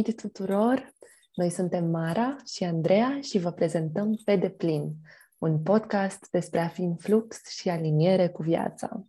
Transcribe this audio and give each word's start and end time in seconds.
Bun 0.00 0.08
venit 0.08 0.22
tuturor! 0.22 0.94
Noi 1.34 1.50
suntem 1.50 1.84
Mara 1.84 2.36
și 2.44 2.64
Andreea 2.64 3.20
și 3.20 3.38
vă 3.38 3.50
prezentăm 3.50 4.20
Pe 4.24 4.36
deplin, 4.36 4.92
un 5.38 5.62
podcast 5.62 6.30
despre 6.30 6.60
a 6.60 6.68
fi 6.68 6.82
în 6.82 6.96
flux 6.96 7.48
și 7.48 7.68
aliniere 7.68 8.28
cu 8.28 8.42
viața. 8.42 9.04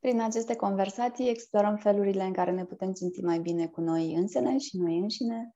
Prin 0.00 0.20
aceste 0.20 0.56
conversații 0.56 1.28
explorăm 1.28 1.76
felurile 1.76 2.22
în 2.22 2.32
care 2.32 2.50
ne 2.50 2.64
putem 2.64 2.92
simți 2.92 3.20
mai 3.20 3.38
bine 3.38 3.66
cu 3.66 3.80
noi 3.80 4.14
însene 4.14 4.58
și 4.58 4.76
noi 4.76 4.98
înșine 4.98 5.54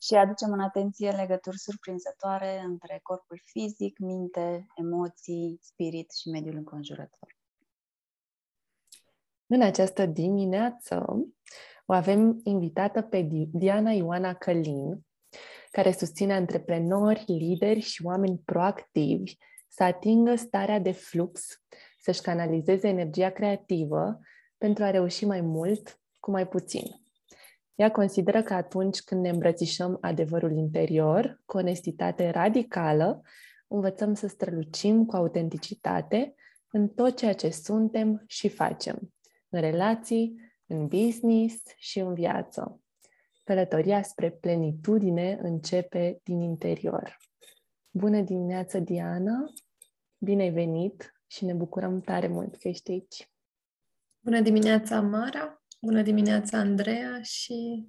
și 0.00 0.14
aducem 0.14 0.52
în 0.52 0.60
atenție 0.60 1.10
legături 1.10 1.58
surprinzătoare 1.58 2.60
între 2.64 3.00
corpul 3.02 3.40
fizic, 3.44 3.98
minte, 3.98 4.66
emoții, 4.76 5.58
spirit 5.62 6.12
și 6.12 6.28
mediul 6.28 6.56
înconjurător. 6.56 7.38
În 9.46 9.62
această 9.62 10.06
dimineață 10.06 11.04
o 11.90 11.92
avem 11.92 12.40
invitată 12.44 13.02
pe 13.02 13.28
Diana 13.52 13.90
Ioana 13.90 14.34
Călin, 14.34 15.06
care 15.70 15.92
susține 15.92 16.32
antreprenori, 16.32 17.24
lideri 17.26 17.80
și 17.80 18.04
oameni 18.04 18.42
proactivi 18.44 19.36
să 19.68 19.82
atingă 19.82 20.34
starea 20.34 20.78
de 20.78 20.92
flux, 20.92 21.62
să-și 22.00 22.20
canalizeze 22.20 22.88
energia 22.88 23.30
creativă 23.30 24.18
pentru 24.58 24.84
a 24.84 24.90
reuși 24.90 25.24
mai 25.24 25.40
mult 25.40 26.00
cu 26.20 26.30
mai 26.30 26.48
puțin. 26.48 26.84
Ea 27.74 27.90
consideră 27.90 28.42
că 28.42 28.54
atunci 28.54 29.00
când 29.00 29.20
ne 29.20 29.28
îmbrățișăm 29.28 29.98
adevărul 30.00 30.56
interior, 30.56 31.42
cu 31.46 31.56
onestitate 31.56 32.30
radicală, 32.30 33.22
învățăm 33.68 34.14
să 34.14 34.26
strălucim 34.26 35.04
cu 35.04 35.16
autenticitate 35.16 36.34
în 36.70 36.88
tot 36.88 37.16
ceea 37.16 37.34
ce 37.34 37.50
suntem 37.50 38.24
și 38.26 38.48
facem, 38.48 39.12
în 39.48 39.60
relații, 39.60 40.49
în 40.70 40.86
business 40.86 41.62
și 41.76 41.98
în 41.98 42.14
viață. 42.14 42.80
Călătoria 43.44 44.02
spre 44.02 44.30
plenitudine 44.30 45.38
începe 45.42 46.20
din 46.22 46.40
interior. 46.40 47.16
Bună 47.90 48.20
dimineața, 48.20 48.78
Diana! 48.78 49.52
Bine 50.18 50.42
ai 50.42 50.50
venit 50.50 51.12
și 51.26 51.44
ne 51.44 51.52
bucurăm 51.52 52.00
tare 52.00 52.28
mult 52.28 52.56
că 52.56 52.68
ești 52.68 52.90
aici. 52.90 53.30
Bună 54.20 54.40
dimineața, 54.40 55.00
Mara! 55.00 55.62
Bună 55.80 56.02
dimineața, 56.02 56.58
Andreea! 56.58 57.22
Și 57.22 57.88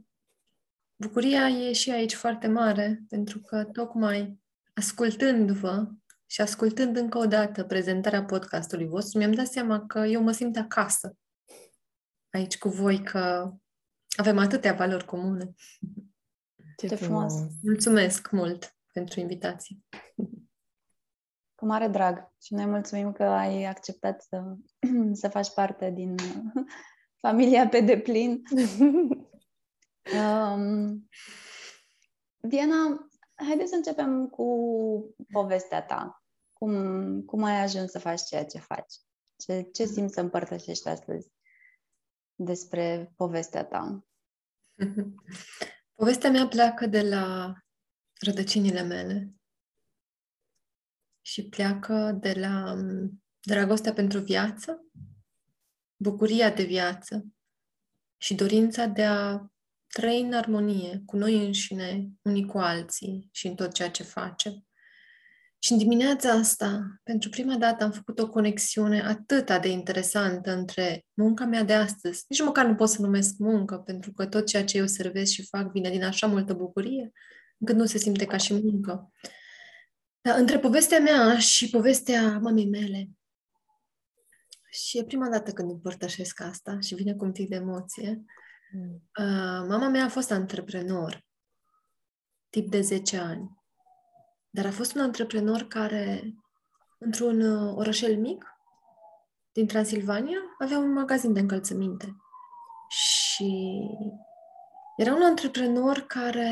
bucuria 0.95 1.47
e 1.47 1.73
și 1.73 1.91
aici 1.91 2.15
foarte 2.15 2.47
mare, 2.47 3.03
pentru 3.09 3.39
că 3.39 3.63
tocmai 3.63 4.39
ascultându-vă 4.73 5.87
și 6.25 6.41
ascultând 6.41 6.97
încă 6.97 7.17
o 7.17 7.25
dată 7.25 7.63
prezentarea 7.63 8.23
podcastului 8.23 8.87
vostru, 8.87 9.17
mi-am 9.17 9.33
dat 9.33 9.47
seama 9.47 9.85
că 9.85 9.99
eu 9.99 10.21
mă 10.21 10.31
simt 10.31 10.57
acasă 10.57 11.15
aici 12.31 12.57
cu 12.57 12.69
voi 12.69 13.03
că 13.03 13.53
avem 14.17 14.37
atâtea 14.37 14.73
valori 14.73 15.05
comune. 15.05 15.53
Ce, 16.77 16.87
Ce 16.87 16.95
frumos! 16.95 17.33
Mulțumesc 17.61 18.31
mult 18.31 18.75
pentru 18.93 19.19
invitație. 19.19 19.77
Cu 21.55 21.65
mare 21.65 21.87
drag. 21.87 22.31
Și 22.41 22.53
noi 22.53 22.65
mulțumim 22.65 23.11
că 23.11 23.23
ai 23.23 23.63
acceptat 23.63 24.21
să, 24.21 24.55
să 25.21 25.29
faci 25.29 25.53
parte 25.53 25.89
din 25.89 26.15
familia 27.27 27.67
pe 27.67 27.79
deplin. 27.79 28.41
um, 30.21 31.09
Diana, 32.37 33.09
haideți 33.35 33.69
să 33.69 33.75
începem 33.75 34.27
cu 34.27 34.45
povestea 35.31 35.83
ta. 35.85 36.23
Cum, 36.53 37.21
cum 37.21 37.43
ai 37.43 37.61
ajuns 37.61 37.91
să 37.91 37.99
faci 37.99 38.21
ceea 38.21 38.45
ce 38.45 38.59
faci? 38.59 38.93
Ce, 39.35 39.61
ce 39.61 39.85
simți 39.85 40.13
să 40.13 40.19
împărtășești 40.19 40.87
astăzi? 40.87 41.31
Despre 42.45 43.13
povestea 43.15 43.65
ta. 43.65 44.05
Povestea 45.95 46.29
mea 46.29 46.47
pleacă 46.47 46.85
de 46.85 47.01
la 47.01 47.55
rădăcinile 48.19 48.81
mele 48.81 49.35
și 51.21 51.47
pleacă 51.49 52.17
de 52.19 52.33
la 52.33 52.71
um, 52.71 53.23
dragostea 53.39 53.93
pentru 53.93 54.19
viață, 54.19 54.85
bucuria 55.95 56.49
de 56.49 56.63
viață 56.63 57.25
și 58.17 58.35
dorința 58.35 58.85
de 58.85 59.05
a 59.05 59.45
trăi 59.87 60.21
în 60.21 60.33
armonie 60.33 61.01
cu 61.05 61.17
noi 61.17 61.45
înșine, 61.45 62.11
unii 62.21 62.45
cu 62.45 62.57
alții 62.57 63.29
și 63.31 63.47
în 63.47 63.55
tot 63.55 63.73
ceea 63.73 63.91
ce 63.91 64.03
facem. 64.03 64.65
Și 65.63 65.71
în 65.71 65.77
dimineața 65.77 66.31
asta, 66.31 66.99
pentru 67.03 67.29
prima 67.29 67.57
dată, 67.57 67.83
am 67.83 67.91
făcut 67.91 68.19
o 68.19 68.29
conexiune 68.29 69.01
atât 69.01 69.61
de 69.61 69.67
interesantă 69.67 70.51
între 70.51 71.05
munca 71.13 71.45
mea 71.45 71.63
de 71.63 71.73
astăzi. 71.73 72.25
Nici 72.27 72.41
măcar 72.41 72.65
nu 72.65 72.75
pot 72.75 72.89
să 72.89 73.01
numesc 73.01 73.37
muncă, 73.37 73.77
pentru 73.77 74.11
că 74.11 74.25
tot 74.25 74.47
ceea 74.47 74.63
ce 74.63 74.77
eu 74.77 74.85
servesc 74.85 75.31
și 75.31 75.47
fac 75.47 75.71
vine 75.71 75.89
din 75.89 76.03
așa 76.03 76.27
multă 76.27 76.53
bucurie, 76.53 77.11
încât 77.57 77.75
nu 77.75 77.85
se 77.85 77.97
simte 77.97 78.25
ca 78.25 78.37
și 78.37 78.53
muncă. 78.53 79.11
Dar 80.21 80.39
între 80.39 80.59
povestea 80.59 80.99
mea 80.99 81.39
și 81.39 81.69
povestea 81.69 82.39
mamei 82.39 82.69
mele, 82.69 83.09
și 84.71 84.97
e 84.97 85.03
prima 85.03 85.29
dată 85.29 85.51
când 85.51 85.69
împărtășesc 85.69 86.39
asta 86.39 86.79
și 86.79 86.95
vine 86.95 87.13
cu 87.13 87.25
un 87.25 87.31
pic 87.31 87.49
de 87.49 87.55
emoție, 87.55 88.23
mm. 88.71 88.93
uh, 88.93 89.65
mama 89.67 89.89
mea 89.89 90.03
a 90.05 90.09
fost 90.09 90.31
antreprenor, 90.31 91.25
tip 92.49 92.69
de 92.69 92.81
10 92.81 93.17
ani. 93.17 93.60
Dar 94.53 94.65
a 94.65 94.71
fost 94.71 94.95
un 94.95 95.01
antreprenor 95.01 95.61
care, 95.61 96.35
într-un 96.97 97.41
uh, 97.41 97.75
orășel 97.75 98.17
mic 98.17 98.45
din 99.51 99.67
Transilvania, 99.67 100.37
avea 100.59 100.77
un 100.77 100.91
magazin 100.91 101.33
de 101.33 101.39
încălțăminte. 101.39 102.15
Și 102.89 103.81
era 104.97 105.13
un 105.13 105.21
antreprenor 105.21 105.99
care 105.99 106.49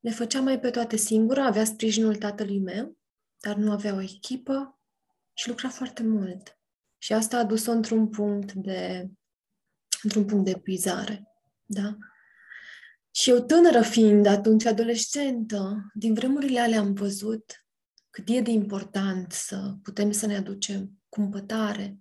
le 0.00 0.10
făcea 0.10 0.40
mai 0.40 0.60
pe 0.60 0.70
toate 0.70 0.96
singură, 0.96 1.40
avea 1.40 1.64
sprijinul 1.64 2.16
tatălui 2.16 2.58
meu, 2.58 2.96
dar 3.40 3.56
nu 3.56 3.72
avea 3.72 3.94
o 3.94 4.00
echipă 4.00 4.78
și 5.32 5.48
lucra 5.48 5.68
foarte 5.68 6.02
mult. 6.02 6.58
Și 6.98 7.12
asta 7.12 7.38
a 7.38 7.44
dus-o 7.44 7.70
într-un 7.70 8.08
punct 8.08 8.52
de 8.52 9.10
într-un 10.02 10.24
punct 10.24 10.44
de 10.44 10.50
epuizare. 10.50 11.28
Da? 11.64 11.96
Și 13.14 13.30
eu 13.30 13.40
tânără 13.40 13.82
fiind, 13.82 14.26
atunci 14.26 14.64
adolescentă, 14.64 15.90
din 15.94 16.14
vremurile 16.14 16.60
alea 16.60 16.78
am 16.78 16.92
văzut 16.92 17.66
cât 18.10 18.28
e 18.28 18.40
de 18.40 18.50
important 18.50 19.32
să 19.32 19.74
putem 19.82 20.10
să 20.10 20.26
ne 20.26 20.36
aducem 20.36 20.90
cumpătare, 21.08 21.98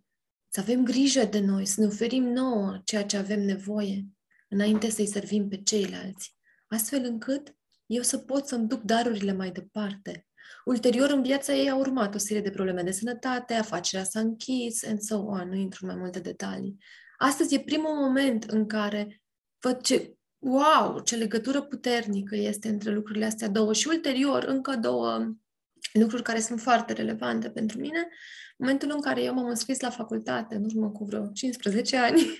să 0.47 0.59
avem 0.59 0.83
grijă 0.83 1.23
de 1.23 1.39
noi, 1.39 1.65
să 1.65 1.81
ne 1.81 1.87
oferim 1.87 2.23
nouă 2.23 2.81
ceea 2.83 3.05
ce 3.05 3.17
avem 3.17 3.41
nevoie, 3.41 4.05
înainte 4.49 4.89
să-i 4.89 5.07
servim 5.07 5.47
pe 5.47 5.61
ceilalți, 5.61 6.35
astfel 6.67 7.03
încât 7.03 7.55
eu 7.85 8.01
să 8.01 8.17
pot 8.17 8.47
să-mi 8.47 8.67
duc 8.67 8.81
darurile 8.81 9.33
mai 9.33 9.51
departe. 9.51 10.27
Ulterior, 10.65 11.09
în 11.09 11.21
viața 11.21 11.53
ei 11.53 11.69
a 11.69 11.75
urmat 11.75 12.15
o 12.15 12.17
serie 12.17 12.41
de 12.41 12.49
probleme 12.49 12.83
de 12.83 12.91
sănătate, 12.91 13.53
afacerea 13.53 14.05
s-a 14.05 14.19
închis, 14.19 14.83
and 14.83 14.99
so 14.99 15.17
on, 15.17 15.47
nu 15.47 15.55
intru 15.55 15.85
în 15.85 15.91
mai 15.91 15.99
multe 15.99 16.19
detalii. 16.19 16.77
Astăzi 17.17 17.55
e 17.55 17.59
primul 17.59 17.93
moment 17.93 18.43
în 18.43 18.67
care 18.67 19.21
văd 19.59 19.81
ce 19.81 20.15
wow, 20.41 20.99
ce 20.99 21.15
legătură 21.15 21.61
puternică 21.61 22.35
este 22.35 22.69
între 22.69 22.91
lucrurile 22.91 23.25
astea 23.25 23.47
două 23.47 23.73
și 23.73 23.87
ulterior 23.87 24.43
încă 24.43 24.75
două 24.75 25.35
lucruri 25.93 26.23
care 26.23 26.39
sunt 26.39 26.61
foarte 26.61 26.93
relevante 26.93 27.49
pentru 27.49 27.79
mine. 27.79 28.07
Momentul 28.57 28.91
în 28.91 29.01
care 29.01 29.21
eu 29.21 29.33
m-am 29.33 29.47
înscris 29.47 29.79
la 29.79 29.89
facultate, 29.89 30.55
în 30.55 30.63
urmă 30.63 30.89
cu 30.89 31.05
vreo 31.05 31.27
15 31.33 31.97
ani, 31.97 32.37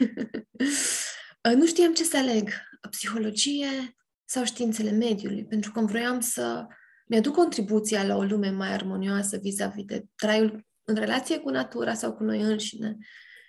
nu 1.59 1.65
știam 1.65 1.94
ce 1.94 2.03
să 2.03 2.18
aleg, 2.18 2.50
psihologie 2.89 3.95
sau 4.25 4.44
științele 4.44 4.92
mediului, 4.92 5.45
pentru 5.45 5.71
că 5.71 5.81
vroiam 5.81 6.19
să 6.19 6.65
mi-aduc 7.06 7.33
contribuția 7.33 8.04
la 8.04 8.15
o 8.15 8.24
lume 8.24 8.50
mai 8.50 8.74
armonioasă 8.74 9.38
vis-a-vis 9.38 9.86
de 9.86 10.06
traiul 10.15 10.65
în 10.83 10.95
relație 10.95 11.39
cu 11.39 11.50
natura 11.50 11.94
sau 11.94 12.13
cu 12.13 12.24
noi 12.24 12.42
înșine. 12.42 12.97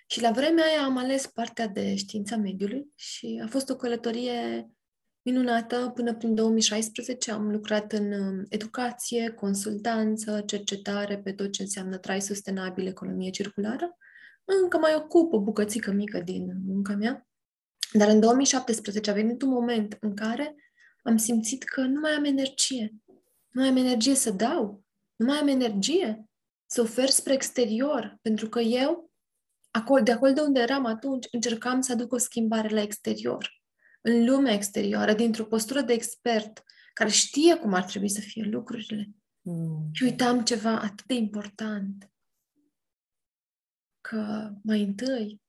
Și 0.07 0.21
la 0.21 0.31
vremea 0.31 0.65
aia 0.65 0.83
am 0.83 0.97
ales 0.97 1.27
partea 1.27 1.67
de 1.67 1.95
știința 1.95 2.35
mediului 2.35 2.91
și 2.95 3.41
a 3.43 3.47
fost 3.47 3.69
o 3.69 3.75
călătorie 3.75 4.69
minunată. 5.21 5.91
Până 5.95 6.15
prin 6.15 6.35
2016 6.35 7.31
am 7.31 7.51
lucrat 7.51 7.91
în 7.91 8.11
um, 8.11 8.45
educație, 8.49 9.29
consultanță, 9.29 10.43
cercetare 10.45 11.17
pe 11.17 11.31
tot 11.31 11.51
ce 11.51 11.61
înseamnă 11.61 11.97
trai 11.97 12.21
sustenabil, 12.21 12.87
economie 12.87 13.29
circulară. 13.29 13.97
Încă 14.61 14.77
mai 14.77 14.95
ocup 14.95 15.33
o 15.33 15.39
bucățică 15.39 15.91
mică 15.91 16.19
din 16.19 16.53
munca 16.65 16.93
mea. 16.93 17.27
Dar 17.93 18.09
în 18.09 18.19
2017 18.19 19.09
a 19.09 19.13
venit 19.13 19.41
un 19.41 19.49
moment 19.49 19.97
în 19.99 20.15
care 20.15 20.55
am 21.03 21.17
simțit 21.17 21.63
că 21.63 21.81
nu 21.81 21.99
mai 21.99 22.11
am 22.11 22.23
energie. 22.23 22.93
Nu 23.49 23.61
mai 23.61 23.69
am 23.69 23.77
energie 23.77 24.15
să 24.15 24.31
dau. 24.31 24.83
Nu 25.15 25.25
mai 25.25 25.37
am 25.37 25.47
energie 25.47 26.25
să 26.65 26.81
ofer 26.81 27.09
spre 27.09 27.33
exterior. 27.33 28.17
Pentru 28.21 28.49
că 28.49 28.59
eu 28.59 29.11
acolo, 29.73 30.03
de 30.03 30.11
acolo 30.11 30.31
de 30.31 30.41
unde 30.41 30.59
eram 30.59 30.85
atunci, 30.85 31.27
încercam 31.31 31.81
să 31.81 31.91
aduc 31.91 32.11
o 32.11 32.17
schimbare 32.17 32.67
la 32.67 32.81
exterior, 32.81 33.61
în 34.01 34.25
lumea 34.25 34.53
exterioară, 34.53 35.13
dintr-o 35.13 35.45
postură 35.45 35.81
de 35.81 35.93
expert 35.93 36.63
care 36.93 37.09
știe 37.09 37.55
cum 37.55 37.73
ar 37.73 37.83
trebui 37.83 38.09
să 38.09 38.21
fie 38.21 38.43
lucrurile. 38.43 39.09
Mm. 39.41 39.89
Și 39.91 40.03
uitam 40.03 40.43
ceva 40.43 40.79
atât 40.79 41.05
de 41.05 41.13
important, 41.13 42.11
că 44.01 44.51
mai 44.63 44.81
întâi 44.81 45.41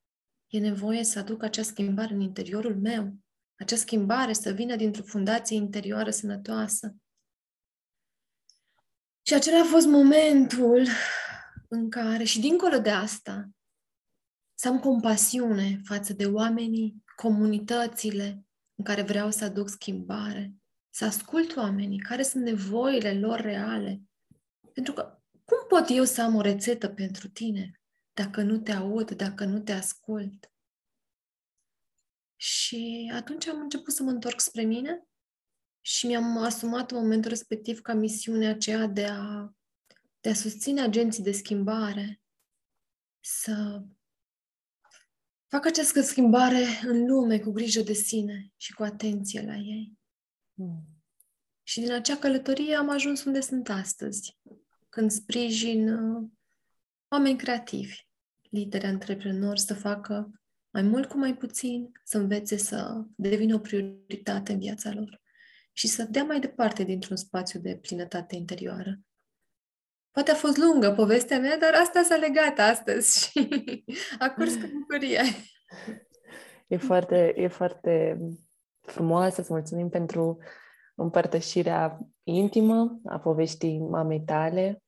e 0.46 0.58
nevoie 0.58 1.04
să 1.04 1.18
aduc 1.18 1.42
acea 1.42 1.62
schimbare 1.62 2.14
în 2.14 2.20
interiorul 2.20 2.80
meu. 2.80 3.16
Acea 3.54 3.76
schimbare 3.76 4.32
să 4.32 4.50
vină 4.50 4.76
dintr-o 4.76 5.02
fundație 5.02 5.56
interioară 5.56 6.10
sănătoasă. 6.10 6.96
Și 9.26 9.34
acela 9.34 9.60
a 9.60 9.64
fost 9.64 9.86
momentul 9.86 10.86
în 11.68 11.90
care, 11.90 12.24
și 12.24 12.40
dincolo 12.40 12.78
de 12.78 12.90
asta, 12.90 13.48
să 14.54 14.68
am 14.68 14.80
compasiune 14.80 15.80
față 15.84 16.12
de 16.12 16.26
oamenii, 16.26 17.04
comunitățile 17.16 18.46
în 18.74 18.84
care 18.84 19.02
vreau 19.02 19.30
să 19.30 19.44
aduc 19.44 19.68
schimbare, 19.68 20.54
să 20.90 21.04
ascult 21.04 21.56
oamenii, 21.56 21.98
care 21.98 22.22
sunt 22.22 22.44
nevoile 22.44 23.18
lor 23.18 23.40
reale. 23.40 24.02
Pentru 24.72 24.92
că 24.92 25.18
cum 25.44 25.58
pot 25.68 25.84
eu 25.88 26.04
să 26.04 26.22
am 26.22 26.34
o 26.34 26.40
rețetă 26.40 26.88
pentru 26.88 27.28
tine 27.28 27.80
dacă 28.12 28.42
nu 28.42 28.58
te 28.58 28.72
aud, 28.72 29.10
dacă 29.10 29.44
nu 29.44 29.60
te 29.60 29.72
ascult? 29.72 30.52
Și 32.36 33.12
atunci 33.14 33.46
am 33.46 33.60
început 33.60 33.92
să 33.92 34.02
mă 34.02 34.10
întorc 34.10 34.40
spre 34.40 34.62
mine 34.62 35.06
și 35.80 36.06
mi-am 36.06 36.36
asumat 36.36 36.90
în 36.90 36.96
momentul 36.96 37.30
respectiv 37.30 37.80
ca 37.80 37.92
misiunea 37.92 38.50
aceea 38.50 38.86
de 38.86 39.06
a, 39.06 39.54
de 40.20 40.30
a 40.30 40.34
susține 40.34 40.80
agenții 40.80 41.22
de 41.22 41.32
schimbare 41.32 42.22
să 43.20 43.82
facă 45.54 45.68
această 45.68 46.00
schimbare 46.00 46.64
în 46.86 47.06
lume 47.06 47.38
cu 47.38 47.50
grijă 47.50 47.80
de 47.80 47.92
sine 47.92 48.52
și 48.56 48.72
cu 48.72 48.82
atenție 48.82 49.42
la 49.42 49.54
ei. 49.54 49.92
Mm. 50.54 50.84
Și 51.62 51.80
din 51.80 51.92
acea 51.92 52.16
călătorie 52.16 52.74
am 52.74 52.88
ajuns 52.88 53.24
unde 53.24 53.40
sunt 53.40 53.68
astăzi, 53.68 54.38
când 54.88 55.10
sprijin 55.10 55.88
uh, 55.88 56.28
oameni 57.08 57.38
creativi, 57.38 58.06
lideri, 58.50 58.86
antreprenori 58.86 59.60
să 59.60 59.74
facă 59.74 60.42
mai 60.70 60.82
mult 60.82 61.08
cu 61.08 61.18
mai 61.18 61.36
puțin, 61.36 61.92
să 62.04 62.18
învețe 62.18 62.56
să 62.56 63.04
devină 63.16 63.54
o 63.54 63.58
prioritate 63.58 64.52
în 64.52 64.58
viața 64.58 64.92
lor 64.92 65.20
și 65.72 65.86
să 65.86 66.04
dea 66.04 66.24
mai 66.24 66.40
departe 66.40 66.82
dintr-un 66.82 67.16
spațiu 67.16 67.60
de 67.60 67.76
plinătate 67.76 68.36
interioară. 68.36 69.00
Poate 70.14 70.30
a 70.30 70.34
fost 70.34 70.56
lungă 70.56 70.92
povestea 70.92 71.38
mea, 71.38 71.58
dar 71.58 71.74
asta 71.74 72.02
s-a 72.02 72.16
legat 72.16 72.58
astăzi 72.58 73.18
și 73.32 73.84
a 74.18 74.30
curs 74.30 74.54
cu 74.54 74.66
bucurie. 74.78 75.22
E 76.66 76.76
foarte, 76.76 77.32
e 77.36 77.48
foarte 77.48 78.18
frumoasă, 78.80 79.42
să 79.42 79.52
mulțumim 79.52 79.88
pentru 79.88 80.38
împărtășirea 80.94 81.98
intimă 82.22 83.00
a 83.04 83.18
poveștii 83.18 83.78
mamei 83.78 84.20
tale 84.20 84.82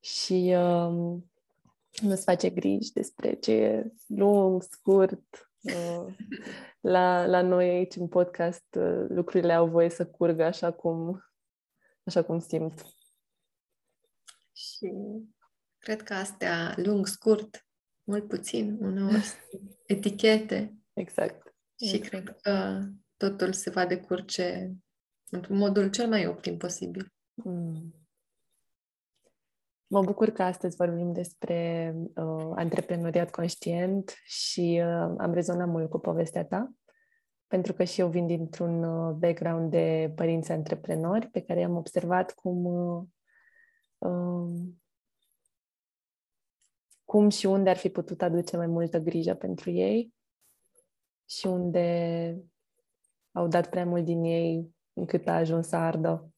și 0.00 0.54
um, 0.56 1.30
nu-ți 2.02 2.24
face 2.24 2.50
griji 2.50 2.92
despre 2.92 3.34
ce 3.34 3.52
e 3.52 3.92
lung, 4.06 4.62
scurt. 4.62 5.50
Uh, 5.60 6.14
la, 6.94 7.26
la 7.26 7.42
noi 7.42 7.68
aici 7.68 7.96
în 7.96 8.08
podcast 8.08 8.76
uh, 8.78 9.04
lucrurile 9.08 9.52
au 9.52 9.66
voie 9.66 9.88
să 9.88 10.06
curgă 10.06 10.44
așa 10.44 10.72
cum, 10.72 11.24
așa 12.04 12.22
cum 12.22 12.38
simt. 12.38 12.84
Și 14.60 14.92
cred 15.78 16.02
că 16.02 16.14
astea 16.14 16.74
lung, 16.76 17.06
scurt, 17.06 17.66
mult 18.02 18.28
puțin, 18.28 18.78
uneori 18.80 19.24
etichete. 19.86 20.74
Exact. 20.92 21.54
Și 21.78 21.94
exact. 21.94 22.08
cred 22.08 22.36
că 22.40 22.80
totul 23.16 23.52
se 23.52 23.70
va 23.70 23.86
decurge 23.86 24.70
într-un 25.30 25.56
modul 25.56 25.90
cel 25.90 26.08
mai 26.08 26.26
optim 26.26 26.56
posibil. 26.56 27.12
Mm. 27.34 27.94
Mă 29.86 30.02
bucur 30.02 30.30
că 30.30 30.42
astăzi 30.42 30.76
vorbim 30.76 31.12
despre 31.12 31.92
uh, 31.96 32.52
antreprenoriat 32.54 33.30
conștient 33.30 34.14
și 34.24 34.82
uh, 34.84 35.14
am 35.18 35.32
rezonat 35.32 35.68
mult 35.68 35.90
cu 35.90 35.98
povestea 35.98 36.44
ta, 36.44 36.72
pentru 37.46 37.72
că 37.72 37.84
și 37.84 38.00
eu 38.00 38.08
vin 38.08 38.26
dintr-un 38.26 38.82
uh, 38.82 39.14
background 39.14 39.70
de 39.70 40.12
părinți 40.14 40.52
antreprenori 40.52 41.26
pe 41.26 41.40
care 41.40 41.62
am 41.62 41.76
observat 41.76 42.32
cum 42.32 42.64
uh, 42.64 43.02
uh, 43.02 43.08
cum 47.04 47.28
și 47.28 47.46
unde 47.46 47.70
ar 47.70 47.76
fi 47.76 47.88
putut 47.88 48.22
aduce 48.22 48.56
mai 48.56 48.66
multă 48.66 48.98
grijă 48.98 49.34
pentru 49.34 49.70
ei 49.70 50.14
și 51.28 51.46
unde 51.46 52.36
au 53.32 53.48
dat 53.48 53.70
prea 53.70 53.86
mult 53.86 54.04
din 54.04 54.24
ei 54.24 54.74
încât 54.92 55.26
a 55.26 55.32
ajuns 55.32 55.68
să 55.68 55.76
ardă. 55.76 56.32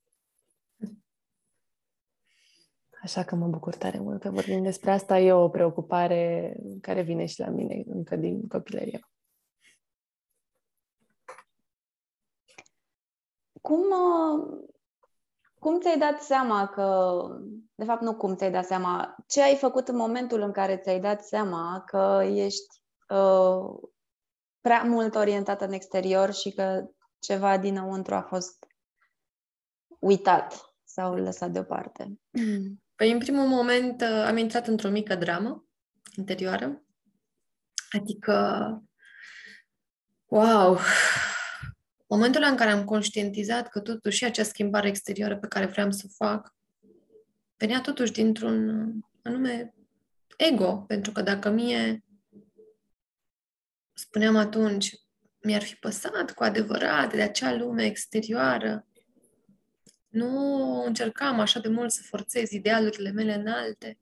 Așa 3.03 3.25
că 3.25 3.35
mă 3.35 3.49
bucur 3.49 3.75
tare 3.75 3.99
mult 3.99 4.20
că 4.20 4.31
vorbim 4.31 4.62
despre 4.62 4.91
asta. 4.91 5.19
E 5.19 5.32
o 5.32 5.49
preocupare 5.49 6.56
care 6.81 7.03
vine 7.03 7.26
și 7.26 7.41
la 7.41 7.49
mine 7.49 7.82
încă 7.87 8.17
din 8.17 8.49
copilărie. 8.49 9.00
Cum, 13.61 13.81
uh, 13.81 14.69
cum 15.62 15.81
ți-ai 15.81 15.99
dat 15.99 16.23
seama 16.23 16.69
că, 16.69 17.19
de 17.75 17.85
fapt 17.85 18.03
nu 18.03 18.14
cum 18.14 18.37
ți-ai 18.37 18.50
dat 18.50 18.64
seama, 18.64 19.14
ce 19.26 19.43
ai 19.43 19.56
făcut 19.56 19.88
în 19.88 19.97
momentul 19.97 20.41
în 20.41 20.53
care 20.53 20.76
ți-ai 20.76 21.00
dat 21.00 21.25
seama 21.25 21.82
că 21.87 22.23
ești 22.25 22.82
uh, 23.09 23.91
prea 24.61 24.82
mult 24.82 25.14
orientată 25.14 25.64
în 25.64 25.73
exterior 25.73 26.32
și 26.32 26.50
că 26.50 26.85
ceva 27.19 27.59
dinăuntru 27.59 28.14
a 28.14 28.23
fost 28.23 28.67
uitat 29.99 30.75
sau 30.85 31.14
lăsat 31.14 31.50
deoparte? 31.50 32.20
Păi, 32.97 33.12
în 33.12 33.19
primul 33.19 33.47
moment, 33.47 34.00
uh, 34.00 34.25
am 34.26 34.37
intrat 34.37 34.67
într-o 34.67 34.88
mică 34.88 35.14
dramă 35.14 35.64
interioară. 36.17 36.82
Adică, 37.91 38.69
wow! 40.26 40.79
Momentul 42.12 42.43
în 42.50 42.56
care 42.56 42.70
am 42.70 42.85
conștientizat 42.85 43.69
că 43.69 43.81
totuși 43.81 44.25
acea 44.25 44.43
schimbare 44.43 44.88
exterioară 44.88 45.37
pe 45.37 45.47
care 45.47 45.67
vreau 45.67 45.91
să 45.91 46.03
o 46.06 46.25
fac 46.25 46.55
venea 47.56 47.81
totuși 47.81 48.12
dintr-un 48.12 48.91
anume 49.23 49.75
ego. 50.37 50.76
Pentru 50.76 51.12
că 51.12 51.23
dacă 51.23 51.50
mie, 51.50 52.05
spuneam 53.92 54.37
atunci, 54.37 54.95
mi-ar 55.42 55.62
fi 55.62 55.75
păsat 55.75 56.33
cu 56.35 56.42
adevărat 56.42 57.14
de 57.14 57.23
acea 57.23 57.54
lume 57.54 57.85
exterioară, 57.85 58.87
nu 60.09 60.37
încercam 60.87 61.40
așa 61.40 61.61
de 61.61 61.69
mult 61.69 61.90
să 61.90 62.02
forțez 62.02 62.50
idealurile 62.50 63.11
mele 63.11 63.35
înalte, 63.35 63.99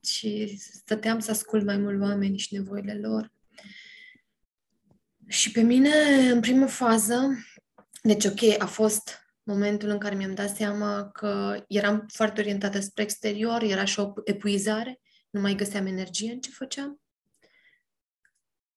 ci 0.00 0.26
stăteam 0.56 1.18
să 1.18 1.30
ascult 1.30 1.64
mai 1.64 1.76
mult 1.76 2.00
oameni 2.00 2.38
și 2.38 2.54
nevoile 2.54 2.94
lor. 2.94 3.36
Și 5.28 5.50
pe 5.50 5.60
mine, 5.60 5.90
în 6.30 6.40
primă 6.40 6.66
fază, 6.66 7.28
deci 8.02 8.24
ok, 8.24 8.60
a 8.60 8.66
fost 8.66 9.18
momentul 9.42 9.88
în 9.88 9.98
care 9.98 10.14
mi-am 10.14 10.34
dat 10.34 10.56
seama 10.56 11.10
că 11.10 11.64
eram 11.68 12.06
foarte 12.12 12.40
orientată 12.40 12.80
spre 12.80 13.02
exterior, 13.02 13.62
era 13.62 13.84
și 13.84 14.00
o 14.00 14.12
epuizare, 14.24 15.00
nu 15.30 15.40
mai 15.40 15.54
găseam 15.54 15.86
energie 15.86 16.32
în 16.32 16.40
ce 16.40 16.50
făceam. 16.50 17.00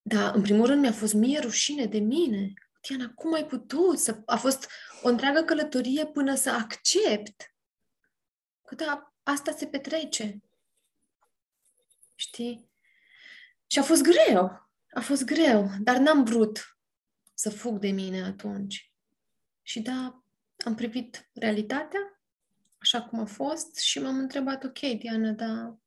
Dar, 0.02 0.36
în 0.36 0.42
primul 0.42 0.66
rând, 0.66 0.82
mi-a 0.82 0.92
fost 0.92 1.14
mie 1.14 1.40
rușine 1.40 1.86
de 1.86 2.00
mine. 2.00 2.54
Tiana, 2.82 3.12
cum 3.16 3.34
ai 3.34 3.46
putut? 3.46 4.00
Să... 4.00 4.22
A 4.26 4.36
fost 4.36 4.70
o 5.02 5.08
întreagă 5.08 5.42
călătorie 5.42 6.06
până 6.06 6.36
să 6.36 6.50
accept 6.50 7.56
că 8.66 8.76
da, 8.76 9.14
asta 9.24 9.52
se 9.52 9.68
petrece. 9.68 10.42
Știi? 12.16 12.70
Și 13.68 13.80
a 13.80 13.84
fost 13.84 14.02
greu. 14.02 14.71
A 14.94 15.00
fost 15.00 15.26
greu, 15.26 15.70
dar 15.80 15.98
n-am 15.98 16.24
vrut 16.24 16.78
să 17.34 17.50
fug 17.50 17.80
de 17.80 17.92
mine 17.92 18.24
atunci. 18.24 18.92
Și 19.62 19.82
da, 19.82 20.24
am 20.66 20.76
privit 20.76 21.30
realitatea 21.34 22.22
așa 22.82 23.02
cum 23.02 23.20
a 23.20 23.26
fost 23.26 23.78
și 23.78 24.00
m-am 24.00 24.18
întrebat, 24.18 24.64
ok, 24.64 24.80
Diana, 24.80 25.32
dar 25.32 25.80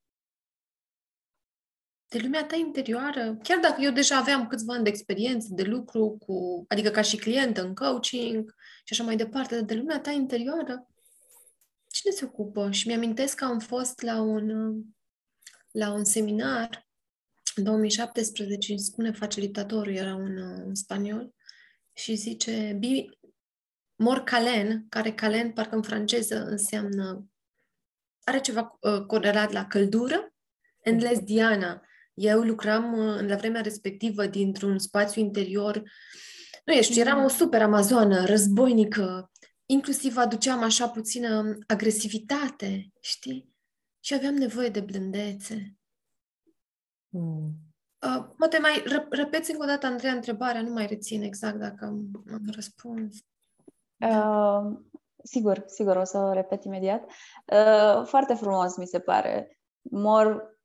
de 2.09 2.19
lumea 2.19 2.45
ta 2.45 2.57
interioară, 2.57 3.39
chiar 3.43 3.59
dacă 3.59 3.81
eu 3.81 3.93
deja 3.93 4.17
aveam 4.17 4.47
câțiva 4.47 4.75
ani 4.75 4.83
de 4.83 4.89
experiență, 4.89 5.49
de 5.51 5.63
lucru 5.63 6.17
cu, 6.19 6.65
adică 6.69 6.91
ca 6.91 7.01
și 7.01 7.17
clientă 7.17 7.63
în 7.63 7.75
coaching 7.75 8.55
și 8.85 8.93
așa 8.93 9.03
mai 9.05 9.17
departe, 9.17 9.55
dar 9.55 9.65
de 9.65 9.75
lumea 9.75 10.01
ta 10.01 10.11
interioară, 10.11 10.89
cine 11.91 12.13
se 12.13 12.25
ocupă? 12.25 12.71
Și 12.71 12.87
mi-amintesc 12.87 13.37
că 13.37 13.45
am 13.45 13.59
fost 13.59 14.01
la 14.01 14.21
un, 14.21 14.75
la 15.71 15.93
un 15.93 16.05
seminar 16.05 16.89
în 17.55 17.65
2017, 17.65 18.73
îmi 18.73 18.81
spune 18.81 19.11
facilitatorul, 19.13 19.95
era 19.95 20.15
un, 20.15 20.37
un 20.39 20.75
spaniol, 20.75 21.35
și 21.93 22.15
zice, 22.15 22.77
Bi, 22.79 23.09
mor 23.97 24.19
calen, 24.19 24.87
care 24.89 25.13
calen, 25.13 25.53
parcă 25.53 25.75
în 25.75 25.83
franceză, 25.83 26.45
înseamnă, 26.45 27.27
are 28.25 28.41
ceva 28.41 28.79
uh, 28.81 29.07
corelat 29.07 29.53
la 29.53 29.67
căldură, 29.67 30.35
Endless 30.81 31.21
Diana, 31.21 31.83
eu 32.15 32.41
lucram 32.41 32.93
uh, 32.93 33.29
la 33.29 33.37
vremea 33.37 33.61
respectivă 33.61 34.27
dintr-un 34.27 34.79
spațiu 34.79 35.21
interior, 35.21 35.83
nu 36.65 36.73
ești, 36.73 37.01
eram 37.01 37.25
o 37.25 37.29
super 37.29 37.63
amazoană, 37.63 38.25
războinică, 38.25 39.31
inclusiv 39.67 40.17
aduceam 40.17 40.63
așa 40.63 40.89
puțină 40.89 41.59
agresivitate, 41.67 42.93
știi? 43.01 43.53
Și 44.01 44.15
aveam 44.15 44.35
nevoie 44.35 44.69
de 44.69 44.81
blândețe. 44.81 45.75
Mm. 47.15 47.51
Uh, 48.07 48.25
poate 48.37 48.59
mai 48.59 48.83
rep- 48.87 49.11
repeți 49.11 49.51
încă 49.51 49.63
o 49.63 49.67
dată, 49.67 49.87
Andreea, 49.87 50.15
întrebarea, 50.15 50.63
nu 50.63 50.73
mai 50.73 50.87
rețin 50.87 51.23
exact 51.23 51.59
dacă 51.59 51.85
am, 51.85 52.11
am 52.33 52.43
răspuns. 52.55 53.17
Uh, 53.99 54.79
sigur, 55.25 55.65
sigur, 55.67 55.97
o 55.97 56.05
să 56.05 56.19
o 56.19 56.33
repet 56.33 56.65
imediat. 56.65 57.05
Uh, 57.05 58.07
foarte 58.07 58.35
frumos, 58.35 58.77
mi 58.77 58.87
se 58.87 59.01
pare. 59.01 59.59
Mor 59.81 60.59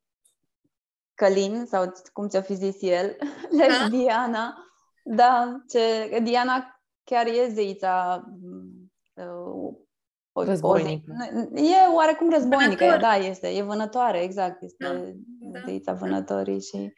Călin, 1.14 1.64
sau 1.66 1.92
cum 2.12 2.28
ți-o 2.28 2.42
fi 2.42 2.54
zis 2.54 2.76
el, 2.82 3.16
da? 3.58 3.88
Diana. 3.88 4.64
Da, 5.04 5.62
ce, 5.68 6.18
Diana 6.22 6.80
chiar 7.04 7.26
e 7.26 7.48
zeița 7.52 8.24
uh, 9.14 9.76
o, 10.40 10.44
războinică. 10.44 11.12
O, 11.54 11.58
e 11.58 11.94
oarecum 11.94 12.30
războinică, 12.30 12.84
Vânător. 12.84 13.00
da, 13.00 13.14
este, 13.14 13.48
e 13.48 13.62
vânătoare, 13.62 14.22
exact, 14.22 14.62
este 14.62 14.84
da, 14.84 14.92
da. 15.52 15.60
zeița 15.66 15.92
vânătorii 15.92 16.60
și 16.60 16.92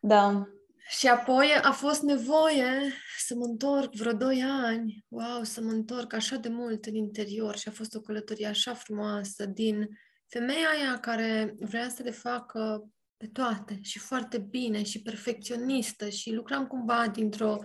da. 0.00 0.48
Și 0.88 1.08
apoi 1.08 1.46
a 1.62 1.70
fost 1.70 2.02
nevoie 2.02 2.92
să 3.18 3.34
mă 3.34 3.44
întorc 3.44 3.94
vreo 3.94 4.12
doi 4.12 4.42
ani, 4.42 5.04
wow, 5.08 5.42
să 5.42 5.60
mă 5.60 5.70
întorc 5.70 6.14
așa 6.14 6.36
de 6.36 6.48
mult 6.48 6.84
în 6.84 6.94
interior 6.94 7.56
și 7.56 7.68
a 7.68 7.70
fost 7.70 7.94
o 7.94 8.00
călătorie 8.00 8.46
așa 8.46 8.74
frumoasă 8.74 9.46
din 9.46 9.88
femeia 10.28 10.68
aia 10.68 10.98
care 11.00 11.54
vrea 11.58 11.88
să 11.88 12.02
le 12.02 12.10
facă 12.10 12.90
pe 13.16 13.26
toate 13.26 13.78
și 13.82 13.98
foarte 13.98 14.38
bine 14.38 14.82
și 14.82 15.02
perfecționistă 15.02 16.08
și 16.08 16.32
lucram 16.32 16.66
cumva 16.66 17.08
dintr-o 17.12 17.56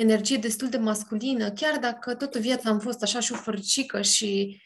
energie 0.00 0.36
destul 0.36 0.68
de 0.68 0.76
masculină, 0.76 1.50
chiar 1.50 1.78
dacă 1.78 2.14
toată 2.14 2.38
viața 2.38 2.70
am 2.70 2.78
fost 2.78 3.02
așa 3.02 3.20
șofărcică 3.20 4.02
și 4.02 4.60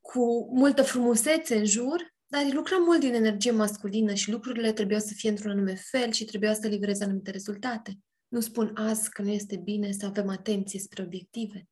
cu 0.00 0.48
multă 0.54 0.82
frumusețe 0.82 1.56
în 1.56 1.64
jur, 1.64 2.14
dar 2.26 2.52
lucram 2.52 2.82
mult 2.82 3.00
din 3.00 3.14
energie 3.14 3.50
masculină 3.50 4.14
și 4.14 4.30
lucrurile 4.30 4.72
trebuiau 4.72 5.00
să 5.00 5.12
fie 5.14 5.30
într-un 5.30 5.50
anume 5.50 5.74
fel 5.74 6.12
și 6.12 6.24
trebuiau 6.24 6.54
să 6.54 6.68
livreze 6.68 7.04
anumite 7.04 7.30
rezultate. 7.30 7.98
Nu 8.28 8.40
spun 8.40 8.70
azi 8.74 9.10
că 9.10 9.22
nu 9.22 9.28
este 9.28 9.56
bine 9.56 9.92
să 9.92 10.06
avem 10.06 10.28
atenție 10.28 10.78
spre 10.78 11.02
obiective, 11.02 11.68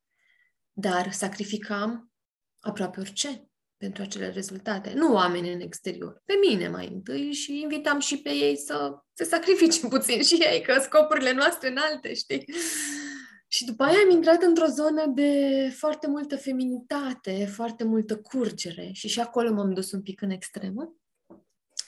dar 0.72 1.12
sacrificam 1.12 2.12
aproape 2.60 3.00
orice 3.00 3.47
pentru 3.78 4.02
acele 4.02 4.30
rezultate. 4.30 4.92
Nu 4.94 5.12
oameni 5.12 5.52
în 5.52 5.60
exterior, 5.60 6.22
pe 6.24 6.34
mine 6.48 6.68
mai 6.68 6.88
întâi 6.92 7.32
și 7.32 7.60
invitam 7.60 7.98
și 7.98 8.20
pe 8.20 8.30
ei 8.30 8.56
să 8.56 9.02
se 9.12 9.24
sacrifice 9.24 9.86
puțin 9.88 10.22
și 10.22 10.34
ei, 10.34 10.62
că 10.62 10.80
scopurile 10.80 11.32
noastre 11.32 11.68
înalte, 11.68 12.14
știi? 12.14 12.44
Și 13.50 13.64
după 13.64 13.82
aia 13.82 13.98
am 14.04 14.10
intrat 14.10 14.42
într-o 14.42 14.66
zonă 14.66 15.06
de 15.06 15.32
foarte 15.76 16.06
multă 16.06 16.36
feminitate, 16.36 17.46
foarte 17.46 17.84
multă 17.84 18.16
curgere 18.16 18.90
și 18.92 19.08
și 19.08 19.20
acolo 19.20 19.52
m-am 19.52 19.74
dus 19.74 19.92
un 19.92 20.02
pic 20.02 20.20
în 20.20 20.30
extremă, 20.30 20.96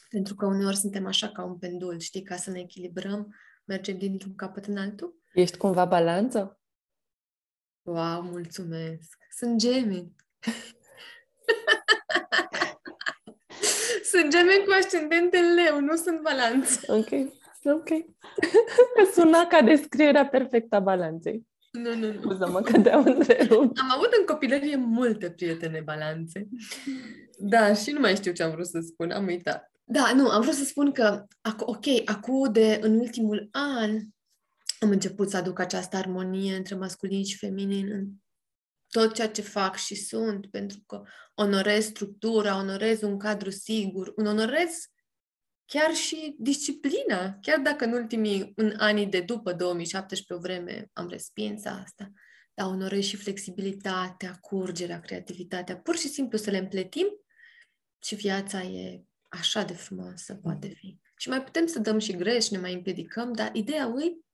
pentru 0.09 0.35
că 0.35 0.47
uneori 0.47 0.77
suntem 0.77 1.07
așa 1.07 1.29
ca 1.29 1.45
un 1.45 1.59
pendul, 1.59 1.99
știi, 1.99 2.23
ca 2.23 2.37
să 2.37 2.51
ne 2.51 2.61
echilibrăm, 2.61 3.35
mergem 3.65 3.99
dintr-un 3.99 4.35
capăt 4.35 4.65
în 4.65 4.77
altul. 4.77 5.23
Ești 5.33 5.57
cumva 5.57 5.85
balanță? 5.85 6.61
Wow, 7.83 8.23
mulțumesc! 8.23 9.17
Sunt 9.37 9.59
gemeni! 9.59 10.15
sunt 14.11 14.31
gemeni 14.31 14.65
cu 14.65 14.73
ascendent 14.81 15.35
în 15.35 15.55
leu, 15.55 15.81
nu 15.81 15.97
sunt 15.97 16.21
balanță. 16.21 16.81
Ok, 16.87 17.11
ok. 17.63 17.89
Suna 19.15 19.47
ca 19.47 19.63
descrierea 19.63 20.27
perfectă 20.27 20.77
a 20.77 20.81
balanței. 20.81 21.47
Nu, 21.71 21.95
nu, 21.95 22.13
nu. 22.13 22.21
Scuză-mă 22.21 22.61
că 22.61 22.81
te-am 22.81 23.05
întrerupt. 23.05 23.79
Am 23.79 23.91
avut 23.95 24.13
în 24.19 24.27
copilărie 24.27 24.77
multe 24.77 25.31
prietene 25.31 25.83
balanțe. 25.85 26.49
Da, 27.39 27.75
și 27.75 27.91
nu 27.91 28.01
mai 28.01 28.17
știu 28.17 28.33
ce 28.33 28.43
am 28.43 28.51
vrut 28.51 28.67
să 28.67 28.81
spun, 28.81 29.11
am 29.11 29.27
uitat. 29.27 29.73
Da, 29.85 30.13
nu, 30.15 30.29
am 30.29 30.41
vrut 30.41 30.55
să 30.55 30.65
spun 30.65 30.93
că, 30.93 31.25
ok, 31.59 31.85
acum 32.05 32.53
de 32.53 32.79
în 32.83 32.99
ultimul 32.99 33.49
an 33.51 33.91
am 34.81 34.91
început 34.91 35.31
să 35.31 35.37
aduc 35.37 35.59
această 35.59 35.97
armonie 35.97 36.57
între 36.57 36.75
masculin 36.75 37.25
și 37.25 37.39
feminin 37.39 37.91
în 37.93 38.07
tot 38.91 39.15
ceea 39.15 39.29
ce 39.29 39.43
fac 39.43 39.77
și 39.77 39.95
sunt, 39.95 40.47
pentru 40.51 40.83
că 40.87 41.03
onorez 41.35 41.85
structura, 41.85 42.57
onorez 42.57 43.03
un 43.03 43.19
cadru 43.19 43.51
sigur, 43.51 44.13
un 44.17 44.27
onorez 44.27 44.91
chiar 45.67 45.95
și 45.95 46.37
disciplina, 46.39 47.39
chiar 47.41 47.59
dacă 47.59 47.85
în 47.85 47.93
ultimii 47.93 48.53
în 48.57 48.75
anii 48.77 49.07
de 49.07 49.21
după 49.21 49.53
2017 49.53 50.35
o 50.35 50.39
vreme 50.39 50.91
am 50.93 51.09
respins 51.09 51.65
asta, 51.65 52.13
dar 52.55 52.67
onorez 52.67 53.05
și 53.05 53.17
flexibilitatea, 53.17 54.39
curgerea, 54.41 55.01
creativitatea, 55.01 55.79
pur 55.79 55.97
și 55.97 56.09
simplu 56.09 56.39
să 56.39 56.51
le 56.51 56.59
împletim 56.59 57.07
și 58.03 58.15
viața 58.15 58.63
e 58.63 59.05
așa 59.29 59.63
de 59.63 59.73
frumoasă, 59.73 60.35
poate 60.35 60.69
fi. 60.69 60.99
Și 61.17 61.29
mai 61.29 61.45
putem 61.45 61.67
să 61.67 61.79
dăm 61.79 61.99
și 61.99 62.17
greș, 62.17 62.49
ne 62.49 62.59
mai 62.59 62.75
împiedicăm, 62.75 63.33
dar 63.33 63.51
ideea 63.55 63.87
lui 63.87 64.25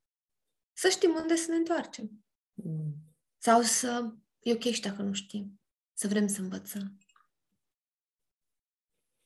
să 0.73 0.89
știm 0.89 1.15
unde 1.15 1.35
să 1.35 1.51
ne 1.51 1.57
întoarcem. 1.57 2.11
Mm. 2.53 2.95
Sau 3.39 3.63
să, 3.63 4.15
e 4.47 4.53
ok 4.53 4.61
și 4.61 4.81
dacă 4.81 5.03
nu 5.03 5.13
știm, 5.13 5.61
să 5.93 6.09
vrem 6.09 6.27
să 6.27 6.41
învățăm. 6.41 6.99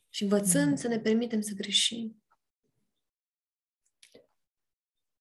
Și 0.08 0.22
învățând 0.22 0.70
mm. 0.70 0.76
să 0.76 0.88
ne 0.88 0.98
permitem 0.98 1.40
să 1.40 1.54
greșim. 1.54 2.22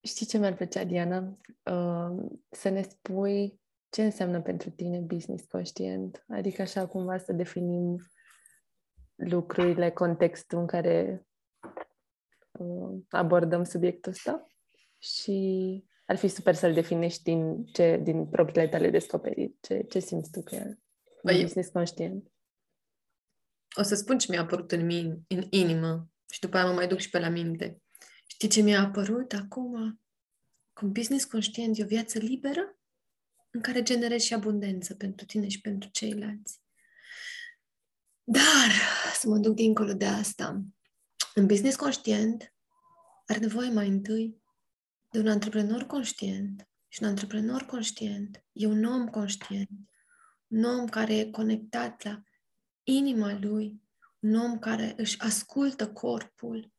Știi 0.02 0.26
ce 0.26 0.38
mi-ar 0.38 0.54
plăcea, 0.54 0.84
Diana? 0.84 1.38
Uh, 1.62 2.30
să 2.50 2.68
ne 2.68 2.82
spui 2.82 3.60
ce 3.88 4.02
înseamnă 4.02 4.42
pentru 4.42 4.70
tine 4.70 4.98
business 4.98 5.44
conștient. 5.44 6.24
Adică 6.28 6.62
așa 6.62 6.86
cumva 6.86 7.18
să 7.18 7.32
definim 7.32 7.96
lucrurile, 9.14 9.90
contextul 9.90 10.58
în 10.58 10.66
care 10.66 11.26
uh, 12.50 13.02
abordăm 13.08 13.64
subiectul 13.64 14.12
ăsta 14.12 14.46
și 14.98 15.84
ar 16.10 16.16
fi 16.16 16.28
super 16.28 16.54
să-l 16.54 16.72
definești 16.72 17.22
din, 17.22 17.64
ce, 17.64 18.00
din 18.02 18.26
propriile 18.26 18.68
tale 18.68 18.90
descoperiri. 18.90 19.54
Ce, 19.60 19.86
ce 19.88 19.98
simți 19.98 20.30
tu 20.30 20.42
că 20.42 20.54
e 20.54 20.78
păi, 21.22 21.42
business 21.42 21.70
conștient? 21.70 22.32
O 23.76 23.82
să 23.82 23.94
spun 23.94 24.18
ce 24.18 24.26
mi-a 24.30 24.40
apărut 24.40 24.72
în, 24.72 24.86
min, 24.86 25.24
în 25.28 25.46
inimă 25.50 26.10
și 26.32 26.40
după 26.40 26.56
aia 26.56 26.66
mă 26.66 26.72
mai 26.72 26.88
duc 26.88 26.98
și 26.98 27.10
pe 27.10 27.18
la 27.18 27.28
minte. 27.28 27.82
Știi 28.26 28.48
ce 28.48 28.60
mi-a 28.60 28.80
apărut 28.80 29.32
acum? 29.32 30.00
Cu 30.72 30.86
business 30.86 31.24
conștient 31.24 31.78
e 31.78 31.82
o 31.82 31.86
viață 31.86 32.18
liberă 32.18 32.78
în 33.50 33.60
care 33.60 33.82
generezi 33.82 34.26
și 34.26 34.34
abundență 34.34 34.94
pentru 34.94 35.26
tine 35.26 35.48
și 35.48 35.60
pentru 35.60 35.88
ceilalți. 35.92 36.60
Dar, 38.24 38.70
să 39.14 39.28
mă 39.28 39.36
duc 39.36 39.54
dincolo 39.54 39.92
de 39.92 40.06
asta, 40.06 40.62
în 41.34 41.46
business 41.46 41.76
conștient 41.76 42.54
are 43.26 43.38
nevoie 43.38 43.70
mai 43.70 43.88
întâi 43.88 44.39
de 45.10 45.18
un 45.18 45.28
antreprenor 45.28 45.82
conștient 45.82 46.68
și 46.88 47.02
un 47.02 47.08
antreprenor 47.08 47.62
conștient 47.62 48.44
e 48.52 48.66
un 48.66 48.84
om 48.84 49.08
conștient, 49.08 49.70
un 50.46 50.64
om 50.64 50.86
care 50.86 51.16
e 51.16 51.30
conectat 51.30 52.04
la 52.04 52.22
inima 52.82 53.38
lui, 53.38 53.82
un 54.18 54.34
om 54.34 54.58
care 54.58 54.94
își 54.96 55.20
ascultă 55.20 55.92
corpul, 55.92 56.72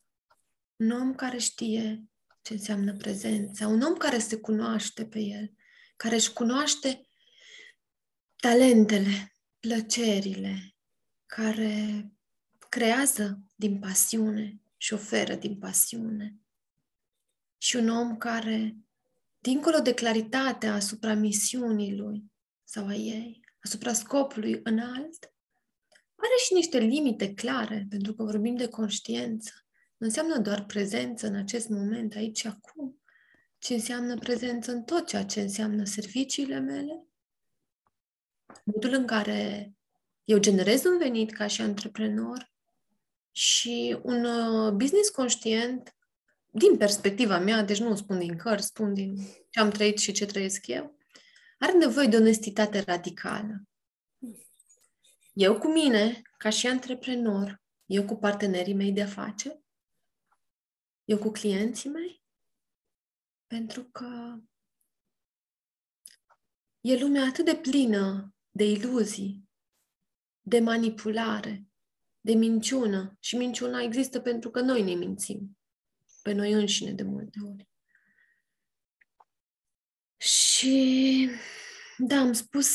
un 0.75 0.91
om 0.91 1.15
care 1.15 1.37
știe 1.37 2.03
ce 2.41 2.53
înseamnă 2.53 2.93
prezența, 2.93 3.67
un 3.67 3.81
om 3.81 3.95
care 3.95 4.19
se 4.19 4.35
cunoaște 4.35 5.05
pe 5.05 5.19
el, 5.19 5.53
care 5.95 6.15
își 6.15 6.33
cunoaște 6.33 7.07
talentele, 8.35 9.33
plăcerile, 9.59 10.75
care 11.25 12.05
creează 12.69 13.41
din 13.55 13.79
pasiune 13.79 14.61
și 14.77 14.93
oferă 14.93 15.35
din 15.35 15.57
pasiune. 15.57 16.40
Și 17.61 17.75
un 17.75 17.89
om 17.89 18.17
care, 18.17 18.75
dincolo 19.39 19.79
de 19.79 19.93
claritatea 19.93 20.73
asupra 20.73 21.13
misiunii 21.13 21.95
lui 21.97 22.23
sau 22.63 22.87
a 22.87 22.93
ei, 22.93 23.39
asupra 23.63 23.93
scopului 23.93 24.59
înalt, 24.63 25.33
are 26.15 26.33
și 26.45 26.53
niște 26.53 26.77
limite 26.77 27.33
clare, 27.33 27.85
pentru 27.89 28.13
că 28.13 28.23
vorbim 28.23 28.55
de 28.55 28.67
conștiență. 28.67 29.51
Nu 29.97 30.05
înseamnă 30.05 30.37
doar 30.37 30.65
prezență 30.65 31.27
în 31.27 31.35
acest 31.35 31.69
moment, 31.69 32.15
aici 32.15 32.37
și 32.37 32.47
acum, 32.47 33.01
ci 33.57 33.69
înseamnă 33.69 34.17
prezență 34.17 34.71
în 34.71 34.83
tot 34.83 35.07
ceea 35.07 35.25
ce 35.25 35.41
înseamnă 35.41 35.83
serviciile 35.83 36.59
mele, 36.59 37.05
modul 38.63 38.93
în 38.93 39.05
care 39.05 39.71
eu 40.23 40.37
generez 40.37 40.83
un 40.83 40.97
venit 40.97 41.31
ca 41.31 41.47
și 41.47 41.61
antreprenor 41.61 42.51
și 43.31 43.99
un 44.03 44.25
uh, 44.25 44.71
business 44.71 45.09
conștient 45.09 45.95
din 46.51 46.77
perspectiva 46.77 47.39
mea, 47.39 47.63
deci 47.63 47.79
nu 47.79 47.95
spun 47.95 48.19
din 48.19 48.37
cărți, 48.37 48.67
spun 48.67 48.93
din 48.93 49.15
ce 49.49 49.59
am 49.59 49.69
trăit 49.69 49.97
și 49.97 50.11
ce 50.11 50.25
trăiesc 50.25 50.67
eu, 50.67 50.97
are 51.59 51.77
nevoie 51.77 52.07
de 52.07 52.15
onestitate 52.15 52.79
radicală. 52.79 53.61
Eu 55.33 55.57
cu 55.57 55.67
mine, 55.67 56.21
ca 56.37 56.49
și 56.49 56.67
antreprenor, 56.67 57.61
eu 57.85 58.05
cu 58.05 58.15
partenerii 58.15 58.73
mei 58.73 58.91
de 58.91 59.01
afaceri, 59.01 59.61
eu 61.03 61.17
cu 61.17 61.31
clienții 61.31 61.89
mei, 61.89 62.23
pentru 63.47 63.83
că 63.83 64.37
e 66.81 66.97
lumea 66.97 67.23
atât 67.23 67.45
de 67.45 67.55
plină 67.55 68.35
de 68.51 68.63
iluzii, 68.63 69.49
de 70.41 70.59
manipulare, 70.59 71.65
de 72.21 72.33
minciună. 72.33 73.17
Și 73.19 73.37
minciuna 73.37 73.81
există 73.81 74.19
pentru 74.19 74.49
că 74.49 74.61
noi 74.61 74.83
ne 74.83 74.93
mințim. 74.93 75.57
Pe 76.21 76.31
noi 76.31 76.51
înșine 76.51 76.91
de 76.91 77.03
multe 77.03 77.39
ori. 77.45 77.69
Și 80.17 81.29
da, 81.97 82.19
am 82.19 82.33
spus 82.33 82.69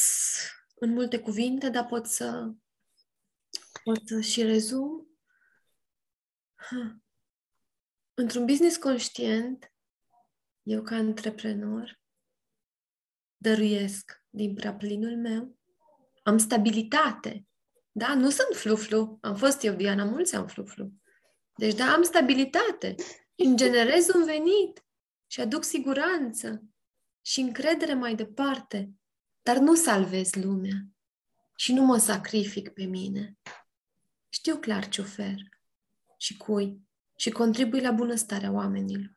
în 0.75 0.93
multe 0.93 1.19
cuvinte, 1.19 1.69
dar 1.69 1.87
pot 1.87 2.07
să 2.07 2.53
pot 3.85 4.07
să 4.07 4.21
și 4.21 4.43
rezum. 4.43 5.19
Ha. 6.55 7.01
Într-un 8.15 8.47
business 8.47 8.77
conștient, 8.77 9.73
eu 10.63 10.83
ca 10.83 10.97
antreprenor 10.97 12.01
dăruiesc 13.37 14.25
din 14.29 14.55
prea 14.55 14.75
plinul 14.75 15.17
meu, 15.17 15.59
am 16.23 16.39
stabilitate. 16.39 17.47
Da, 17.93 18.15
nu 18.15 18.31
sunt 18.31 18.57
fluflu. 18.57 19.19
Am 19.21 19.37
fost 19.37 19.63
eu, 19.63 19.75
Diana, 19.75 20.05
mulți 20.05 20.37
am 20.37 20.47
fluflu. 20.47 20.93
Deci, 21.55 21.75
da, 21.75 21.93
am 21.93 22.03
stabilitate. 22.03 22.95
Îmi 23.37 23.57
generez 23.57 24.09
un 24.15 24.25
venit 24.25 24.85
și 25.27 25.41
aduc 25.41 25.65
siguranță 25.65 26.63
și 27.23 27.41
încredere 27.41 27.95
mai 27.95 28.15
departe. 28.15 28.91
Dar 29.43 29.57
nu 29.57 29.75
salvez 29.75 30.35
lumea 30.35 30.87
și 31.57 31.73
nu 31.73 31.83
mă 31.83 31.97
sacrific 31.97 32.69
pe 32.69 32.85
mine. 32.85 33.37
Știu 34.29 34.57
clar 34.57 34.89
ce 34.89 35.01
șofer 35.01 35.37
și 36.17 36.37
cui 36.37 36.81
și 37.17 37.31
contribui 37.31 37.81
la 37.81 37.91
bunăstarea 37.91 38.53
oamenilor. 38.53 39.13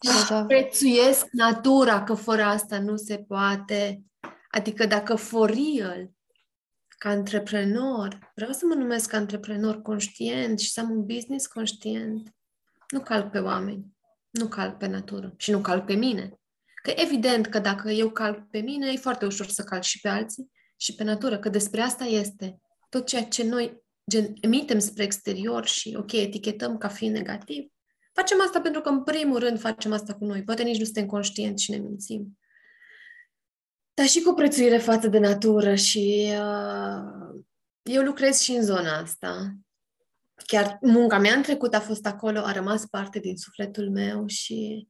Și 0.00 0.32
prețuiesc 0.46 1.26
natura, 1.30 2.02
că 2.02 2.14
fără 2.14 2.42
asta 2.42 2.78
nu 2.78 2.96
se 2.96 3.18
poate. 3.18 4.02
Adică 4.50 4.86
dacă 4.86 5.14
for 5.14 5.50
real, 5.50 6.10
ca 7.02 7.08
antreprenor, 7.08 8.32
vreau 8.34 8.52
să 8.52 8.66
mă 8.66 8.74
numesc 8.74 9.12
antreprenor 9.12 9.82
conștient 9.82 10.58
și 10.58 10.70
să 10.70 10.80
am 10.80 10.90
un 10.90 11.04
business 11.04 11.46
conștient, 11.46 12.34
nu 12.88 13.00
calc 13.00 13.30
pe 13.30 13.38
oameni, 13.38 13.86
nu 14.30 14.46
calc 14.46 14.76
pe 14.76 14.86
natură 14.86 15.34
și 15.36 15.50
nu 15.50 15.60
calc 15.60 15.84
pe 15.84 15.94
mine. 15.94 16.40
Că 16.82 16.92
evident 16.94 17.46
că 17.46 17.58
dacă 17.58 17.90
eu 17.90 18.10
calc 18.10 18.50
pe 18.50 18.58
mine, 18.58 18.90
e 18.92 18.96
foarte 18.96 19.24
ușor 19.24 19.46
să 19.46 19.62
calc 19.62 19.82
și 19.82 20.00
pe 20.00 20.08
alții 20.08 20.50
și 20.76 20.94
pe 20.94 21.04
natură, 21.04 21.38
că 21.38 21.48
despre 21.48 21.80
asta 21.80 22.04
este. 22.04 22.60
Tot 22.88 23.06
ceea 23.06 23.24
ce 23.24 23.44
noi 23.44 23.82
gen, 24.10 24.32
emitem 24.40 24.78
spre 24.78 25.02
exterior 25.02 25.66
și, 25.66 25.96
ok, 25.98 26.12
etichetăm 26.12 26.78
ca 26.78 26.88
fiind 26.88 27.16
negativ, 27.16 27.72
facem 28.12 28.40
asta 28.40 28.60
pentru 28.60 28.80
că, 28.80 28.88
în 28.88 29.02
primul 29.02 29.38
rând, 29.38 29.60
facem 29.60 29.92
asta 29.92 30.14
cu 30.14 30.24
noi. 30.24 30.42
Poate 30.42 30.62
nici 30.62 30.78
nu 30.78 30.84
suntem 30.84 31.06
conștienți 31.06 31.62
și 31.62 31.70
ne 31.70 31.76
mințim. 31.76 32.38
Dar 33.94 34.06
și 34.06 34.22
cu 34.22 34.32
prețuire 34.32 34.78
față 34.78 35.08
de 35.08 35.18
natură 35.18 35.74
și 35.74 36.28
uh, 36.30 37.42
eu 37.82 38.02
lucrez 38.02 38.40
și 38.40 38.52
în 38.52 38.62
zona 38.62 38.98
asta. 38.98 39.52
Chiar 40.46 40.78
munca 40.80 41.18
mea 41.18 41.34
în 41.34 41.42
trecut 41.42 41.74
a 41.74 41.80
fost 41.80 42.06
acolo, 42.06 42.38
a 42.38 42.52
rămas 42.52 42.86
parte 42.86 43.18
din 43.18 43.36
sufletul 43.36 43.90
meu 43.90 44.26
și 44.26 44.88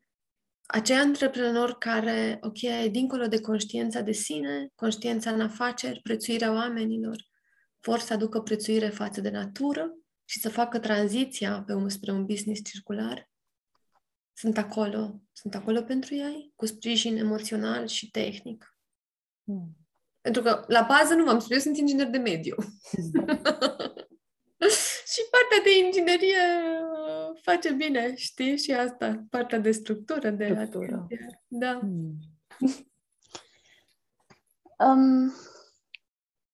acei 0.62 0.96
antreprenori 0.96 1.78
care, 1.78 2.38
ok, 2.42 2.90
dincolo 2.90 3.26
de 3.26 3.40
conștiința 3.40 4.00
de 4.00 4.12
sine, 4.12 4.68
conștiința 4.74 5.30
în 5.30 5.40
afaceri, 5.40 6.00
prețuirea 6.02 6.52
oamenilor, 6.52 7.16
vor 7.80 7.98
să 7.98 8.12
aducă 8.12 8.40
prețuire 8.40 8.88
față 8.88 9.20
de 9.20 9.30
natură 9.30 9.96
și 10.24 10.40
să 10.40 10.48
facă 10.48 10.78
tranziția 10.78 11.62
pe 11.66 11.72
un, 11.72 11.88
spre 11.88 12.12
un 12.12 12.24
business 12.24 12.62
circular, 12.70 13.30
sunt 14.32 14.58
acolo. 14.58 15.20
Sunt 15.32 15.54
acolo 15.54 15.82
pentru 15.82 16.14
ei, 16.14 16.52
cu 16.56 16.66
sprijin 16.66 17.16
emoțional 17.16 17.86
și 17.86 18.10
tehnic. 18.10 18.71
Mm. 19.44 19.76
Pentru 20.20 20.42
că, 20.42 20.64
la 20.66 20.86
bază, 20.88 21.14
nu 21.14 21.24
v-am 21.24 21.38
spus, 21.38 21.52
eu 21.52 21.58
sunt 21.58 21.76
inginer 21.76 22.06
de 22.06 22.18
mediu. 22.18 22.54
Mm. 22.58 23.24
și 25.12 25.20
partea 25.30 25.62
de 25.64 25.78
inginerie 25.84 26.36
uh, 26.82 27.40
face 27.42 27.72
bine, 27.72 28.14
știi? 28.16 28.58
Și 28.58 28.72
asta, 28.72 29.24
partea 29.30 29.58
de 29.58 29.70
structură, 29.70 30.30
de 30.30 30.44
structură. 30.44 30.94
Atenție. 30.94 31.42
Da. 31.46 31.80
Mm. 31.82 32.18
Um, 34.78 35.32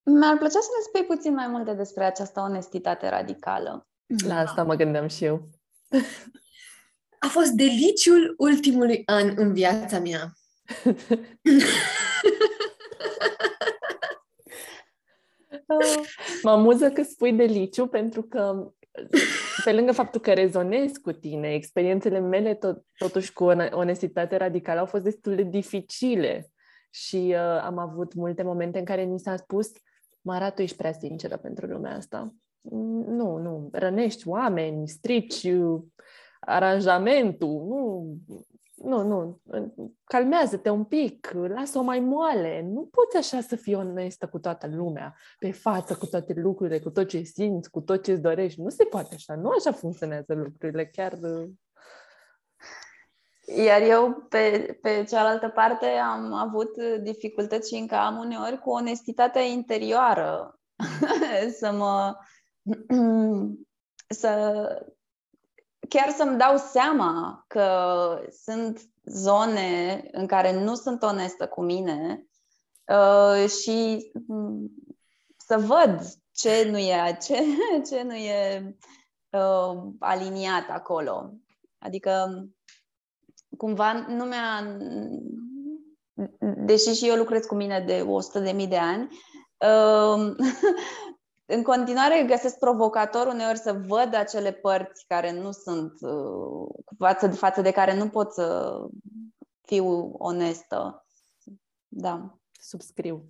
mi-ar 0.02 0.36
plăcea 0.38 0.60
să 0.60 0.68
ne 0.76 0.82
spui 0.82 1.16
puțin 1.16 1.34
mai 1.34 1.46
multe 1.46 1.72
despre 1.72 2.04
această 2.04 2.40
onestitate 2.40 3.08
radicală. 3.08 3.88
La 4.26 4.38
asta 4.38 4.64
mă 4.64 4.74
gândeam 4.74 5.06
și 5.08 5.24
eu. 5.24 5.48
A 7.18 7.26
fost 7.26 7.50
deliciul 7.50 8.34
ultimului 8.38 9.02
an 9.06 9.32
în 9.36 9.52
viața 9.52 9.98
mea. 9.98 10.32
mă 16.42 16.50
amuză 16.50 16.90
că 16.90 17.02
spui 17.02 17.32
deliciu 17.32 17.86
pentru 17.86 18.22
că 18.22 18.72
pe 19.64 19.72
lângă 19.72 19.92
faptul 19.92 20.20
că 20.20 20.32
rezonez 20.32 20.92
cu 20.92 21.12
tine, 21.12 21.54
experiențele 21.54 22.18
mele 22.18 22.54
tot, 22.54 22.84
totuși 22.98 23.32
cu 23.32 23.44
onestitate 23.70 24.36
radicală 24.36 24.80
au 24.80 24.86
fost 24.86 25.02
destul 25.02 25.34
de 25.34 25.42
dificile. 25.42 26.50
Și 26.90 27.34
uh, 27.34 27.62
am 27.62 27.78
avut 27.78 28.14
multe 28.14 28.42
momente 28.42 28.78
în 28.78 28.84
care 28.84 29.04
mi 29.04 29.18
s-a 29.18 29.36
spus 29.36 29.72
Mara, 30.20 30.50
tu 30.50 30.62
ești 30.62 30.76
prea 30.76 30.92
sinceră 30.92 31.36
pentru 31.36 31.66
lumea 31.66 31.96
asta. 31.96 32.34
Nu, 33.06 33.36
nu, 33.36 33.68
rănești 33.72 34.28
oameni, 34.28 34.88
strici 34.88 35.42
uh, 35.42 35.82
aranjamentul, 36.40 37.48
nu, 37.48 38.06
nu, 38.82 39.02
nu, 39.02 39.40
calmează-te 40.04 40.70
un 40.70 40.84
pic, 40.84 41.30
lasă-o 41.32 41.82
mai 41.82 42.00
moale. 42.00 42.62
Nu 42.62 42.88
poți 42.90 43.16
așa 43.16 43.40
să 43.40 43.56
fii 43.56 43.74
onestă 43.74 44.26
cu 44.26 44.38
toată 44.38 44.66
lumea, 44.66 45.16
pe 45.38 45.52
față, 45.52 45.94
cu 45.94 46.06
toate 46.06 46.32
lucrurile, 46.36 46.78
cu 46.78 46.90
tot 46.90 47.08
ce 47.08 47.22
simți, 47.22 47.70
cu 47.70 47.80
tot 47.80 48.02
ce 48.02 48.12
îți 48.12 48.20
dorești. 48.20 48.60
Nu 48.60 48.68
se 48.68 48.84
poate 48.84 49.14
așa, 49.14 49.34
nu 49.34 49.48
așa 49.48 49.72
funcționează 49.72 50.34
lucrurile, 50.34 50.86
chiar... 50.86 51.12
Uh, 51.12 51.48
Iar 53.56 53.82
eu, 53.82 54.26
pe, 54.28 54.78
pe 54.82 55.04
cealaltă 55.08 55.48
parte, 55.48 55.86
am 55.86 56.32
avut 56.32 56.76
dificultăți 57.02 57.68
și 57.68 57.80
încă 57.80 57.94
am 57.94 58.18
uneori 58.18 58.58
cu 58.58 58.70
onestitatea 58.70 59.42
interioară 59.42 60.60
să 61.60 61.72
mă... 61.72 62.16
să 64.20 64.86
chiar 65.88 66.10
să-mi 66.10 66.38
dau 66.38 66.56
seama 66.56 67.44
că 67.46 67.68
sunt 68.44 68.80
zone 69.04 70.02
în 70.12 70.26
care 70.26 70.62
nu 70.62 70.74
sunt 70.74 71.02
onestă 71.02 71.46
cu 71.46 71.62
mine 71.62 72.26
uh, 72.86 73.50
și 73.50 74.10
mm, 74.26 74.70
să 75.36 75.58
văd 75.58 76.00
ce 76.32 76.68
nu 76.70 76.78
e, 76.78 77.18
ce, 77.22 77.44
ce 77.88 78.02
nu 78.02 78.14
e 78.14 78.76
uh, 79.30 79.82
aliniat 79.98 80.68
acolo. 80.68 81.32
Adică, 81.78 82.44
cumva, 83.56 83.92
nu 83.92 84.24
mi-a. 84.24 84.76
Deși 86.56 86.92
și 86.92 87.08
eu 87.08 87.16
lucrez 87.16 87.44
cu 87.44 87.54
mine 87.54 87.80
de 87.86 88.06
100.000 88.54 88.68
de 88.68 88.76
ani, 88.76 89.08
uh, 89.58 90.34
în 91.50 91.62
continuare 91.62 92.24
găsesc 92.26 92.58
provocator 92.58 93.26
uneori 93.26 93.58
să 93.58 93.72
văd 93.86 94.14
acele 94.14 94.52
părți 94.52 95.04
care 95.06 95.32
nu 95.32 95.52
sunt, 95.52 95.92
uh, 96.00 96.68
față 96.98 97.26
de, 97.26 97.36
față 97.36 97.60
de 97.60 97.70
care 97.70 97.96
nu 97.96 98.08
pot 98.08 98.32
să 98.32 98.78
fiu 99.66 100.12
onestă. 100.18 101.06
Da. 101.88 102.38
Subscriu. 102.60 103.28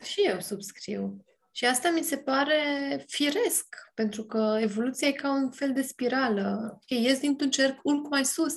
Și 0.00 0.20
eu 0.20 0.40
subscriu. 0.40 1.24
Și 1.52 1.64
asta 1.66 1.90
mi 1.90 2.02
se 2.02 2.16
pare 2.16 2.60
firesc, 3.08 3.76
pentru 3.94 4.24
că 4.24 4.58
evoluția 4.60 5.08
e 5.08 5.12
ca 5.12 5.32
un 5.32 5.50
fel 5.50 5.72
de 5.72 5.82
spirală. 5.82 6.78
Okay, 6.82 7.04
ies 7.04 7.18
dintr-un 7.18 7.50
cerc, 7.50 7.78
urc 7.82 8.08
mai 8.08 8.24
sus 8.24 8.54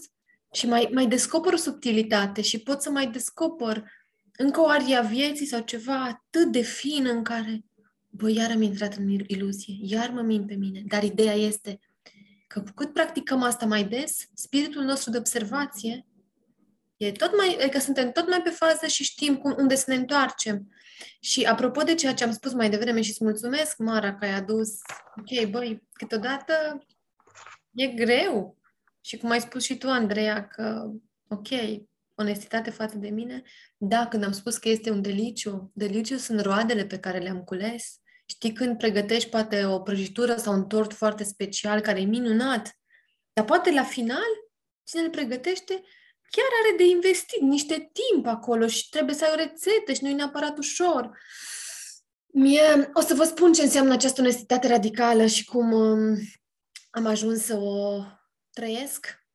și 0.52 0.68
mai, 0.68 0.90
mai 0.94 1.08
descoper 1.08 1.54
o 1.54 1.58
subtilitate 1.58 2.42
și 2.42 2.64
pot 2.64 2.82
să 2.82 2.90
mai 2.90 3.08
descoper 3.08 3.92
încă 4.38 4.62
o 4.62 4.68
aria 4.68 5.02
vieții 5.02 5.46
sau 5.46 5.62
ceva 5.62 6.04
atât 6.04 6.52
de 6.52 6.62
fin 6.62 7.06
în 7.06 7.24
care 7.24 7.64
bă, 8.10 8.32
iar 8.32 8.52
am 8.52 8.62
intrat 8.62 8.96
în 8.96 9.10
iluzie, 9.10 9.78
iar 9.82 10.10
mă 10.10 10.22
mint 10.22 10.48
pe 10.48 10.56
mine. 10.56 10.84
Dar 10.88 11.04
ideea 11.04 11.34
este 11.34 11.80
că 12.48 12.62
cu 12.62 12.72
cât 12.76 12.94
practicăm 12.94 13.44
asta 13.44 13.66
mai 13.66 13.84
des, 13.84 14.30
spiritul 14.34 14.84
nostru 14.84 15.12
de 15.12 15.18
observație 15.18 16.08
e 16.98 17.12
tot 17.12 17.38
mai, 17.38 17.58
adică 17.62 17.80
suntem 17.80 18.12
tot 18.12 18.28
mai 18.28 18.42
pe 18.42 18.50
fază 18.50 18.86
și 18.86 19.04
știm 19.04 19.38
cum, 19.38 19.56
unde 19.58 19.76
să 19.76 19.86
ne 19.88 19.96
întoarcem. 19.96 20.72
Și 21.20 21.44
apropo 21.44 21.82
de 21.82 21.96
ceea 21.96 22.14
ce 22.14 22.24
am 22.24 22.32
spus 22.32 22.54
mai 22.54 22.70
devreme 22.70 23.02
și 23.02 23.10
îți 23.10 23.24
mulțumesc, 23.24 23.78
Mara, 23.78 24.16
că 24.16 24.26
ai 24.26 24.34
adus, 24.34 24.70
ok, 25.18 25.50
băi, 25.50 25.88
câteodată 25.92 26.86
e 27.72 27.88
greu. 27.88 28.58
Și 29.02 29.18
cum 29.18 29.30
ai 29.30 29.42
spus 29.42 29.64
și 29.64 29.78
tu, 29.78 29.90
Andreea, 29.90 30.48
că, 30.48 30.92
ok, 31.28 31.48
onestitate 32.16 32.70
față 32.70 32.98
de 32.98 33.10
mine, 33.10 33.44
da, 33.78 34.08
când 34.08 34.24
am 34.24 34.32
spus 34.32 34.58
că 34.58 34.70
este 34.70 34.92
un 34.92 35.02
deliciu, 35.02 35.72
deliciu 35.74 36.18
sunt 36.18 36.42
roadele 36.42 36.86
pe 36.86 37.00
care 37.00 37.20
le-am 37.20 37.44
cules. 37.44 37.99
Știi 38.32 38.54
când 38.54 38.78
pregătești 38.78 39.30
poate 39.30 39.66
o 39.66 39.80
prăjitură 39.80 40.36
sau 40.36 40.54
un 40.54 40.68
tort 40.68 40.94
foarte 40.94 41.24
special 41.24 41.80
care 41.80 42.02
e 42.02 42.06
minunat, 42.06 42.78
dar 43.34 43.46
poate 43.46 43.72
la 43.72 43.84
final, 43.84 44.30
cine 44.84 45.02
le 45.02 45.10
pregătește, 45.10 45.74
chiar 46.30 46.46
are 46.64 46.78
de 46.78 46.84
investit 46.84 47.42
niște 47.42 47.92
timp 47.94 48.26
acolo 48.26 48.68
și 48.68 48.90
trebuie 48.90 49.16
să 49.16 49.26
ai 49.26 49.32
o 49.32 49.36
rețetă 49.36 49.94
și 49.94 50.04
nu 50.04 50.10
e 50.10 50.14
neapărat 50.14 50.58
ușor. 50.58 51.20
Mie, 52.26 52.90
o 52.94 53.02
să 53.02 53.14
vă 53.14 53.24
spun 53.24 53.54
ce 53.54 53.62
înseamnă 53.62 53.94
această 53.94 54.22
onestitate 54.22 54.68
radicală 54.68 55.26
și 55.26 55.46
cum, 55.46 55.72
um, 55.72 56.18
am 56.90 57.06
ajuns 57.06 57.44
să 57.44 57.56
o 57.56 58.04
trăiesc. 58.52 59.26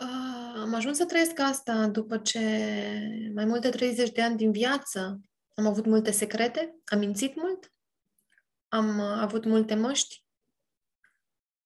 Uh, 0.00 0.60
am 0.60 0.74
ajuns 0.74 0.96
să 0.96 1.04
trăiesc 1.04 1.38
asta 1.38 1.86
după 1.86 2.18
ce 2.18 2.40
mai 3.34 3.44
mult 3.44 3.60
de 3.60 3.68
30 3.68 4.10
de 4.10 4.22
ani 4.22 4.36
din 4.36 4.52
viață 4.52 5.20
am 5.56 5.66
avut 5.66 5.86
multe 5.86 6.10
secrete, 6.10 6.76
am 6.84 6.98
mințit 6.98 7.34
mult, 7.34 7.72
am 8.68 8.98
uh, 8.98 9.04
avut 9.04 9.44
multe 9.44 9.74
măști 9.74 10.24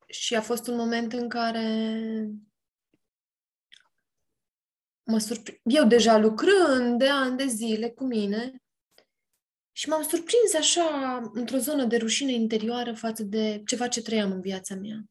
și 0.07 0.35
a 0.35 0.40
fost 0.40 0.66
un 0.66 0.76
moment 0.76 1.12
în 1.12 1.29
care 1.29 2.26
mă 5.03 5.18
surpri- 5.18 5.61
eu 5.62 5.87
deja 5.87 6.16
lucrând 6.16 6.98
de 6.98 7.09
ani 7.09 7.37
de 7.37 7.46
zile 7.46 7.90
cu 7.90 8.05
mine 8.05 8.62
și 9.72 9.88
m-am 9.88 10.03
surprins 10.03 10.55
așa 10.55 11.20
într-o 11.33 11.59
zonă 11.59 11.85
de 11.85 11.96
rușine 11.96 12.33
interioară 12.33 12.94
față 12.94 13.22
de 13.22 13.62
ceva 13.66 13.88
ce 13.88 14.03
trăiam 14.03 14.31
în 14.31 14.40
viața 14.40 14.74
mea. 14.74 15.05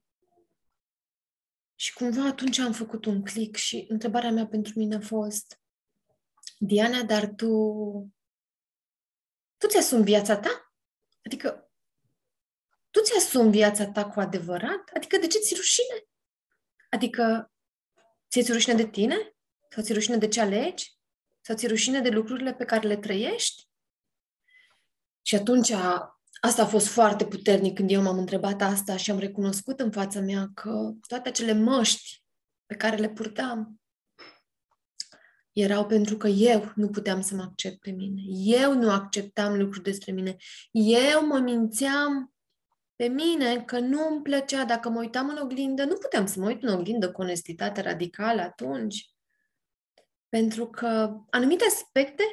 Și 1.76 1.94
cumva 1.94 2.26
atunci 2.26 2.58
am 2.58 2.72
făcut 2.72 3.06
un 3.06 3.24
click 3.24 3.56
și 3.56 3.86
întrebarea 3.88 4.32
mea 4.32 4.48
pentru 4.48 4.74
mine 4.76 4.96
a 4.96 5.00
fost 5.00 5.60
Diana, 6.58 7.04
dar 7.04 7.34
tu 7.36 7.50
tu 9.60 9.68
ți-asumi 9.68 10.04
viața 10.04 10.38
ta? 10.38 10.74
Adică 11.26 11.72
tu 12.90 13.02
ți-asumi 13.02 13.52
viața 13.52 13.88
ta 13.88 14.10
cu 14.10 14.20
adevărat? 14.20 14.90
Adică 14.94 15.18
de 15.18 15.28
ce 15.28 15.38
ți 15.38 15.56
rușine? 15.56 16.08
Adică 16.90 17.52
ți-e 18.30 18.54
rușine 18.54 18.76
de 18.76 18.88
tine? 18.88 19.36
Sau 19.70 19.84
ți 19.84 19.94
rușine 19.94 20.18
de 20.18 20.28
ce 20.28 20.42
alegi? 20.42 20.98
Sau 21.42 21.56
ți 21.56 21.68
rușine 21.68 22.00
de 22.02 22.10
lucrurile 22.10 22.54
pe 22.54 22.66
care 22.66 22.88
le 22.88 22.98
trăiești? 22.98 23.68
Și 25.22 25.36
atunci 25.36 25.72
asta 26.42 26.62
a 26.62 26.68
fost 26.68 26.88
foarte 26.88 27.26
puternic 27.26 27.76
când 27.76 27.92
eu 27.92 28.02
m-am 28.02 28.18
întrebat 28.18 28.62
asta 28.62 28.98
și 28.98 29.12
am 29.12 29.20
recunoscut 29.20 29.80
în 29.80 29.92
fața 29.92 30.20
mea 30.20 30.52
că 30.54 30.92
toate 31.08 31.30
acele 31.30 31.54
măști 31.54 32.24
pe 32.66 32.76
care 32.76 32.96
le 32.96 33.10
purtam 33.10 33.82
erau 35.62 35.86
pentru 35.86 36.18
că 36.18 36.28
eu 36.28 36.72
nu 36.76 36.88
puteam 36.90 37.22
să 37.22 37.36
mă 37.36 37.42
accept 37.42 37.80
pe 37.80 37.92
mine. 37.92 38.22
Eu 38.60 38.74
nu 38.74 38.92
acceptam 38.92 39.58
lucruri 39.58 39.84
despre 39.84 40.12
mine. 40.12 40.36
Eu 40.72 41.28
mă 41.28 41.40
mințeam 41.40 42.34
pe 42.96 43.08
mine 43.08 43.64
că 43.64 43.80
nu 43.80 44.08
îmi 44.08 44.22
plăcea. 44.22 44.66
Dacă 44.66 44.90
mă 44.90 45.00
uitam 45.00 45.30
în 45.30 45.38
oglindă, 45.38 45.84
nu 45.84 45.96
puteam 45.96 46.26
să 46.26 46.40
mă 46.40 46.46
uit 46.46 46.64
în 46.64 46.74
oglindă 46.74 47.12
cu 47.12 47.22
onestitate 47.22 47.82
radicală 47.82 48.42
atunci. 48.42 49.10
Pentru 50.30 50.68
că 50.70 51.16
anumite 51.30 51.66
aspecte 51.66 52.24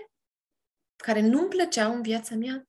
care 0.97 1.21
nu 1.21 1.39
îmi 1.39 1.49
plăceau 1.49 1.95
în 1.95 2.03
viața 2.03 2.35
mea, 2.35 2.69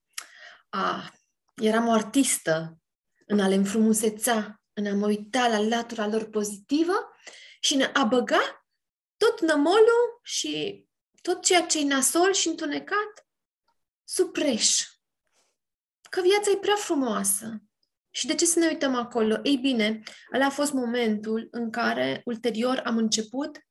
a, 0.70 1.14
eram 1.56 1.88
o 1.88 1.92
artistă 1.92 2.78
în 3.26 3.40
a 3.40 3.48
le 3.48 3.56
înfrumuseța, 3.56 4.62
în 4.74 4.86
a 4.86 4.94
mă 4.94 5.06
uita 5.06 5.48
la 5.48 5.60
latura 5.60 6.08
lor 6.08 6.30
pozitivă 6.30 6.94
și 7.60 7.74
în 7.74 7.82
a 7.94 8.04
băga 8.04 8.57
tot 9.18 9.42
nămolul 9.42 10.20
și 10.24 10.86
tot 11.22 11.44
ceea 11.44 11.62
ce 11.62 11.80
e 11.80 11.84
nasol 11.84 12.34
și 12.34 12.48
întunecat 12.48 13.28
sub 14.04 14.32
preș. 14.32 14.82
Că 16.10 16.22
viața 16.22 16.52
e 16.52 16.58
prea 16.58 16.76
frumoasă. 16.76 17.62
Și 18.10 18.26
de 18.28 18.36
ce 18.36 18.46
să 18.46 18.60
ne 18.60 18.68
uităm 18.68 18.96
acolo? 18.96 19.40
Ei 19.44 19.58
bine, 19.58 20.04
ăla 20.34 20.46
a 20.46 20.50
fost 20.50 20.72
momentul 20.72 21.48
în 21.52 21.70
care 21.72 22.22
ulterior 22.26 22.82
am 22.86 22.98
început 22.98 23.62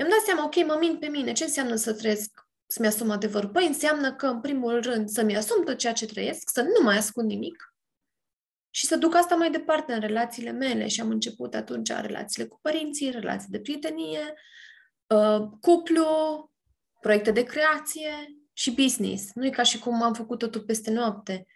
mi-am 0.00 0.12
dat 0.12 0.20
seama, 0.24 0.44
ok, 0.44 0.66
mă 0.66 0.76
mint 0.80 1.00
pe 1.00 1.06
mine. 1.06 1.32
Ce 1.32 1.44
înseamnă 1.44 1.74
să 1.74 1.94
trăiesc, 1.94 2.40
să-mi 2.66 2.86
asum 2.86 3.10
adevărul? 3.10 3.50
Păi 3.50 3.66
înseamnă 3.66 4.14
că, 4.14 4.26
în 4.26 4.40
primul 4.40 4.80
rând, 4.80 5.08
să-mi 5.08 5.36
asum 5.36 5.64
tot 5.64 5.78
ceea 5.78 5.92
ce 5.92 6.06
trăiesc, 6.06 6.50
să 6.52 6.62
nu 6.62 6.82
mai 6.82 6.96
ascund 6.96 7.28
nimic 7.28 7.74
și 8.70 8.86
să 8.86 8.96
duc 8.96 9.14
asta 9.14 9.34
mai 9.34 9.50
departe 9.50 9.92
în 9.92 10.00
relațiile 10.00 10.50
mele. 10.50 10.88
Și 10.88 11.00
am 11.00 11.10
început 11.10 11.54
atunci 11.54 11.88
relațiile 11.88 12.48
cu 12.48 12.58
părinții, 12.62 13.10
relații 13.10 13.48
de 13.50 13.60
prietenie, 13.60 14.20
uh, 14.20 14.38
cuplu, 15.60 16.04
proiecte 17.00 17.30
de 17.30 17.42
creație 17.42 18.10
și 18.52 18.70
business. 18.70 19.30
Nu 19.34 19.46
e 19.46 19.50
ca 19.50 19.62
și 19.62 19.78
cum 19.78 20.02
am 20.02 20.14
făcut 20.14 20.38
totul 20.38 20.60
peste 20.60 20.90
noapte. 20.90 21.46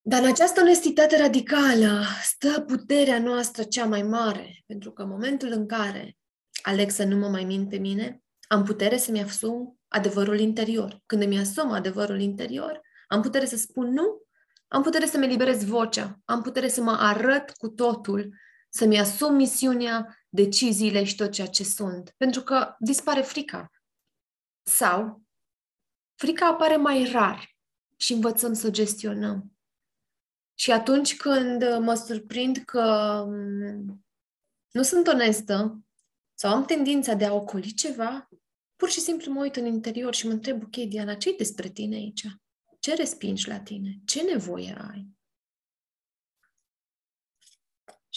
Dar 0.00 0.22
în 0.22 0.28
această 0.28 0.60
onestitate 0.60 1.16
radicală 1.16 2.02
stă 2.22 2.60
puterea 2.60 3.18
noastră 3.18 3.62
cea 3.62 3.84
mai 3.84 4.02
mare, 4.02 4.62
pentru 4.66 4.92
că 4.92 5.02
în 5.02 5.08
momentul 5.08 5.48
în 5.52 5.66
care 5.66 6.16
aleg 6.62 6.90
să 6.90 7.04
nu 7.04 7.16
mă 7.16 7.28
mai 7.28 7.44
mint 7.44 7.68
pe 7.68 7.76
mine, 7.76 8.22
am 8.48 8.64
putere 8.64 8.96
să-mi 8.96 9.22
asum 9.22 9.78
adevărul 9.88 10.38
interior. 10.38 11.02
Când 11.06 11.22
îmi 11.22 11.38
asum 11.38 11.70
adevărul 11.70 12.20
interior, 12.20 12.80
am 13.08 13.20
putere 13.20 13.46
să 13.46 13.56
spun 13.56 13.92
nu, 13.92 14.22
am 14.68 14.82
putere 14.82 15.06
să-mi 15.06 15.24
eliberez 15.24 15.64
vocea, 15.64 16.20
am 16.24 16.42
putere 16.42 16.68
să 16.68 16.82
mă 16.82 16.96
arăt 17.00 17.50
cu 17.50 17.68
totul, 17.68 18.34
să-mi 18.68 18.98
asum 18.98 19.34
misiunea, 19.34 20.18
deciziile 20.28 21.04
și 21.04 21.16
tot 21.16 21.30
ceea 21.30 21.46
ce 21.46 21.64
sunt. 21.64 22.14
Pentru 22.16 22.42
că 22.42 22.74
dispare 22.78 23.20
frica. 23.20 23.70
Sau 24.62 25.22
frica 26.14 26.46
apare 26.46 26.76
mai 26.76 27.10
rar 27.12 27.56
și 27.96 28.12
învățăm 28.12 28.52
să 28.52 28.66
o 28.66 28.70
gestionăm. 28.70 29.56
Și 30.54 30.72
atunci 30.72 31.16
când 31.16 31.78
mă 31.78 31.94
surprind 31.94 32.56
că 32.56 33.24
mm, 33.28 34.04
nu 34.70 34.82
sunt 34.82 35.06
onestă, 35.06 35.80
sau 36.34 36.54
am 36.54 36.64
tendința 36.64 37.14
de 37.14 37.24
a 37.24 37.32
ocoli 37.32 37.74
ceva, 37.74 38.28
pur 38.76 38.90
și 38.90 39.00
simplu 39.00 39.32
mă 39.32 39.40
uit 39.40 39.56
în 39.56 39.66
interior 39.66 40.14
și 40.14 40.26
mă 40.26 40.32
întreb, 40.32 40.62
ok, 40.62 40.76
Diana, 40.76 41.14
ce 41.14 41.34
despre 41.36 41.68
tine 41.68 41.94
aici? 41.94 42.26
Ce 42.80 42.94
respingi 42.94 43.48
la 43.48 43.60
tine? 43.60 44.00
Ce 44.04 44.22
nevoie 44.22 44.76
ai? 44.90 45.15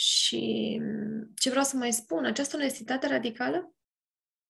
Și 0.01 0.81
ce 1.35 1.49
vreau 1.49 1.63
să 1.65 1.75
mai 1.75 1.93
spun, 1.93 2.25
această 2.25 2.55
onestitate 2.55 3.07
radicală, 3.07 3.75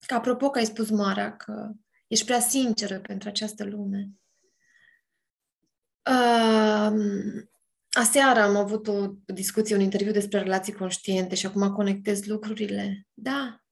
că 0.05 0.13
apropo 0.13 0.49
că 0.49 0.57
ai 0.57 0.65
spus, 0.65 0.89
Mara, 0.89 1.35
că 1.35 1.71
ești 2.07 2.25
prea 2.25 2.39
sinceră 2.39 2.99
pentru 2.99 3.29
această 3.29 3.63
lume. 3.63 4.09
Uh, 6.09 6.93
aseară 7.89 8.39
am 8.39 8.55
avut 8.55 8.87
o 8.87 9.07
discuție, 9.25 9.75
un 9.75 9.81
interviu 9.81 10.11
despre 10.11 10.39
relații 10.39 10.73
conștiente 10.73 11.35
și 11.35 11.45
acum 11.45 11.73
conectez 11.73 12.25
lucrurile. 12.25 13.07
Da, 13.13 13.63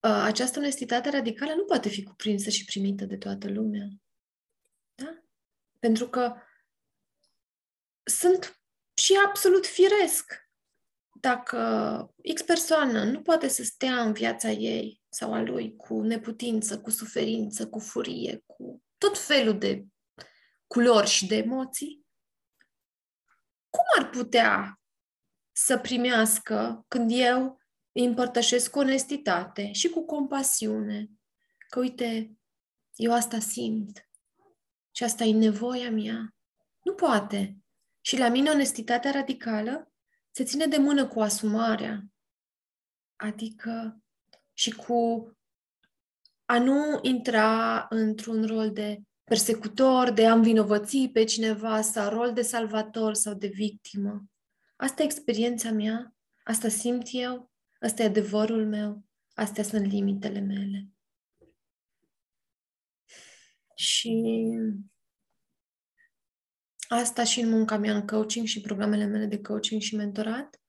uh, 0.00 0.22
această 0.22 0.58
onestitate 0.58 1.10
radicală 1.10 1.54
nu 1.54 1.64
poate 1.64 1.88
fi 1.88 2.02
cuprinsă 2.02 2.50
și 2.50 2.64
primită 2.64 3.04
de 3.04 3.16
toată 3.16 3.48
lumea. 3.48 3.88
Da? 4.94 5.22
Pentru 5.78 6.08
că 6.08 6.34
sunt 8.02 8.62
și 8.94 9.14
absolut 9.26 9.66
firesc. 9.66 10.47
Dacă 11.20 12.14
X 12.34 12.42
persoană 12.42 13.04
nu 13.04 13.22
poate 13.22 13.48
să 13.48 13.62
stea 13.62 14.02
în 14.02 14.12
viața 14.12 14.50
ei 14.50 15.02
sau 15.08 15.32
a 15.32 15.40
lui 15.40 15.76
cu 15.76 16.00
neputință, 16.00 16.80
cu 16.80 16.90
suferință, 16.90 17.68
cu 17.68 17.78
furie, 17.78 18.42
cu 18.46 18.82
tot 18.98 19.18
felul 19.18 19.58
de 19.58 19.84
culori 20.66 21.06
și 21.06 21.26
de 21.26 21.36
emoții, 21.36 22.06
cum 23.70 23.84
ar 23.98 24.10
putea 24.10 24.80
să 25.52 25.78
primească 25.78 26.84
când 26.88 27.10
eu 27.12 27.60
îi 27.92 28.04
împărtășesc 28.04 28.70
cu 28.70 28.78
onestitate 28.78 29.72
și 29.72 29.88
cu 29.88 30.04
compasiune 30.04 31.10
că, 31.68 31.78
uite, 31.78 32.32
eu 32.94 33.12
asta 33.12 33.38
simt 33.38 34.08
și 34.90 35.04
asta 35.04 35.24
e 35.24 35.32
nevoia 35.32 35.90
mea. 35.90 36.34
Nu 36.82 36.94
poate. 36.94 37.56
Și 38.00 38.18
la 38.18 38.28
mine 38.28 38.50
onestitatea 38.50 39.10
radicală 39.10 39.87
se 40.38 40.44
ține 40.44 40.66
de 40.66 40.76
mână 40.76 41.06
cu 41.06 41.20
asumarea. 41.20 42.04
Adică 43.16 44.02
și 44.52 44.70
cu 44.70 45.32
a 46.44 46.58
nu 46.58 46.98
intra 47.02 47.86
într-un 47.90 48.46
rol 48.46 48.72
de 48.72 49.00
persecutor, 49.24 50.10
de 50.10 50.26
a 50.26 50.32
învinovăți 50.32 51.08
pe 51.12 51.24
cineva 51.24 51.80
sau 51.80 52.10
rol 52.10 52.32
de 52.32 52.42
salvator 52.42 53.14
sau 53.14 53.34
de 53.34 53.46
victimă. 53.46 54.24
Asta 54.76 55.02
e 55.02 55.04
experiența 55.04 55.70
mea, 55.70 56.14
asta 56.44 56.68
simt 56.68 57.06
eu, 57.10 57.50
asta 57.80 58.02
e 58.02 58.06
adevărul 58.06 58.66
meu, 58.66 59.04
astea 59.34 59.62
sunt 59.62 59.86
limitele 59.86 60.40
mele. 60.40 60.88
Și 63.74 64.24
asta 66.88 67.24
și 67.24 67.40
în 67.40 67.48
munca 67.48 67.76
mea 67.76 67.94
în 67.94 68.06
coaching 68.06 68.46
și 68.46 68.60
programele 68.60 69.04
mele 69.04 69.26
de 69.26 69.40
coaching 69.40 69.80
și 69.80 69.96
mentorat. 69.96 70.62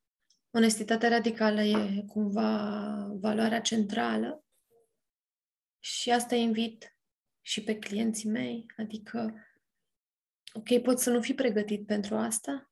Onestitatea 0.51 1.09
radicală 1.09 1.61
e 1.61 2.03
cumva 2.07 3.07
valoarea 3.19 3.61
centrală 3.61 4.45
și 5.79 6.11
asta 6.11 6.35
invit 6.35 6.97
și 7.41 7.63
pe 7.63 7.79
clienții 7.79 8.29
mei. 8.29 8.65
Adică, 8.77 9.33
ok, 10.53 10.81
pot 10.81 10.99
să 10.99 11.11
nu 11.11 11.21
fi 11.21 11.33
pregătit 11.33 11.85
pentru 11.85 12.15
asta, 12.15 12.71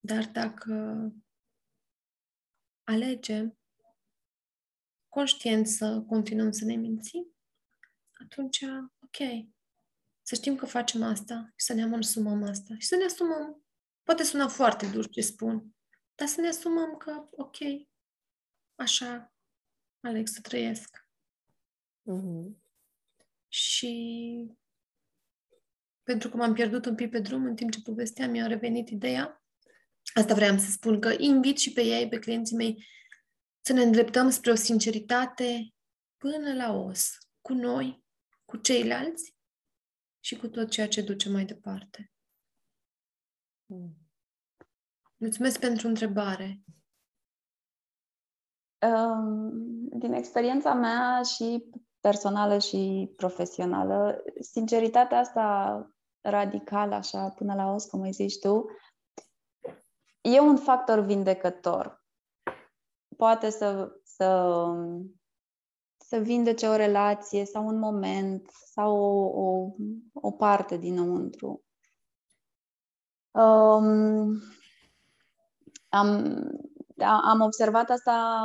dar 0.00 0.24
dacă 0.24 1.08
alegem 2.84 3.58
conștient 5.08 5.66
să 5.66 6.04
continuăm 6.06 6.50
să 6.50 6.64
ne 6.64 6.74
mințim, 6.74 7.36
atunci, 8.12 8.64
ok, 8.98 9.48
să 10.26 10.34
știm 10.34 10.56
că 10.56 10.66
facem 10.66 11.02
asta 11.02 11.52
și 11.56 11.66
să 11.66 11.72
ne 11.72 11.96
asumăm 11.96 12.42
asta 12.42 12.74
și 12.78 12.86
să 12.86 12.96
ne 12.96 13.04
asumăm 13.04 13.64
Poate 14.04 14.22
suna 14.22 14.48
foarte 14.48 14.86
dur 14.86 15.08
ce 15.08 15.20
spun, 15.20 15.74
dar 16.14 16.28
să 16.28 16.40
ne 16.40 16.48
asumăm 16.48 16.96
că, 16.96 17.28
ok, 17.30 17.56
așa 18.74 19.34
aleg 20.00 20.26
să 20.26 20.40
trăiesc. 20.40 21.08
Mm-hmm. 22.10 22.62
Și 23.48 23.92
pentru 26.02 26.28
că 26.28 26.36
m-am 26.36 26.52
pierdut 26.52 26.86
un 26.86 26.94
pic 26.94 27.10
pe 27.10 27.18
drum 27.18 27.44
în 27.44 27.54
timp 27.54 27.70
ce 27.70 27.82
povesteam, 27.82 28.30
mi-a 28.30 28.46
revenit 28.46 28.88
ideea. 28.88 29.44
Asta 30.14 30.34
vreau 30.34 30.58
să 30.58 30.70
spun, 30.70 31.00
că 31.00 31.14
invit 31.18 31.58
și 31.58 31.72
pe 31.72 31.82
ei, 31.82 32.08
pe 32.08 32.18
clienții 32.18 32.56
mei, 32.56 32.86
să 33.60 33.72
ne 33.72 33.82
îndreptăm 33.82 34.30
spre 34.30 34.50
o 34.50 34.54
sinceritate 34.54 35.74
până 36.16 36.54
la 36.54 36.72
os, 36.72 37.18
cu 37.40 37.52
noi, 37.52 38.04
cu 38.44 38.56
ceilalți 38.56 39.33
și 40.24 40.36
cu 40.36 40.48
tot 40.48 40.70
ceea 40.70 40.88
ce 40.88 41.02
duce 41.02 41.30
mai 41.30 41.44
departe. 41.44 42.12
Mm. 43.66 43.94
Mulțumesc 45.16 45.60
pentru 45.60 45.88
întrebare. 45.88 46.62
Din 49.90 50.12
experiența 50.12 50.74
mea 50.74 51.22
și 51.22 51.70
personală 52.00 52.58
și 52.58 53.12
profesională, 53.16 54.22
sinceritatea 54.40 55.18
asta 55.18 55.88
radicală, 56.20 56.94
așa, 56.94 57.28
până 57.28 57.54
la 57.54 57.72
os, 57.72 57.84
cum 57.84 58.00
îi 58.00 58.12
zici 58.12 58.38
tu, 58.38 58.66
e 60.20 60.40
un 60.40 60.56
factor 60.56 61.00
vindecător. 61.00 62.04
Poate 63.16 63.50
să, 63.50 64.00
să, 64.02 64.56
să 66.14 66.20
vindece 66.20 66.66
o 66.66 66.76
relație 66.76 67.44
sau 67.44 67.66
un 67.66 67.78
moment 67.78 68.50
sau 68.72 68.96
o, 68.96 69.42
o, 69.42 69.70
o 70.12 70.30
parte 70.30 70.76
dinăuntru. 70.76 71.64
Um, 73.30 74.42
am, 75.88 76.36
am 77.02 77.40
observat 77.40 77.90
asta 77.90 78.40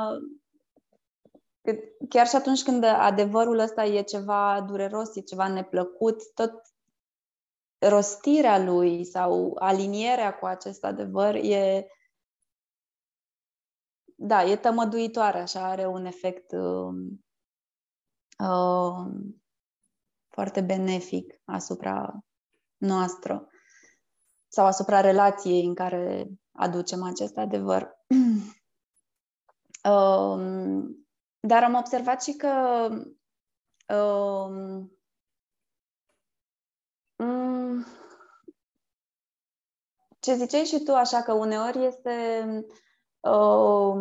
chiar 2.10 2.28
și 2.28 2.36
atunci 2.36 2.64
când 2.64 2.84
adevărul 2.84 3.60
ăsta 3.60 3.86
e 3.86 4.02
ceva 4.02 4.62
dureros, 4.68 5.16
e 5.16 5.22
ceva 5.22 5.48
neplăcut, 5.48 6.34
tot 6.34 6.62
rostirea 7.78 8.64
lui 8.64 9.06
sau 9.06 9.56
alinierea 9.60 10.38
cu 10.38 10.46
acest 10.46 10.84
adevăr 10.84 11.36
e 11.36 11.88
da, 14.16 14.44
e 14.44 14.56
tămăduitoare, 14.56 15.40
așa, 15.40 15.70
are 15.70 15.88
un 15.88 16.06
efect 16.06 16.52
uh, 16.52 16.94
uh, 18.40 19.06
foarte 20.28 20.62
benefic 20.62 21.42
asupra 21.46 22.20
noastră 22.78 23.48
sau 24.48 24.66
asupra 24.66 25.02
relației 25.02 25.66
în 25.66 25.76
care 25.76 26.28
aducem 26.52 27.04
acest 27.04 27.38
adevăr. 27.38 27.98
uh, 29.90 30.40
dar 31.40 31.64
am 31.64 31.74
observat 31.74 32.24
și 32.24 32.34
că 32.34 32.88
uh, 33.94 34.84
ce 40.20 40.36
ziceai 40.36 40.64
și 40.64 40.84
tu, 40.84 40.94
așa 40.94 41.22
că 41.22 41.34
uneori 41.34 41.86
este 41.86 42.46
uh, 43.20 43.94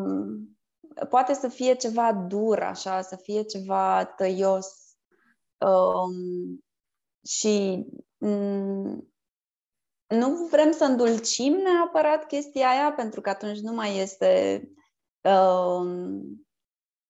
poate 1.08 1.34
să 1.34 1.48
fie 1.48 1.74
ceva 1.74 2.12
dur, 2.12 2.58
așa, 2.58 3.00
să 3.00 3.16
fie 3.16 3.42
ceva 3.42 4.04
tăios 4.04 4.66
uh, 5.58 6.16
și 7.24 7.86
um, 8.18 9.12
nu 10.06 10.46
vrem 10.50 10.72
să 10.72 10.84
îndulcim 10.84 11.52
neapărat 11.52 12.26
chestia 12.26 12.68
aia, 12.68 12.92
pentru 12.92 13.20
că 13.20 13.28
atunci 13.28 13.58
nu 13.58 13.72
mai 13.72 13.96
este 13.96 14.62
uh, 15.20 16.20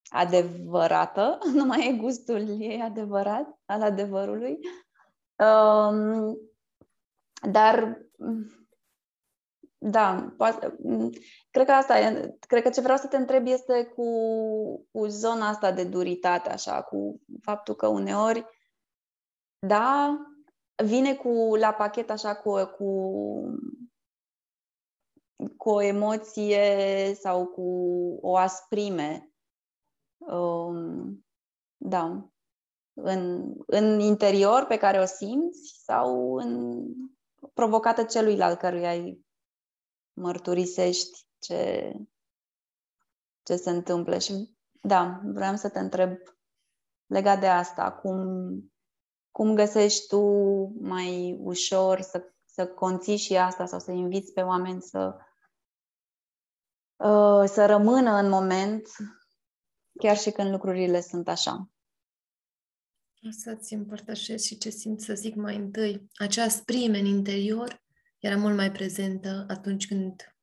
adevărată, 0.09 1.38
nu 1.55 1.64
mai 1.64 1.88
e 1.88 1.96
gustul 1.96 2.61
ei 2.61 2.81
adevărat 2.81 3.59
al 3.64 3.83
adevărului. 3.83 4.59
Uh, 5.37 6.37
dar 7.51 8.07
da, 9.81 10.35
poate, 10.37 10.77
cred 11.51 11.67
că 11.67 11.73
asta 11.73 11.99
e. 11.99 12.37
Cred 12.47 12.62
că 12.62 12.71
ce 12.71 12.81
vreau 12.81 12.97
să 12.97 13.07
te 13.07 13.17
întreb 13.17 13.47
este 13.47 13.85
cu, 13.85 14.07
cu 14.93 15.07
zona 15.07 15.49
asta 15.49 15.73
de 15.73 15.85
duritate, 15.85 16.51
așa, 16.51 16.83
cu 16.83 17.21
faptul 17.43 17.75
că 17.75 17.87
uneori, 17.87 18.47
da, 19.67 20.19
vine 20.85 21.14
cu 21.14 21.55
la 21.59 21.73
pachet 21.73 22.11
așa 22.11 22.37
cu, 22.37 22.64
cu, 22.64 23.11
cu 25.57 25.71
o 25.71 25.81
emoție 25.81 27.14
sau 27.14 27.47
cu 27.47 27.62
o 28.21 28.37
asprime. 28.37 29.33
Um, 30.19 31.27
da. 31.77 32.29
În, 33.01 33.53
în 33.67 34.01
interior 34.01 34.64
pe 34.64 34.77
care 34.77 34.99
o 35.01 35.05
simți 35.05 35.83
sau 35.85 36.35
în 36.35 36.85
provocată 37.55 38.05
celuilalt 38.05 38.59
căruia 38.59 38.88
ai 38.88 39.27
mărturisești 40.18 41.26
ce, 41.38 41.92
ce 43.42 43.57
se 43.57 43.70
întâmplă. 43.70 44.18
Și 44.18 44.57
da, 44.81 45.20
vreau 45.24 45.57
să 45.57 45.68
te 45.68 45.78
întreb 45.78 46.18
legat 47.07 47.40
de 47.40 47.46
asta, 47.46 47.92
cum, 47.92 48.18
cum 49.31 49.54
găsești 49.54 50.07
tu 50.07 50.20
mai 50.81 51.38
ușor 51.40 52.00
să, 52.00 52.33
să 52.44 52.66
conții 52.66 53.16
și 53.16 53.37
asta 53.37 53.66
sau 53.66 53.78
să 53.78 53.90
inviți 53.90 54.33
pe 54.33 54.40
oameni 54.40 54.83
să, 54.83 55.16
uh, 56.96 57.48
să 57.48 57.66
rămână 57.66 58.11
în 58.11 58.28
moment, 58.28 58.87
chiar 59.98 60.16
și 60.16 60.31
când 60.31 60.50
lucrurile 60.50 61.00
sunt 61.00 61.28
așa. 61.28 61.70
O 63.26 63.31
să-ți 63.31 63.74
împărtășesc 63.74 64.44
și 64.44 64.59
ce 64.59 64.70
simt 64.70 65.00
să 65.00 65.14
zic 65.14 65.35
mai 65.35 65.57
întâi. 65.57 66.09
Acea 66.14 66.48
sprime 66.48 66.98
în 66.98 67.04
interior 67.04 67.83
era 68.18 68.37
mult 68.37 68.57
mai 68.57 68.72
prezentă 68.72 69.44
atunci 69.48 69.87
când 69.87 70.35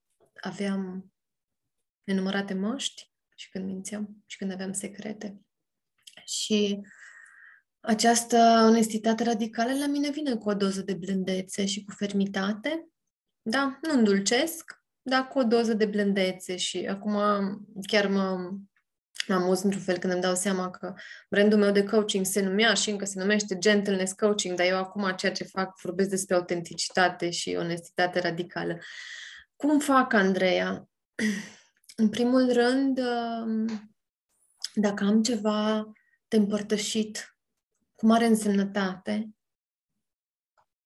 aveam 0.41 1.13
nenumărate 2.03 2.53
moști 2.53 3.11
și 3.35 3.49
când 3.49 3.65
mințeam 3.65 4.23
și 4.25 4.37
când 4.37 4.51
aveam 4.51 4.73
secrete. 4.73 5.39
Și 6.25 6.81
această 7.79 8.65
onestitate 8.67 9.23
radicală 9.23 9.77
la 9.77 9.87
mine 9.87 10.09
vine 10.09 10.35
cu 10.35 10.49
o 10.49 10.53
doză 10.53 10.81
de 10.81 10.93
blândețe 10.93 11.65
și 11.65 11.83
cu 11.83 11.91
fermitate. 11.91 12.87
Da, 13.41 13.79
nu 13.81 13.93
îndulcesc, 13.93 14.83
dar 15.01 15.27
cu 15.27 15.39
o 15.39 15.43
doză 15.43 15.73
de 15.73 15.85
blândețe 15.85 16.55
și 16.55 16.77
acum 16.77 17.17
chiar 17.87 18.07
mă 18.07 18.37
mă 18.37 18.57
amuz 19.27 19.61
într-un 19.61 19.81
fel 19.81 19.97
când 19.97 20.13
îmi 20.13 20.21
dau 20.21 20.35
seama 20.35 20.69
că 20.69 20.93
brandul 21.29 21.59
meu 21.59 21.71
de 21.71 21.83
coaching 21.83 22.25
se 22.25 22.41
numea 22.41 22.73
și 22.73 22.89
încă 22.89 23.05
se 23.05 23.19
numește 23.19 23.57
Gentleness 23.57 24.13
Coaching, 24.13 24.57
dar 24.57 24.67
eu 24.67 24.77
acum 24.77 25.11
ceea 25.15 25.31
ce 25.31 25.43
fac 25.43 25.81
vorbesc 25.81 26.09
despre 26.09 26.35
autenticitate 26.35 27.29
și 27.29 27.55
onestitate 27.59 28.19
radicală. 28.19 28.79
Cum 29.55 29.79
fac, 29.79 30.13
Andreea? 30.13 30.89
În 31.95 32.09
primul 32.09 32.53
rând, 32.53 32.99
um, 32.99 33.93
dacă 34.73 35.03
am 35.03 35.23
ceva 35.23 35.91
de 36.27 36.37
împărtășit 36.37 37.37
cu 37.95 38.05
mare 38.05 38.25
însemnătate, 38.25 39.29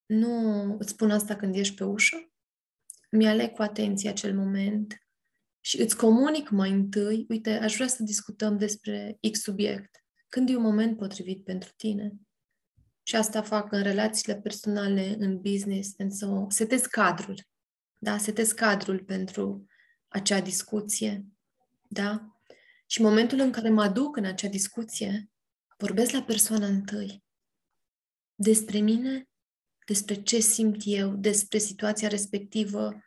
nu 0.06 0.63
îți 0.80 0.89
spun 0.89 1.12
asta 1.12 1.36
când 1.36 1.56
ești 1.56 1.76
pe 1.76 1.84
ușă, 1.84 2.32
mi-aleg 3.12 3.52
cu 3.52 3.62
atenție 3.62 4.10
acel 4.10 4.36
moment 4.36 5.09
și 5.70 5.82
îți 5.82 5.98
comunic 5.98 6.50
mai 6.50 6.72
întâi, 6.72 7.26
uite, 7.28 7.50
aș 7.50 7.76
vrea 7.76 7.88
să 7.88 8.04
discutăm 8.04 8.58
despre 8.58 9.18
X 9.32 9.42
subiect. 9.42 10.04
Când 10.30 10.50
e 10.50 10.56
un 10.56 10.62
moment 10.62 10.98
potrivit 10.98 11.44
pentru 11.44 11.74
tine? 11.76 12.14
Și 13.04 13.16
asta 13.16 13.42
fac 13.42 13.72
în 13.72 13.82
relațiile 13.82 14.40
personale, 14.40 15.16
în 15.20 15.42
business, 15.42 15.94
and 15.98 16.12
so 16.12 16.46
setez 16.50 16.86
cadrul. 16.86 17.48
Da? 17.98 18.18
Setez 18.18 18.52
cadrul 18.52 19.04
pentru 19.04 19.66
acea 20.08 20.42
discuție. 20.42 21.26
Da? 21.82 22.42
Și 22.86 23.02
momentul 23.02 23.40
în 23.40 23.52
care 23.52 23.70
mă 23.70 23.82
aduc 23.82 24.16
în 24.16 24.26
acea 24.26 24.48
discuție, 24.48 25.30
vorbesc 25.78 26.12
la 26.12 26.24
persoana 26.24 26.68
întâi. 26.68 27.24
Despre 28.36 28.80
mine, 28.80 29.30
despre 29.86 30.22
ce 30.22 30.40
simt 30.40 30.82
eu, 30.84 31.16
despre 31.16 31.58
situația 31.58 32.08
respectivă, 32.08 33.04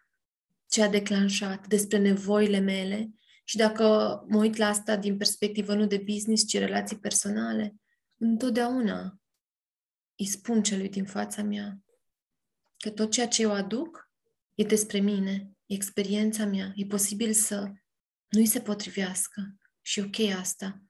ce 0.72 0.82
a 0.82 0.88
declanșat, 0.88 1.66
despre 1.66 1.98
nevoile 1.98 2.58
mele 2.58 3.10
și 3.44 3.56
dacă 3.56 3.84
mă 4.28 4.38
uit 4.38 4.56
la 4.56 4.66
asta 4.66 4.96
din 4.96 5.16
perspectivă 5.16 5.74
nu 5.74 5.86
de 5.86 6.04
business, 6.06 6.46
ci 6.46 6.58
relații 6.58 6.98
personale, 6.98 7.74
întotdeauna 8.16 9.20
îi 10.18 10.26
spun 10.26 10.62
celui 10.62 10.88
din 10.88 11.04
fața 11.04 11.42
mea 11.42 11.78
că 12.78 12.90
tot 12.90 13.10
ceea 13.10 13.28
ce 13.28 13.42
eu 13.42 13.52
aduc 13.52 14.10
e 14.54 14.64
despre 14.64 14.98
mine, 14.98 15.50
e 15.66 15.74
experiența 15.74 16.44
mea, 16.44 16.72
e 16.76 16.84
posibil 16.84 17.32
să 17.32 17.72
nu-i 18.28 18.46
se 18.46 18.60
potrivească. 18.60 19.56
Și 19.80 20.00
ok 20.00 20.18
asta, 20.38 20.82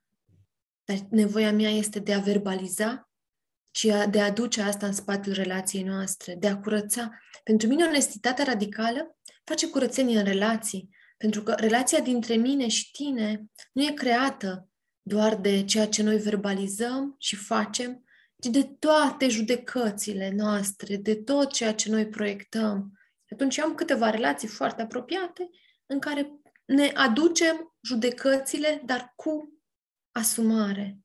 dar 0.83 0.97
nevoia 1.09 1.51
mea 1.51 1.69
este 1.69 1.99
de 1.99 2.13
a 2.13 2.19
verbaliza 2.19 3.11
și 3.75 3.93
de 4.09 4.21
a 4.21 4.25
aduce 4.25 4.61
asta 4.61 4.85
în 4.85 4.93
spatele 4.93 5.33
relației 5.33 5.83
noastre, 5.83 6.35
de 6.35 6.47
a 6.47 6.57
curăța. 6.57 7.19
Pentru 7.43 7.67
mine, 7.67 7.83
onestitatea 7.83 8.43
radicală 8.43 9.17
face 9.43 9.69
curățenie 9.69 10.17
în 10.17 10.25
relații, 10.25 10.89
pentru 11.17 11.43
că 11.43 11.55
relația 11.57 11.99
dintre 11.99 12.35
mine 12.35 12.67
și 12.67 12.91
tine 12.91 13.45
nu 13.71 13.83
e 13.83 13.91
creată 13.91 14.67
doar 15.01 15.35
de 15.35 15.63
ceea 15.63 15.87
ce 15.87 16.03
noi 16.03 16.17
verbalizăm 16.17 17.15
și 17.19 17.35
facem, 17.35 18.03
ci 18.39 18.47
de 18.47 18.63
toate 18.63 19.27
judecățile 19.27 20.31
noastre, 20.35 20.95
de 20.95 21.15
tot 21.15 21.51
ceea 21.51 21.73
ce 21.73 21.89
noi 21.89 22.07
proiectăm. 22.07 22.99
Atunci 23.31 23.59
am 23.59 23.75
câteva 23.75 24.09
relații 24.09 24.47
foarte 24.47 24.81
apropiate 24.81 25.49
în 25.85 25.99
care 25.99 26.31
ne 26.65 26.91
aducem 26.93 27.75
judecățile, 27.81 28.81
dar 28.85 29.13
cu 29.15 29.61
asumare. 30.11 31.02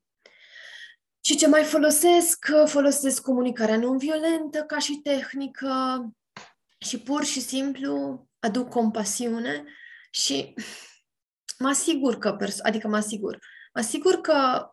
Și 1.29 1.37
ce 1.37 1.49
mai 1.49 1.65
folosesc? 1.65 2.47
Folosesc 2.67 3.23
comunicarea 3.23 3.77
non-violentă 3.77 4.63
ca 4.67 4.79
și 4.79 5.01
tehnică 5.03 6.05
și 6.79 7.01
pur 7.01 7.25
și 7.25 7.41
simplu 7.41 8.27
aduc 8.39 8.69
compasiune 8.69 9.65
și 10.11 10.55
mă 11.59 11.69
asigur 11.69 12.19
că, 12.19 12.37
perso- 12.37 12.63
adică 12.63 12.89
mă 12.89 12.97
asigur, 12.97 13.39
mă 13.75 13.81
asigur 13.81 14.21
că 14.21 14.69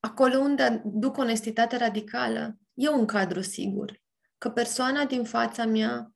acolo 0.00 0.38
unde 0.38 0.82
duc 0.84 1.16
onestitate 1.16 1.76
radicală, 1.76 2.58
e 2.74 2.88
un 2.88 3.06
cadru 3.06 3.40
sigur. 3.40 4.00
Că 4.38 4.50
persoana 4.50 5.04
din 5.04 5.24
fața 5.24 5.64
mea 5.64 6.12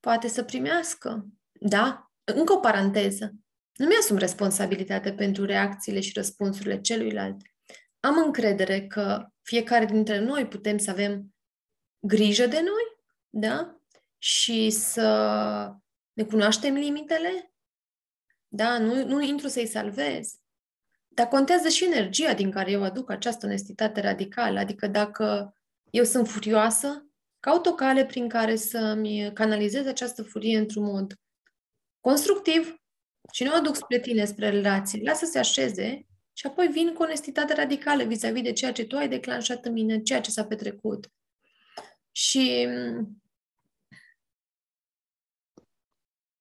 poate 0.00 0.28
să 0.28 0.42
primească. 0.42 1.26
Da? 1.52 2.10
Încă 2.24 2.52
o 2.52 2.58
paranteză. 2.58 3.32
Nu 3.72 3.86
mi-asum 3.86 4.16
responsabilitate 4.16 5.12
pentru 5.12 5.44
reacțiile 5.44 6.00
și 6.00 6.12
răspunsurile 6.14 6.80
celuilalt. 6.80 7.36
Am 8.04 8.16
încredere 8.16 8.86
că 8.86 9.26
fiecare 9.42 9.84
dintre 9.84 10.18
noi 10.18 10.46
putem 10.46 10.78
să 10.78 10.90
avem 10.90 11.34
grijă 11.98 12.46
de 12.46 12.60
noi, 12.60 13.06
da? 13.28 13.80
Și 14.18 14.70
să 14.70 15.76
ne 16.12 16.24
cunoaștem 16.24 16.74
limitele, 16.74 17.52
da? 18.48 18.78
Nu, 18.78 19.04
nu 19.04 19.22
intru 19.22 19.48
să-i 19.48 19.66
salvez. 19.66 20.34
Dar 21.08 21.28
contează 21.28 21.68
și 21.68 21.84
energia 21.84 22.34
din 22.34 22.50
care 22.50 22.70
eu 22.70 22.82
aduc 22.82 23.10
această 23.10 23.46
onestitate 23.46 24.00
radicală. 24.00 24.58
Adică 24.58 24.86
dacă 24.86 25.54
eu 25.90 26.04
sunt 26.04 26.28
furioasă, 26.28 27.06
caut 27.40 27.66
o 27.66 27.74
cale 27.74 28.04
prin 28.04 28.28
care 28.28 28.56
să-mi 28.56 29.32
canalizez 29.32 29.86
această 29.86 30.22
furie 30.22 30.58
într-un 30.58 30.84
mod 30.84 31.14
constructiv 32.00 32.74
și 33.32 33.44
nu 33.44 33.52
o 33.52 33.56
aduc 33.56 33.76
spre 33.76 34.00
tine, 34.00 34.24
spre 34.24 34.50
relații. 34.50 35.02
Lasă 35.02 35.24
să 35.24 35.30
se 35.30 35.38
așeze 35.38 36.06
și 36.42 36.48
apoi 36.48 36.68
vin 36.68 36.94
cu 36.94 37.02
onestitate 37.02 37.54
radicală 37.54 38.04
vis-a-vis 38.04 38.42
de 38.42 38.52
ceea 38.52 38.72
ce 38.72 38.86
tu 38.86 38.96
ai 38.96 39.08
declanșat 39.08 39.64
în 39.64 39.72
mine, 39.72 40.02
ceea 40.02 40.20
ce 40.20 40.30
s-a 40.30 40.46
petrecut. 40.46 41.12
Și 42.12 42.68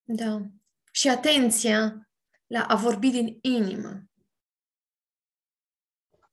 da. 0.04 0.42
Și 0.92 1.08
atenția 1.10 2.10
la 2.48 2.66
a 2.66 2.76
vorbi 2.76 3.10
din 3.10 3.38
inimă. 3.42 4.04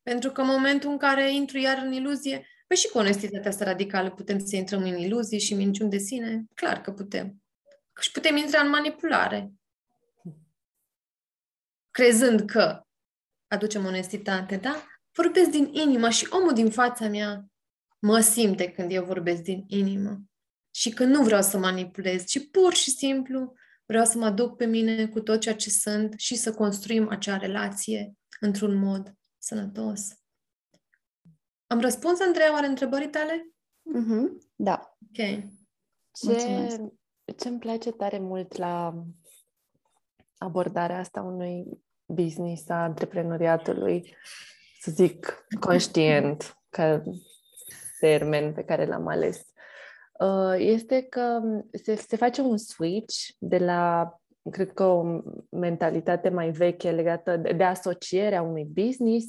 Pentru 0.02 0.30
că 0.30 0.40
în 0.40 0.46
momentul 0.46 0.90
în 0.90 0.98
care 0.98 1.32
intru 1.32 1.58
iar 1.58 1.78
în 1.78 1.92
iluzie, 1.92 2.46
păi 2.66 2.76
și 2.76 2.88
cu 2.88 2.98
onestitatea 2.98 3.50
asta 3.50 3.64
radicală 3.64 4.10
putem 4.10 4.38
să 4.38 4.56
intrăm 4.56 4.82
în 4.82 4.96
iluzii 4.96 5.40
și 5.40 5.54
minciuni 5.54 5.90
de 5.90 5.98
sine? 5.98 6.44
Clar 6.54 6.80
că 6.80 6.92
putem. 6.92 7.42
Și 8.00 8.10
putem 8.10 8.36
intra 8.36 8.60
în 8.60 8.68
manipulare. 8.68 9.52
Crezând 11.90 12.50
că 12.50 12.82
aducem 13.48 13.84
onestitate, 13.84 14.56
da? 14.56 14.84
Vorbesc 15.12 15.50
din 15.50 15.70
inimă 15.72 16.08
și 16.08 16.26
omul 16.30 16.52
din 16.52 16.70
fața 16.70 17.08
mea 17.08 17.46
mă 17.98 18.20
simte 18.20 18.70
când 18.70 18.92
eu 18.92 19.04
vorbesc 19.04 19.42
din 19.42 19.64
inimă. 19.66 20.20
Și 20.70 20.90
că 20.90 21.04
nu 21.04 21.22
vreau 21.22 21.42
să 21.42 21.58
manipulez, 21.58 22.24
ci 22.24 22.50
pur 22.50 22.74
și 22.74 22.90
simplu 22.90 23.54
vreau 23.86 24.04
să 24.04 24.18
mă 24.18 24.30
duc 24.30 24.56
pe 24.56 24.64
mine 24.64 25.08
cu 25.08 25.20
tot 25.20 25.40
ceea 25.40 25.54
ce 25.54 25.70
sunt 25.70 26.14
și 26.16 26.34
să 26.34 26.54
construim 26.54 27.08
acea 27.08 27.36
relație 27.36 28.12
într-un 28.40 28.74
mod 28.74 29.14
sănătos. 29.38 30.00
Am 31.66 31.80
răspuns, 31.80 32.20
Andreea, 32.20 32.52
oare 32.52 32.66
întrebării 32.66 33.10
tale? 33.10 33.52
Mm-hmm. 33.96 34.46
Da. 34.56 34.96
Ok. 35.08 35.26
Ce, 36.12 36.90
ce 37.36 37.48
îmi 37.48 37.58
place 37.58 37.90
tare 37.90 38.18
mult 38.18 38.56
la 38.56 39.04
abordarea 40.38 40.98
asta 40.98 41.22
unui 41.22 41.82
business, 42.08 42.68
a 42.68 42.82
antreprenoriatului, 42.82 44.16
să 44.80 44.90
zic, 44.90 45.46
conștient, 45.60 46.56
ca 46.70 47.02
termen 48.00 48.52
pe 48.52 48.64
care 48.64 48.86
l-am 48.86 49.06
ales, 49.06 49.46
uh, 50.18 50.54
este 50.56 51.02
că 51.02 51.40
se, 51.72 51.94
se 51.94 52.16
face 52.16 52.40
un 52.40 52.56
switch 52.56 53.14
de 53.38 53.58
la, 53.58 54.12
cred 54.50 54.72
că, 54.72 54.84
o 54.84 55.20
mentalitate 55.50 56.28
mai 56.28 56.50
veche 56.50 56.90
legată 56.90 57.36
de, 57.36 57.52
de 57.52 57.64
asocierea 57.64 58.42
unui 58.42 58.64
business 58.64 59.26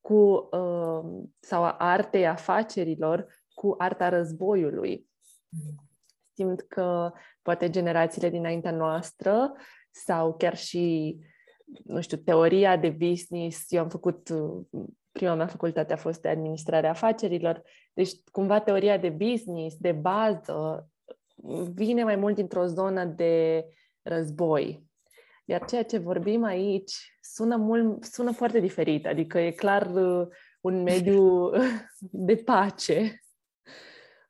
cu, 0.00 0.48
uh, 0.52 1.24
sau 1.40 1.62
a 1.62 1.76
artei 1.78 2.26
afacerilor 2.26 3.26
cu 3.54 3.74
arta 3.78 4.08
războiului. 4.08 5.06
Simt 6.34 6.60
că 6.60 7.12
poate 7.42 7.70
generațiile 7.70 8.28
dinaintea 8.28 8.70
noastră 8.70 9.52
sau 9.90 10.34
chiar 10.36 10.56
și 10.56 11.16
nu 11.84 12.00
știu, 12.00 12.16
teoria 12.16 12.76
de 12.76 12.90
business, 12.90 13.72
eu 13.72 13.80
am 13.80 13.88
făcut, 13.88 14.28
prima 15.12 15.34
mea 15.34 15.46
facultate 15.46 15.92
a 15.92 15.96
fost 15.96 16.20
de 16.20 16.28
administrare 16.28 16.88
afacerilor, 16.88 17.62
deci 17.92 18.10
cumva 18.30 18.60
teoria 18.60 18.98
de 18.98 19.08
business, 19.08 19.76
de 19.76 19.92
bază, 19.92 20.88
vine 21.74 22.04
mai 22.04 22.16
mult 22.16 22.34
dintr-o 22.34 22.66
zonă 22.66 23.04
de 23.04 23.64
război. 24.02 24.90
Iar 25.44 25.64
ceea 25.64 25.84
ce 25.84 25.98
vorbim 25.98 26.44
aici 26.44 27.16
sună, 27.20 27.56
mult, 27.56 28.04
sună 28.04 28.32
foarte 28.32 28.60
diferit, 28.60 29.06
adică 29.06 29.38
e 29.38 29.50
clar 29.50 29.94
uh, 29.94 30.26
un 30.60 30.82
mediu 30.82 31.50
de 32.28 32.36
pace 32.36 33.22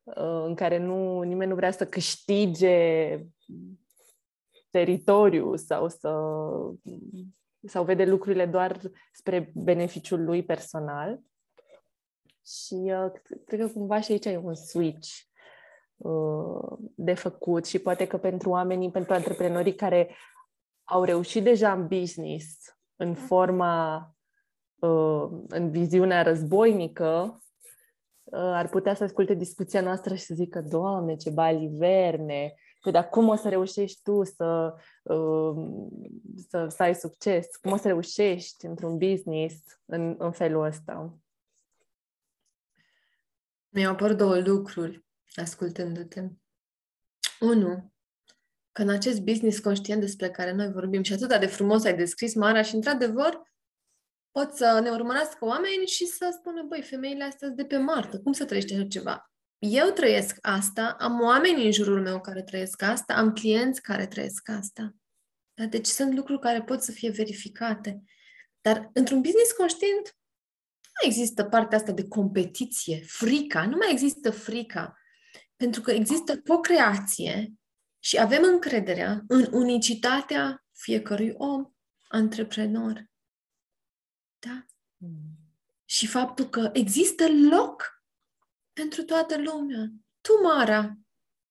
uh, 0.02 0.42
în 0.46 0.54
care 0.54 0.78
nu, 0.78 1.22
nimeni 1.22 1.50
nu 1.50 1.56
vrea 1.56 1.70
să 1.70 1.86
câștige 1.86 3.18
teritoriu 4.72 5.56
sau 5.56 5.88
să 5.88 6.10
sau 7.66 7.84
vede 7.84 8.04
lucrurile 8.04 8.46
doar 8.46 8.80
spre 9.12 9.52
beneficiul 9.54 10.24
lui 10.24 10.42
personal. 10.44 11.20
Și 12.46 12.74
uh, 12.74 13.12
cred 13.46 13.60
că 13.60 13.68
cumva 13.68 14.00
și 14.00 14.12
aici 14.12 14.24
e 14.24 14.36
un 14.36 14.54
switch 14.54 15.08
uh, 15.96 16.78
de 16.94 17.14
făcut 17.14 17.66
și 17.66 17.78
poate 17.78 18.06
că 18.06 18.18
pentru 18.18 18.50
oamenii, 18.50 18.90
pentru 18.90 19.12
antreprenorii 19.12 19.74
care 19.74 20.16
au 20.84 21.04
reușit 21.04 21.44
deja 21.44 21.72
în 21.72 21.86
business, 21.86 22.76
în 22.96 23.14
forma, 23.14 23.96
uh, 24.74 25.28
în 25.48 25.70
viziunea 25.70 26.22
războinică, 26.22 27.42
uh, 28.24 28.38
ar 28.38 28.68
putea 28.68 28.94
să 28.94 29.04
asculte 29.04 29.34
discuția 29.34 29.80
noastră 29.80 30.14
și 30.14 30.24
să 30.24 30.34
zică, 30.34 30.60
Doamne, 30.60 31.16
ce 31.16 31.30
baliverne, 31.30 32.54
Păi, 32.54 32.61
dar 32.90 33.08
cum 33.08 33.28
o 33.28 33.34
să 33.34 33.48
reușești 33.48 34.02
tu 34.02 34.24
să, 34.24 34.74
uh, 35.02 35.88
să, 36.48 36.66
să 36.68 36.82
ai 36.82 36.94
succes? 36.94 37.46
Cum 37.56 37.72
o 37.72 37.76
să 37.76 37.86
reușești 37.86 38.66
într-un 38.66 38.98
business 38.98 39.56
în, 39.84 40.14
în 40.18 40.32
felul 40.32 40.64
ăsta? 40.64 41.18
Mi-au 43.68 43.92
apărut 43.92 44.16
două 44.16 44.38
lucruri 44.38 45.04
ascultându-te. 45.34 46.28
Unu, 47.40 47.92
că 48.72 48.82
în 48.82 48.88
acest 48.88 49.20
business 49.20 49.58
conștient 49.58 50.00
despre 50.00 50.30
care 50.30 50.52
noi 50.52 50.72
vorbim 50.72 51.02
și 51.02 51.12
atât 51.12 51.40
de 51.40 51.46
frumos 51.46 51.84
ai 51.84 51.96
descris, 51.96 52.34
Mara, 52.34 52.62
și 52.62 52.74
într-adevăr 52.74 53.42
pot 54.30 54.52
să 54.52 54.80
ne 54.82 54.90
urmărească 54.90 55.44
oameni 55.44 55.86
și 55.86 56.06
să 56.06 56.36
spună, 56.38 56.62
băi, 56.62 56.82
femeile 56.82 57.24
astea 57.24 57.48
de 57.48 57.64
pe 57.64 57.76
Marte, 57.76 58.18
cum 58.18 58.32
să 58.32 58.44
trăiești 58.44 58.74
așa 58.74 58.86
ceva? 58.86 59.31
Eu 59.64 59.90
trăiesc 59.90 60.36
asta, 60.40 60.96
am 60.98 61.20
oameni 61.20 61.64
în 61.64 61.72
jurul 61.72 62.02
meu 62.02 62.20
care 62.20 62.42
trăiesc 62.42 62.82
asta, 62.82 63.14
am 63.14 63.32
clienți 63.32 63.82
care 63.82 64.06
trăiesc 64.06 64.48
asta. 64.48 64.94
Da? 65.54 65.64
Deci 65.64 65.86
sunt 65.86 66.14
lucruri 66.14 66.40
care 66.40 66.62
pot 66.62 66.82
să 66.82 66.92
fie 66.92 67.10
verificate. 67.10 68.02
Dar 68.60 68.90
într-un 68.92 69.20
business 69.20 69.52
conștient 69.52 70.16
nu 70.80 71.08
există 71.08 71.44
partea 71.44 71.78
asta 71.78 71.92
de 71.92 72.08
competiție, 72.08 73.02
frica, 73.06 73.66
nu 73.66 73.76
mai 73.76 73.90
există 73.90 74.30
frica. 74.30 74.98
Pentru 75.56 75.80
că 75.80 75.90
există 75.90 76.40
co-creație 76.40 77.52
și 77.98 78.20
avem 78.20 78.42
încrederea 78.44 79.24
în 79.28 79.48
unicitatea 79.52 80.64
fiecărui 80.72 81.34
om, 81.36 81.72
antreprenor. 82.08 83.10
Da? 84.38 84.66
Mm. 84.96 85.38
Și 85.84 86.06
faptul 86.06 86.48
că 86.48 86.70
există 86.72 87.24
loc 87.50 88.01
pentru 88.72 89.02
toată 89.02 89.38
lumea. 89.38 89.92
Tu, 90.20 90.32
Mara, 90.42 90.96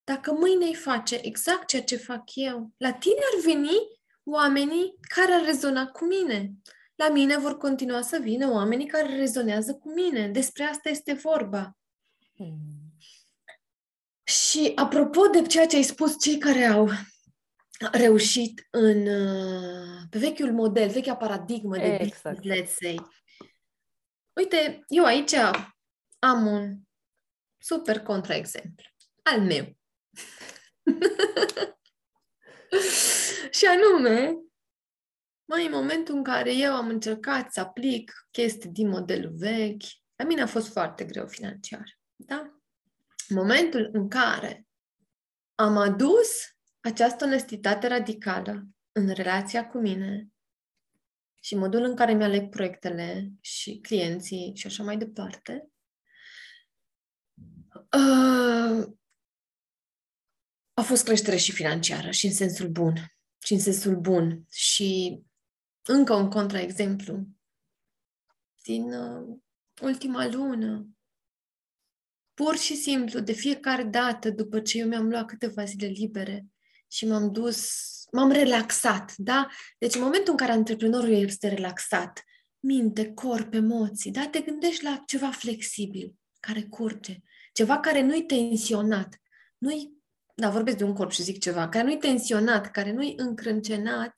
dacă 0.03 0.31
mâine 0.31 0.65
îi 0.65 0.75
face 0.75 1.19
exact 1.21 1.67
ceea 1.67 1.83
ce 1.83 1.95
fac 1.95 2.23
eu, 2.33 2.71
la 2.77 2.93
tine 2.93 3.19
ar 3.33 3.41
veni 3.43 3.77
oamenii 4.23 4.95
care 5.01 5.31
ar 5.31 5.43
rezona 5.43 5.87
cu 5.87 6.05
mine. 6.05 6.51
La 6.95 7.09
mine 7.09 7.37
vor 7.37 7.57
continua 7.57 8.01
să 8.01 8.19
vină 8.21 8.51
oamenii 8.51 8.85
care 8.85 9.15
rezonează 9.15 9.73
cu 9.73 9.93
mine. 9.93 10.27
Despre 10.27 10.63
asta 10.63 10.89
este 10.89 11.13
vorba. 11.13 11.77
Hmm. 12.35 12.57
Și 14.23 14.71
apropo 14.75 15.27
de 15.27 15.41
ceea 15.41 15.65
ce 15.65 15.75
ai 15.75 15.83
spus, 15.83 16.19
cei 16.19 16.37
care 16.37 16.65
au 16.65 16.89
reușit 17.91 18.67
în, 18.71 19.07
uh, 19.07 20.01
pe 20.09 20.17
vechiul 20.17 20.51
model, 20.53 20.89
vechea 20.89 21.15
paradigmă 21.15 21.77
de 21.77 21.97
exact. 22.01 22.35
business, 22.35 22.71
let's 22.71 22.75
say. 22.79 22.99
Uite, 24.33 24.83
eu 24.87 25.05
aici 25.05 25.33
am 26.19 26.45
un 26.45 26.77
super 27.61 27.99
contraexemplu 27.99 28.85
al 29.23 29.41
meu. 29.41 29.77
și 33.57 33.65
anume, 33.65 34.37
mai 35.45 35.65
în 35.65 35.71
momentul 35.71 36.15
în 36.15 36.23
care 36.23 36.55
eu 36.55 36.73
am 36.73 36.87
încercat 36.87 37.51
să 37.51 37.59
aplic 37.59 38.27
chestii 38.31 38.69
din 38.69 38.89
modelul 38.89 39.31
vechi, 39.35 39.83
la 40.15 40.25
mine 40.25 40.41
a 40.41 40.47
fost 40.47 40.71
foarte 40.71 41.05
greu 41.05 41.27
financiar. 41.27 41.99
Da? 42.15 42.59
Momentul 43.27 43.89
în 43.93 44.09
care 44.09 44.65
am 45.55 45.77
adus 45.77 46.29
această 46.79 47.25
onestitate 47.25 47.87
radicală 47.87 48.67
în 48.91 49.09
relația 49.09 49.67
cu 49.67 49.77
mine 49.77 50.27
și 51.39 51.55
modul 51.55 51.83
în 51.83 51.95
care 51.95 52.13
mi-aleg 52.13 52.49
proiectele 52.49 53.31
și 53.41 53.79
clienții 53.79 54.51
și 54.55 54.67
așa 54.67 54.83
mai 54.83 54.97
departe, 54.97 55.70
uh, 57.97 58.93
a 60.73 60.81
fost 60.81 61.03
creștere 61.03 61.35
și 61.35 61.51
financiară 61.51 62.11
și 62.11 62.25
în 62.25 62.33
sensul 62.33 62.67
bun. 62.67 62.93
Și 63.43 63.53
în 63.53 63.59
sensul 63.59 63.95
bun. 63.95 64.45
Și 64.49 65.21
încă 65.81 66.13
un 66.13 66.29
contraexemplu 66.29 67.27
din 68.63 68.93
uh, 68.93 69.37
ultima 69.81 70.27
lună. 70.27 70.87
Pur 72.33 72.57
și 72.57 72.75
simplu, 72.75 73.19
de 73.19 73.31
fiecare 73.31 73.83
dată, 73.83 74.29
după 74.29 74.59
ce 74.59 74.77
eu 74.77 74.87
mi-am 74.87 75.09
luat 75.09 75.25
câteva 75.25 75.63
zile 75.63 75.87
libere 75.87 76.45
și 76.87 77.07
m-am 77.07 77.31
dus, 77.31 77.69
m-am 78.11 78.31
relaxat, 78.31 79.13
da? 79.17 79.47
Deci 79.77 79.95
în 79.95 80.01
momentul 80.01 80.31
în 80.31 80.37
care 80.37 80.51
antreprenorul 80.51 81.11
este 81.11 81.47
relaxat, 81.47 82.23
minte, 82.59 83.13
corp, 83.13 83.53
emoții, 83.53 84.11
da? 84.11 84.27
Te 84.27 84.41
gândești 84.41 84.83
la 84.83 85.03
ceva 85.05 85.31
flexibil, 85.31 86.15
care 86.39 86.63
curge, 86.63 87.19
ceva 87.51 87.79
care 87.79 88.01
nu-i 88.01 88.23
tensionat, 88.23 89.21
nu-i, 89.57 89.97
da, 90.35 90.49
vorbesc 90.49 90.77
de 90.77 90.83
un 90.83 90.93
corp 90.93 91.11
și 91.11 91.23
zic 91.23 91.39
ceva, 91.39 91.69
care 91.69 91.83
nu-i 91.83 91.97
tensionat, 91.97 92.71
care 92.71 92.91
nu-i 92.91 93.13
încrâncenat, 93.17 94.13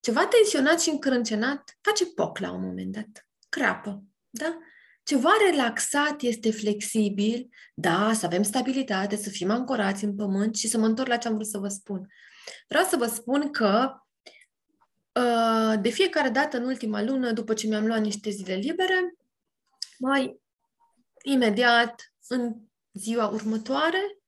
ceva 0.00 0.26
tensionat 0.26 0.80
și 0.80 0.90
încrâncenat 0.90 1.78
face 1.80 2.06
poc 2.06 2.38
la 2.38 2.52
un 2.52 2.62
moment 2.62 2.92
dat, 2.92 3.28
crapă, 3.48 4.02
da? 4.30 4.58
Ceva 5.02 5.30
relaxat 5.50 6.22
este 6.22 6.50
flexibil, 6.50 7.48
da, 7.74 8.12
să 8.12 8.26
avem 8.26 8.42
stabilitate, 8.42 9.16
să 9.16 9.30
fim 9.30 9.50
ancorați 9.50 10.04
în 10.04 10.14
pământ 10.14 10.56
și 10.56 10.68
să 10.68 10.78
mă 10.78 10.86
întorc 10.86 11.08
la 11.08 11.16
ce 11.16 11.28
am 11.28 11.34
vrut 11.34 11.46
să 11.46 11.58
vă 11.58 11.68
spun. 11.68 12.06
Vreau 12.68 12.84
să 12.84 12.96
vă 12.96 13.06
spun 13.06 13.50
că 13.50 13.94
uh, 15.12 15.80
de 15.80 15.88
fiecare 15.88 16.28
dată 16.28 16.56
în 16.56 16.64
ultima 16.64 17.02
lună, 17.02 17.32
după 17.32 17.54
ce 17.54 17.66
mi-am 17.66 17.86
luat 17.86 18.00
niște 18.00 18.30
zile 18.30 18.54
libere, 18.54 19.16
mai 19.98 20.40
imediat, 21.26 22.14
în 22.26 22.56
ziua 22.92 23.28
următoare, 23.28 24.18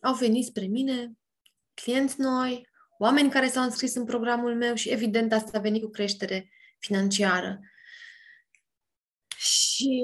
au 0.00 0.14
venit 0.14 0.44
spre 0.44 0.66
mine 0.66 1.12
clienți 1.74 2.20
noi, 2.20 2.68
oameni 2.98 3.30
care 3.30 3.48
s-au 3.48 3.64
înscris 3.64 3.94
în 3.94 4.04
programul 4.04 4.54
meu 4.54 4.74
și 4.74 4.88
evident 4.90 5.32
asta 5.32 5.58
a 5.58 5.60
venit 5.60 5.82
cu 5.82 5.90
creștere 5.90 6.50
financiară. 6.78 7.60
Și 9.36 10.02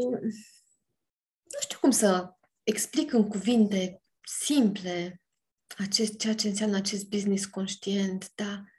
nu 1.42 1.60
știu 1.60 1.78
cum 1.80 1.90
să 1.90 2.34
explic 2.62 3.12
în 3.12 3.28
cuvinte 3.28 4.02
simple 4.20 5.22
acest, 5.78 6.18
ceea 6.18 6.34
ce 6.34 6.48
înseamnă 6.48 6.76
acest 6.76 7.08
business 7.08 7.46
conștient, 7.46 8.32
dar 8.34 8.72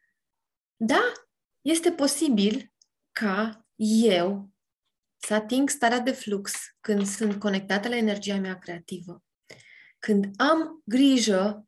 da, 0.76 1.12
este 1.62 1.92
posibil 1.92 2.74
ca 3.12 3.66
eu 4.06 4.51
să 5.28 5.34
ating 5.34 5.70
starea 5.70 6.00
de 6.00 6.12
flux 6.12 6.54
când 6.80 7.08
sunt 7.08 7.40
conectată 7.40 7.88
la 7.88 7.96
energia 7.96 8.36
mea 8.36 8.58
creativă, 8.58 9.24
când 10.00 10.26
am 10.38 10.82
grijă 10.86 11.66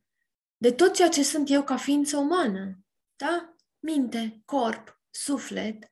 de 0.57 0.71
tot 0.71 0.93
ceea 0.93 1.09
ce 1.09 1.23
sunt 1.23 1.49
eu 1.49 1.63
ca 1.63 1.77
ființă 1.77 2.17
umană, 2.17 2.79
da? 3.15 3.55
Minte, 3.79 4.41
corp, 4.45 5.01
suflet. 5.09 5.91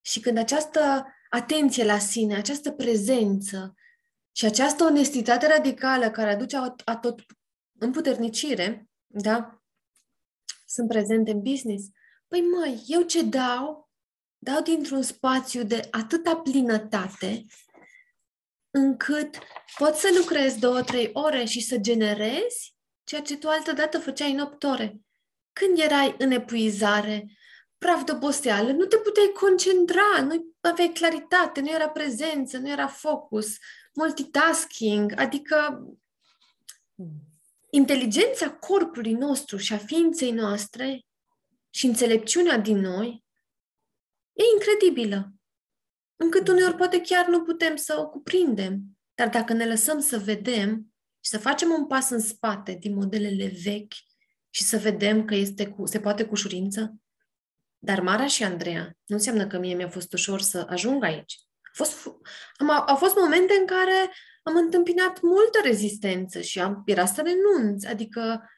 Și 0.00 0.20
când 0.20 0.38
această 0.38 1.06
atenție 1.30 1.84
la 1.84 1.98
sine, 1.98 2.34
această 2.34 2.72
prezență 2.72 3.74
și 4.32 4.44
această 4.44 4.84
onestitate 4.84 5.46
radicală 5.46 6.10
care 6.10 6.30
aduce 6.30 6.56
a 6.84 6.96
tot 6.96 7.20
împuternicire, 7.78 8.90
da? 9.06 9.62
Sunt 10.66 10.88
prezente 10.88 11.30
în 11.30 11.42
business. 11.42 11.88
Păi 12.28 12.40
măi, 12.40 12.82
eu 12.86 13.02
ce 13.02 13.22
dau? 13.22 13.91
Dau 14.44 14.62
dintr-un 14.62 15.02
spațiu 15.02 15.62
de 15.62 15.88
atâta 15.90 16.36
plinătate 16.36 17.44
încât 18.70 19.38
pot 19.78 19.94
să 19.94 20.14
lucrez 20.18 20.54
două, 20.58 20.82
trei 20.82 21.10
ore 21.12 21.44
și 21.44 21.60
să 21.60 21.76
generezi 21.76 22.74
ceea 23.04 23.20
ce 23.20 23.36
tu 23.36 23.48
altă 23.48 23.72
dată 23.72 23.98
făceai 23.98 24.32
în 24.32 24.38
opt 24.38 24.62
ore. 24.62 25.00
Când 25.52 25.78
erai 25.78 26.14
în 26.18 26.30
epuizare, 26.30 27.26
praf 27.78 28.04
de 28.04 28.12
oboseală, 28.12 28.72
nu 28.72 28.84
te 28.84 28.96
puteai 28.96 29.32
concentra, 29.34 30.22
nu 30.22 30.54
aveai 30.60 30.92
claritate, 30.92 31.60
nu 31.60 31.70
era 31.70 31.88
prezență, 31.88 32.58
nu 32.58 32.68
era 32.68 32.86
focus, 32.86 33.56
multitasking, 33.94 35.12
adică 35.16 35.86
inteligența 37.70 38.50
corpului 38.50 39.12
nostru 39.12 39.56
și 39.56 39.72
a 39.72 39.78
ființei 39.78 40.30
noastre 40.30 41.06
și 41.70 41.86
înțelepciunea 41.86 42.58
din 42.58 42.78
noi 42.78 43.21
e 44.32 44.42
incredibilă. 44.54 45.32
Încât 46.16 46.48
uneori 46.48 46.76
poate 46.76 47.00
chiar 47.00 47.26
nu 47.26 47.42
putem 47.42 47.76
să 47.76 47.96
o 47.98 48.08
cuprindem. 48.08 48.82
Dar 49.14 49.28
dacă 49.28 49.52
ne 49.52 49.66
lăsăm 49.66 50.00
să 50.00 50.18
vedem 50.18 50.94
și 51.20 51.30
să 51.30 51.38
facem 51.38 51.70
un 51.70 51.86
pas 51.86 52.10
în 52.10 52.20
spate 52.20 52.72
din 52.72 52.94
modelele 52.94 53.52
vechi 53.64 53.94
și 54.50 54.62
să 54.62 54.76
vedem 54.76 55.24
că 55.24 55.34
este 55.34 55.66
cu, 55.66 55.86
se 55.86 56.00
poate 56.00 56.24
cu 56.24 56.30
ușurință, 56.32 56.94
dar 57.78 58.00
Mara 58.00 58.26
și 58.26 58.44
Andreea 58.44 58.96
nu 59.04 59.16
înseamnă 59.16 59.46
că 59.46 59.58
mie 59.58 59.74
mi-a 59.74 59.88
fost 59.88 60.12
ușor 60.12 60.40
să 60.40 60.66
ajung 60.68 61.04
aici. 61.04 61.40
A 61.62 61.70
fost, 61.72 62.06
am, 62.56 62.70
au 62.70 62.96
fost 62.96 63.16
momente 63.16 63.54
în 63.60 63.66
care 63.66 64.12
am 64.42 64.56
întâmpinat 64.56 65.20
multă 65.20 65.58
rezistență 65.62 66.40
și 66.40 66.60
am, 66.60 66.82
era 66.86 67.06
să 67.06 67.22
renunț. 67.22 67.84
Adică 67.84 68.50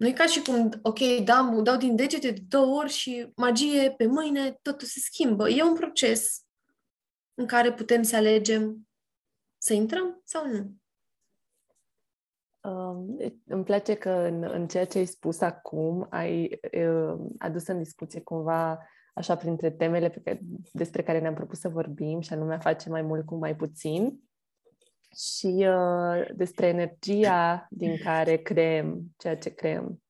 nu 0.00 0.06
e 0.06 0.12
ca 0.12 0.26
și 0.26 0.42
cum, 0.42 0.70
ok, 0.82 0.98
dau, 1.24 1.62
dau 1.62 1.76
din 1.76 1.96
degete 1.96 2.30
de 2.30 2.42
două 2.48 2.78
ori 2.78 2.90
și 2.90 3.32
magie 3.36 3.90
pe 3.90 4.06
mâine, 4.06 4.58
totul 4.62 4.86
se 4.86 5.00
schimbă. 5.00 5.48
E 5.48 5.62
un 5.62 5.74
proces 5.74 6.44
în 7.34 7.46
care 7.46 7.72
putem 7.72 8.02
să 8.02 8.16
alegem 8.16 8.88
să 9.58 9.72
intrăm 9.72 10.20
sau 10.24 10.46
nu. 10.46 10.74
Um, 12.70 13.16
îmi 13.46 13.64
place 13.64 13.94
că 13.94 14.10
în, 14.10 14.42
în 14.42 14.68
ceea 14.68 14.86
ce 14.86 14.98
ai 14.98 15.06
spus 15.06 15.40
acum 15.40 16.06
ai 16.10 16.60
uh, 16.84 17.14
adus 17.38 17.66
în 17.66 17.78
discuție 17.78 18.20
cumva 18.20 18.78
așa 19.14 19.36
printre 19.36 19.70
temele 19.70 20.08
pe 20.08 20.20
care, 20.20 20.40
despre 20.72 21.02
care 21.02 21.20
ne-am 21.20 21.34
propus 21.34 21.58
să 21.58 21.68
vorbim 21.68 22.20
și 22.20 22.32
anume 22.32 22.54
a 22.54 22.58
face 22.58 22.88
mai 22.88 23.02
mult 23.02 23.26
cu 23.26 23.34
mai 23.34 23.56
puțin 23.56 24.29
și 25.16 25.66
uh, 25.68 26.26
despre 26.34 26.66
energia 26.66 27.66
din 27.70 27.96
care 27.96 28.36
creăm 28.36 29.00
ceea 29.16 29.36
ce 29.36 29.54
creăm. 29.54 30.02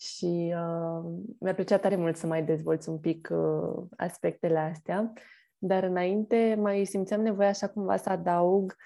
Și 0.00 0.54
uh, 0.54 1.12
mi-a 1.40 1.54
plăcea 1.54 1.78
tare 1.78 1.96
mult 1.96 2.16
să 2.16 2.26
mai 2.26 2.44
dezvolți 2.44 2.88
un 2.88 2.98
pic 2.98 3.28
uh, 3.32 3.84
aspectele 3.96 4.58
astea, 4.58 5.12
dar 5.58 5.82
înainte 5.82 6.56
mai 6.58 6.84
simțeam 6.84 7.20
nevoia 7.20 7.48
așa 7.48 7.68
cumva 7.68 7.96
să 7.96 8.10
adaug 8.10 8.76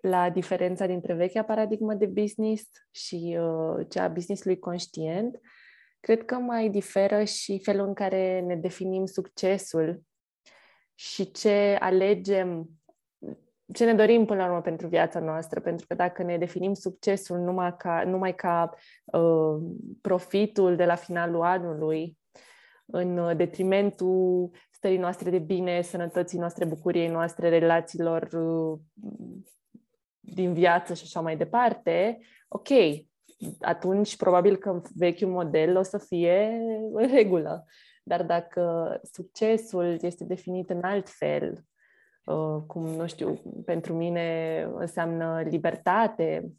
la 0.00 0.30
diferența 0.30 0.86
dintre 0.86 1.14
vechea 1.14 1.42
paradigmă 1.42 1.94
de 1.94 2.06
business 2.06 2.68
și 2.90 3.38
uh, 3.40 3.86
cea 3.88 4.02
a 4.02 4.08
businessului 4.08 4.58
conștient, 4.58 5.40
cred 6.00 6.24
că 6.24 6.34
mai 6.34 6.68
diferă 6.68 7.24
și 7.24 7.60
felul 7.62 7.86
în 7.86 7.94
care 7.94 8.40
ne 8.40 8.56
definim 8.56 9.04
succesul 9.04 10.02
și 10.94 11.30
ce 11.30 11.76
alegem, 11.80 12.68
ce 13.72 13.84
ne 13.84 13.94
dorim 13.94 14.24
până 14.24 14.40
la 14.40 14.46
urmă 14.46 14.60
pentru 14.60 14.86
viața 14.86 15.20
noastră. 15.20 15.60
Pentru 15.60 15.86
că 15.86 15.94
dacă 15.94 16.22
ne 16.22 16.38
definim 16.38 16.72
succesul 16.72 17.38
numai 17.38 17.76
ca, 17.76 18.02
numai 18.06 18.34
ca 18.34 18.74
uh, 19.04 19.62
profitul 20.00 20.76
de 20.76 20.84
la 20.84 20.94
finalul 20.94 21.42
anului, 21.42 22.18
în 22.86 23.36
detrimentul 23.36 24.50
stării 24.70 24.98
noastre 24.98 25.30
de 25.30 25.38
bine, 25.38 25.82
sănătății 25.82 26.38
noastre, 26.38 26.64
bucuriei 26.64 27.08
noastre, 27.08 27.48
relațiilor 27.48 28.22
uh, 28.32 28.78
din 30.20 30.52
viață 30.52 30.94
și 30.94 31.02
așa 31.04 31.20
mai 31.20 31.36
departe, 31.36 32.18
ok, 32.48 32.68
atunci 33.60 34.16
probabil 34.16 34.56
că 34.56 34.82
vechiul 34.94 35.28
model 35.28 35.76
o 35.76 35.82
să 35.82 35.98
fie 35.98 36.60
în 36.92 37.10
regulă. 37.10 37.64
Dar 38.02 38.22
dacă 38.22 39.00
succesul 39.12 39.98
este 40.00 40.24
definit 40.24 40.70
în 40.70 40.82
alt 40.82 41.08
fel, 41.08 41.52
uh, 41.52 41.71
cum, 42.66 42.86
nu 42.86 43.06
știu, 43.06 43.40
pentru 43.64 43.94
mine 43.94 44.60
înseamnă 44.74 45.42
libertate, 45.44 46.52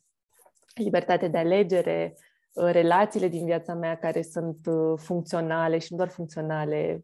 libertate 0.76 1.28
de 1.28 1.38
alegere, 1.38 2.18
uh, 2.54 2.70
relațiile 2.72 3.28
din 3.28 3.46
viața 3.46 3.74
mea 3.74 3.98
care 3.98 4.22
sunt 4.22 4.66
uh, 4.66 5.00
funcționale 5.00 5.78
și 5.78 5.92
nu 5.92 5.98
doar 5.98 6.10
funcționale, 6.10 7.04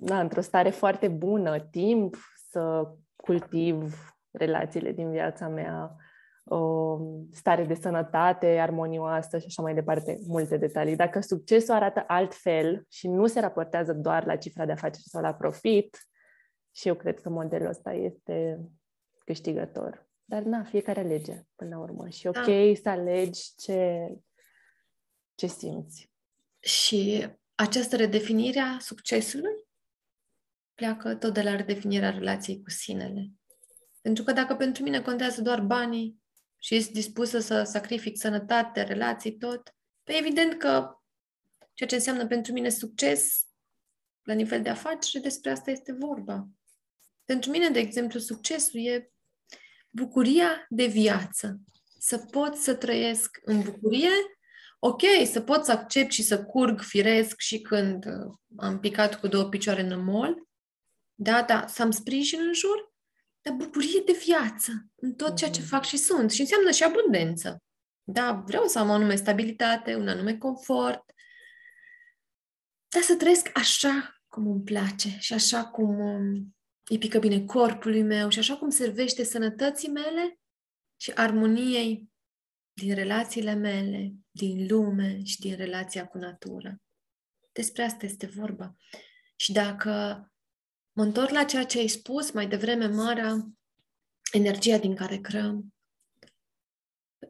na, 0.00 0.20
într-o 0.20 0.40
stare 0.40 0.70
foarte 0.70 1.08
bună, 1.08 1.58
timp 1.58 2.16
să 2.50 2.88
cultiv 3.16 3.94
relațiile 4.30 4.92
din 4.92 5.10
viața 5.10 5.48
mea, 5.48 5.96
o 6.44 6.98
stare 7.32 7.64
de 7.64 7.74
sănătate 7.74 8.46
armonioasă 8.46 9.38
și 9.38 9.44
așa 9.46 9.62
mai 9.62 9.74
departe, 9.74 10.18
multe 10.26 10.56
detalii. 10.56 10.96
Dacă 10.96 11.20
succesul 11.20 11.74
arată 11.74 12.04
altfel 12.06 12.84
și 12.88 13.08
nu 13.08 13.26
se 13.26 13.40
raportează 13.40 13.92
doar 13.92 14.24
la 14.24 14.36
cifra 14.36 14.64
de 14.64 14.72
afaceri 14.72 15.04
sau 15.04 15.22
la 15.22 15.34
profit, 15.34 15.98
și 16.76 16.88
eu 16.88 16.94
cred 16.94 17.20
că 17.20 17.28
modelul 17.28 17.68
ăsta 17.68 17.92
este 17.92 18.68
câștigător. 19.24 20.08
Dar 20.24 20.42
na, 20.42 20.62
fiecare 20.62 21.00
alege 21.00 21.44
până 21.54 21.76
la 21.76 21.82
urmă. 21.82 22.08
Și 22.08 22.26
ok 22.26 22.34
da. 22.34 22.80
să 22.82 22.88
alegi 22.88 23.54
ce, 23.56 24.08
ce 25.34 25.46
simți. 25.46 26.10
Și 26.58 27.28
această 27.54 27.96
redefinire 27.96 28.58
a 28.58 28.78
succesului 28.78 29.64
pleacă 30.74 31.14
tot 31.14 31.34
de 31.34 31.42
la 31.42 31.56
redefinirea 31.56 32.10
relației 32.10 32.62
cu 32.62 32.70
sinele. 32.70 33.30
Pentru 34.00 34.24
că 34.24 34.32
dacă 34.32 34.54
pentru 34.54 34.82
mine 34.82 35.02
contează 35.02 35.42
doar 35.42 35.60
banii 35.60 36.22
și 36.58 36.74
ești 36.74 36.92
dispusă 36.92 37.38
să 37.38 37.62
sacrific 37.62 38.18
sănătate, 38.18 38.82
relații, 38.82 39.36
tot, 39.36 39.74
pe 40.02 40.12
evident 40.12 40.58
că 40.58 41.00
ceea 41.72 41.88
ce 41.88 41.94
înseamnă 41.94 42.26
pentru 42.26 42.52
mine 42.52 42.68
succes 42.68 43.46
la 44.22 44.34
nivel 44.34 44.62
de 44.62 44.68
afaceri, 44.68 45.22
despre 45.22 45.50
asta 45.50 45.70
este 45.70 45.92
vorba. 45.92 46.48
Pentru 47.26 47.50
mine, 47.50 47.68
de 47.68 47.78
exemplu, 47.78 48.18
succesul 48.18 48.86
e 48.86 49.10
bucuria 49.90 50.66
de 50.68 50.86
viață. 50.86 51.60
Să 51.98 52.18
pot 52.18 52.56
să 52.56 52.74
trăiesc 52.74 53.38
în 53.42 53.62
bucurie, 53.62 54.10
ok, 54.78 55.02
să 55.24 55.40
pot 55.40 55.64
să 55.64 55.72
accept 55.72 56.10
și 56.10 56.22
să 56.22 56.44
curg 56.44 56.80
firesc 56.80 57.40
și 57.40 57.60
când 57.60 58.04
uh, 58.04 58.34
am 58.56 58.80
picat 58.80 59.20
cu 59.20 59.26
două 59.26 59.44
picioare 59.48 59.80
în 59.80 60.04
mol, 60.04 60.46
da, 61.14 61.42
da, 61.42 61.66
să 61.66 61.82
am 61.82 61.90
sprijin 61.90 62.40
în 62.40 62.52
jur, 62.52 62.92
dar 63.40 63.54
bucurie 63.54 64.02
de 64.06 64.20
viață 64.24 64.86
în 64.94 65.14
tot 65.14 65.36
ceea 65.36 65.50
ce 65.50 65.60
mhm. 65.60 65.68
fac 65.68 65.84
și 65.84 65.96
sunt. 65.96 66.30
Și 66.30 66.40
înseamnă 66.40 66.70
și 66.70 66.82
abundență. 66.82 67.62
Da, 68.02 68.32
vreau 68.32 68.66
să 68.66 68.78
am 68.78 68.88
o 68.88 68.92
anume 68.92 69.14
stabilitate, 69.14 69.94
un 69.94 70.08
anume 70.08 70.38
confort, 70.38 71.04
dar 72.88 73.02
să 73.02 73.16
trăiesc 73.16 73.50
așa 73.54 74.20
cum 74.26 74.46
îmi 74.46 74.62
place 74.62 75.16
și 75.18 75.32
așa 75.32 75.64
cum 75.64 75.98
um, 75.98 76.55
îi 76.88 76.98
pică 76.98 77.18
bine 77.18 77.44
corpului 77.44 78.02
meu 78.02 78.28
și 78.28 78.38
așa 78.38 78.56
cum 78.56 78.70
servește 78.70 79.24
sănătății 79.24 79.88
mele 79.88 80.40
și 80.96 81.10
armoniei 81.10 82.10
din 82.72 82.94
relațiile 82.94 83.54
mele, 83.54 84.12
din 84.30 84.66
lume 84.68 85.24
și 85.24 85.40
din 85.40 85.56
relația 85.56 86.06
cu 86.06 86.18
natura. 86.18 86.74
Despre 87.52 87.82
asta 87.82 88.06
este 88.06 88.26
vorba. 88.26 88.76
Și 89.36 89.52
dacă 89.52 89.90
mă 90.92 91.02
întorc 91.02 91.30
la 91.30 91.44
ceea 91.44 91.64
ce 91.64 91.78
ai 91.78 91.88
spus 91.88 92.30
mai 92.30 92.48
devreme, 92.48 92.86
Mara, 92.86 93.36
energia 94.32 94.78
din 94.78 94.94
care 94.94 95.16
creăm, 95.16 95.74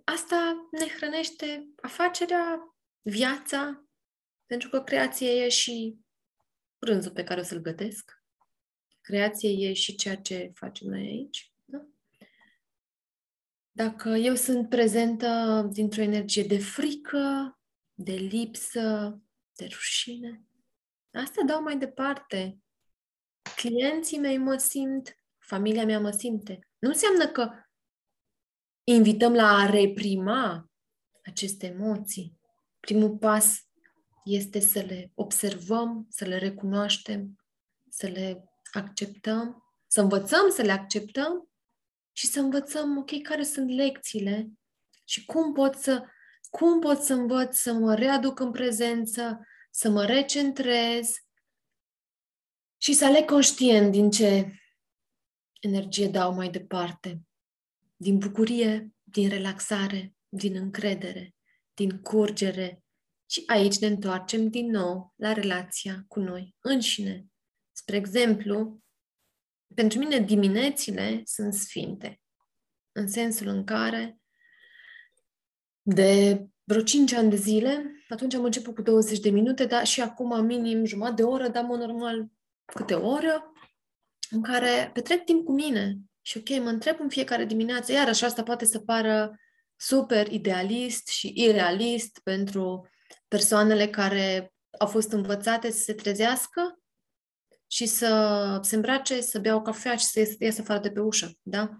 asta 0.04 0.68
ne 0.70 0.86
hrănește 0.86 1.68
afacerea, 1.82 2.76
viața, 3.02 3.88
pentru 4.46 4.68
că 4.68 4.82
creația 4.82 5.30
e 5.30 5.48
și 5.48 5.98
prânzul 6.78 7.12
pe 7.12 7.24
care 7.24 7.40
o 7.40 7.42
să-l 7.42 7.58
gătesc, 7.58 8.15
creație 9.06 9.68
e 9.68 9.72
și 9.72 9.94
ceea 9.94 10.16
ce 10.16 10.50
facem 10.54 10.88
noi 10.88 11.00
aici. 11.00 11.52
Da? 11.64 11.86
Dacă 13.70 14.08
eu 14.08 14.34
sunt 14.34 14.68
prezentă 14.68 15.62
dintr-o 15.72 16.02
energie 16.02 16.42
de 16.42 16.58
frică, 16.58 17.58
de 17.94 18.12
lipsă, 18.12 19.18
de 19.56 19.66
rușine, 19.70 20.44
asta 21.12 21.42
dau 21.46 21.62
mai 21.62 21.78
departe. 21.78 22.58
Clienții 23.56 24.18
mei 24.18 24.38
mă 24.38 24.56
simt, 24.56 25.16
familia 25.38 25.84
mea 25.84 26.00
mă 26.00 26.10
simte. 26.10 26.68
Nu 26.78 26.88
înseamnă 26.88 27.26
că 27.28 27.50
invităm 28.84 29.34
la 29.34 29.48
a 29.48 29.70
reprima 29.70 30.70
aceste 31.24 31.66
emoții. 31.66 32.38
Primul 32.80 33.16
pas 33.16 33.56
este 34.24 34.60
să 34.60 34.80
le 34.80 35.12
observăm, 35.14 36.06
să 36.10 36.24
le 36.24 36.38
recunoaștem, 36.38 37.36
să 37.88 38.06
le 38.06 38.50
acceptăm, 38.76 39.64
să 39.86 40.00
învățăm 40.00 40.50
să 40.50 40.62
le 40.62 40.72
acceptăm 40.72 41.50
și 42.12 42.26
să 42.26 42.40
învățăm, 42.40 42.96
ok, 42.96 43.22
care 43.22 43.42
sunt 43.42 43.70
lecțiile 43.70 44.50
și 45.04 45.24
cum 45.24 45.52
pot 45.52 45.74
să, 45.74 46.04
cum 46.50 46.80
pot 46.80 47.02
să 47.02 47.12
învăț 47.12 47.56
să 47.56 47.72
mă 47.72 47.94
readuc 47.94 48.40
în 48.40 48.50
prezență, 48.50 49.46
să 49.70 49.90
mă 49.90 50.04
recentrez 50.04 51.14
și 52.76 52.92
să 52.92 53.04
aleg 53.04 53.24
conștient 53.24 53.92
din 53.92 54.10
ce 54.10 54.60
energie 55.60 56.08
dau 56.08 56.34
mai 56.34 56.50
departe. 56.50 57.20
Din 57.96 58.18
bucurie, 58.18 58.94
din 59.02 59.28
relaxare, 59.28 60.14
din 60.28 60.56
încredere, 60.56 61.34
din 61.74 62.00
curgere. 62.00 62.84
Și 63.30 63.42
aici 63.46 63.78
ne 63.78 63.86
întoarcem 63.86 64.48
din 64.48 64.70
nou 64.70 65.12
la 65.16 65.32
relația 65.32 66.04
cu 66.08 66.20
noi 66.20 66.54
înșine, 66.60 67.26
Spre 67.78 67.96
exemplu, 67.96 68.82
pentru 69.74 69.98
mine 69.98 70.18
diminețile 70.18 71.22
sunt 71.24 71.54
sfinte, 71.54 72.20
în 72.92 73.08
sensul 73.08 73.46
în 73.46 73.64
care 73.64 74.18
de 75.82 76.42
vreo 76.64 76.82
5 76.82 77.12
ani 77.12 77.30
de 77.30 77.36
zile, 77.36 78.04
atunci 78.08 78.34
am 78.34 78.44
început 78.44 78.74
cu 78.74 78.82
20 78.82 79.18
de 79.18 79.30
minute, 79.30 79.66
dar 79.66 79.86
și 79.86 80.00
acum 80.00 80.44
minim 80.44 80.84
jumătate 80.84 81.14
de 81.14 81.22
oră, 81.22 81.48
dar 81.48 81.64
mă 81.64 81.76
normal 81.76 82.26
câte 82.64 82.94
o 82.94 83.08
oră, 83.08 83.52
în 84.30 84.42
care 84.42 84.90
petrec 84.92 85.24
timp 85.24 85.44
cu 85.44 85.52
mine. 85.52 85.98
Și 86.20 86.38
ok, 86.38 86.48
mă 86.48 86.68
întreb 86.68 87.00
în 87.00 87.08
fiecare 87.08 87.44
dimineață, 87.44 87.92
iarăși 87.92 88.24
asta 88.24 88.42
poate 88.42 88.64
să 88.64 88.78
pară 88.78 89.40
super 89.76 90.32
idealist 90.32 91.08
și 91.08 91.32
irealist 91.34 92.20
pentru 92.22 92.88
persoanele 93.28 93.88
care 93.88 94.54
au 94.78 94.86
fost 94.86 95.12
învățate 95.12 95.70
să 95.70 95.82
se 95.82 95.94
trezească, 95.94 96.80
și 97.66 97.86
să 97.86 98.60
se 98.62 98.74
îmbrace, 98.74 99.20
să 99.20 99.38
bea 99.38 99.54
o 99.54 99.62
cafea 99.62 99.96
și 99.96 100.04
să 100.04 100.18
iasă, 100.18 100.36
iasă 100.38 100.60
afară 100.60 100.80
de 100.80 100.90
pe 100.90 101.00
ușă, 101.00 101.32
da? 101.42 101.78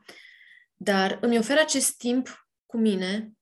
Dar 0.75 1.19
îmi 1.21 1.39
oferă 1.39 1.61
acest 1.61 1.97
timp 1.97 2.49
cu 2.67 2.77
mine 2.77 3.33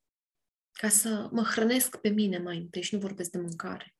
ca 0.73 0.89
să 0.89 1.29
mă 1.31 1.43
hrănesc 1.43 1.97
pe 1.97 2.09
mine 2.09 2.39
mai 2.39 2.57
întâi 2.57 2.83
și 2.83 2.95
nu 2.95 3.01
vorbesc 3.01 3.31
de 3.31 3.39
mâncare. 3.39 3.95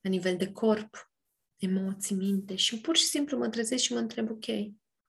La 0.00 0.10
nivel 0.10 0.36
de 0.36 0.52
corp, 0.52 1.10
emoții, 1.56 2.16
minte 2.16 2.56
și 2.56 2.80
pur 2.80 2.96
și 2.96 3.04
simplu 3.04 3.38
mă 3.38 3.48
trezesc 3.48 3.82
și 3.82 3.92
mă 3.92 3.98
întreb, 3.98 4.30
ok, 4.30 4.44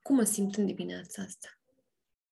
cum 0.01 0.15
mă 0.15 0.23
simt 0.23 0.55
în 0.55 0.65
dimineața 0.65 1.21
asta? 1.21 1.47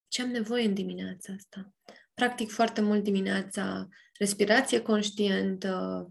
Ce 0.07 0.21
am 0.21 0.29
nevoie 0.29 0.65
în 0.65 0.73
dimineața 0.73 1.33
asta? 1.33 1.73
Practic 2.13 2.49
foarte 2.49 2.81
mult 2.81 3.03
dimineața 3.03 3.87
respirație 4.17 4.81
conștientă, 4.81 6.07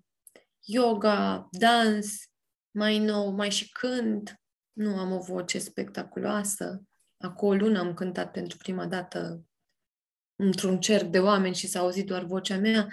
yoga, 0.61 1.49
dans, 1.51 2.29
mai 2.75 2.99
nou, 2.99 3.31
mai 3.31 3.51
și 3.51 3.73
când. 3.73 4.39
Nu 4.73 4.99
am 4.99 5.13
o 5.13 5.19
voce 5.19 5.59
spectaculoasă. 5.59 6.83
Acum 7.17 7.49
o 7.49 7.55
lună 7.55 7.79
am 7.79 7.95
cântat 7.95 8.31
pentru 8.31 8.57
prima 8.57 8.87
dată 8.87 9.45
într-un 10.37 10.81
cerc 10.81 11.05
de 11.05 11.21
oameni 11.21 11.55
și 11.55 11.67
s-a 11.67 11.81
auzit 11.81 12.07
doar 12.07 12.25
vocea 12.25 12.57
mea. 12.57 12.89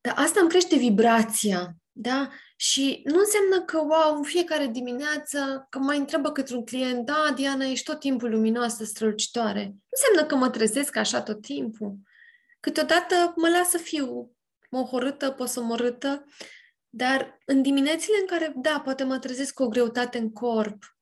Dar 0.00 0.14
asta 0.16 0.40
îmi 0.40 0.48
crește 0.48 0.76
vibrația, 0.76 1.74
da? 1.92 2.30
Și 2.56 3.00
nu 3.04 3.18
înseamnă 3.18 3.64
că, 3.64 3.78
wow, 3.78 4.16
în 4.16 4.22
fiecare 4.22 4.66
dimineață, 4.66 5.66
că 5.70 5.78
mai 5.78 5.98
întreabă 5.98 6.32
către 6.32 6.56
un 6.56 6.64
client, 6.64 7.06
da, 7.06 7.32
Diana, 7.34 7.64
ești 7.64 7.84
tot 7.84 8.00
timpul 8.00 8.30
luminoasă, 8.30 8.84
strălucitoare. 8.84 9.64
Nu 9.64 9.88
înseamnă 9.90 10.28
că 10.28 10.36
mă 10.36 10.50
trezesc 10.50 10.96
așa 10.96 11.22
tot 11.22 11.42
timpul. 11.42 11.98
Câteodată 12.60 13.32
mă 13.36 13.48
las 13.48 13.68
să 13.68 13.78
fiu 13.78 14.30
mohorâtă, 14.70 15.30
posomorâtă, 15.30 16.24
dar 16.90 17.38
în 17.44 17.62
diminețile 17.62 18.16
în 18.20 18.26
care, 18.26 18.52
da, 18.56 18.80
poate 18.80 19.04
mă 19.04 19.18
trezesc 19.18 19.54
cu 19.54 19.62
o 19.62 19.68
greutate 19.68 20.18
în 20.18 20.32
corp, 20.32 20.96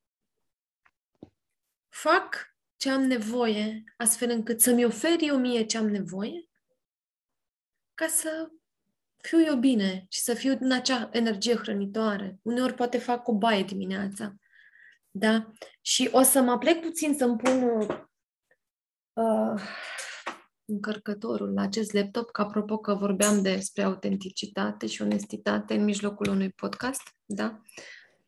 fac 1.89 2.57
ce 2.77 2.91
am 2.91 3.03
nevoie, 3.03 3.85
astfel 3.97 4.31
încât 4.31 4.61
să-mi 4.61 4.85
oferi 4.85 5.27
eu 5.27 5.39
mie 5.39 5.65
ce 5.65 5.79
am 5.79 5.89
nevoie, 5.89 6.49
ca 7.95 8.07
să 8.07 8.51
fiu 9.17 9.41
eu 9.41 9.57
bine 9.57 10.07
și 10.09 10.21
să 10.21 10.35
fiu 10.35 10.57
în 10.61 10.73
acea 10.73 11.09
energie 11.13 11.55
hrănitoare. 11.55 12.39
Uneori 12.43 12.75
poate 12.75 12.99
fac 12.99 13.29
o 13.29 13.35
baie 13.35 13.63
dimineața. 13.63 14.35
Da? 15.11 15.53
Și 15.81 16.09
o 16.13 16.23
să 16.23 16.41
mă 16.41 16.59
plec 16.59 16.81
puțin 16.81 17.15
să-mi 17.17 17.37
pun 17.37 17.63
uh, 19.13 19.63
încărcătorul 20.69 21.53
la 21.53 21.63
acest 21.63 21.93
laptop, 21.93 22.31
că 22.31 22.41
apropo 22.41 22.79
că 22.79 22.95
vorbeam 22.95 23.43
despre 23.43 23.83
autenticitate 23.83 24.87
și 24.87 25.03
onestitate 25.03 25.75
în 25.75 25.85
mijlocul 25.85 26.29
unui 26.29 26.51
podcast, 26.51 27.03
da? 27.25 27.63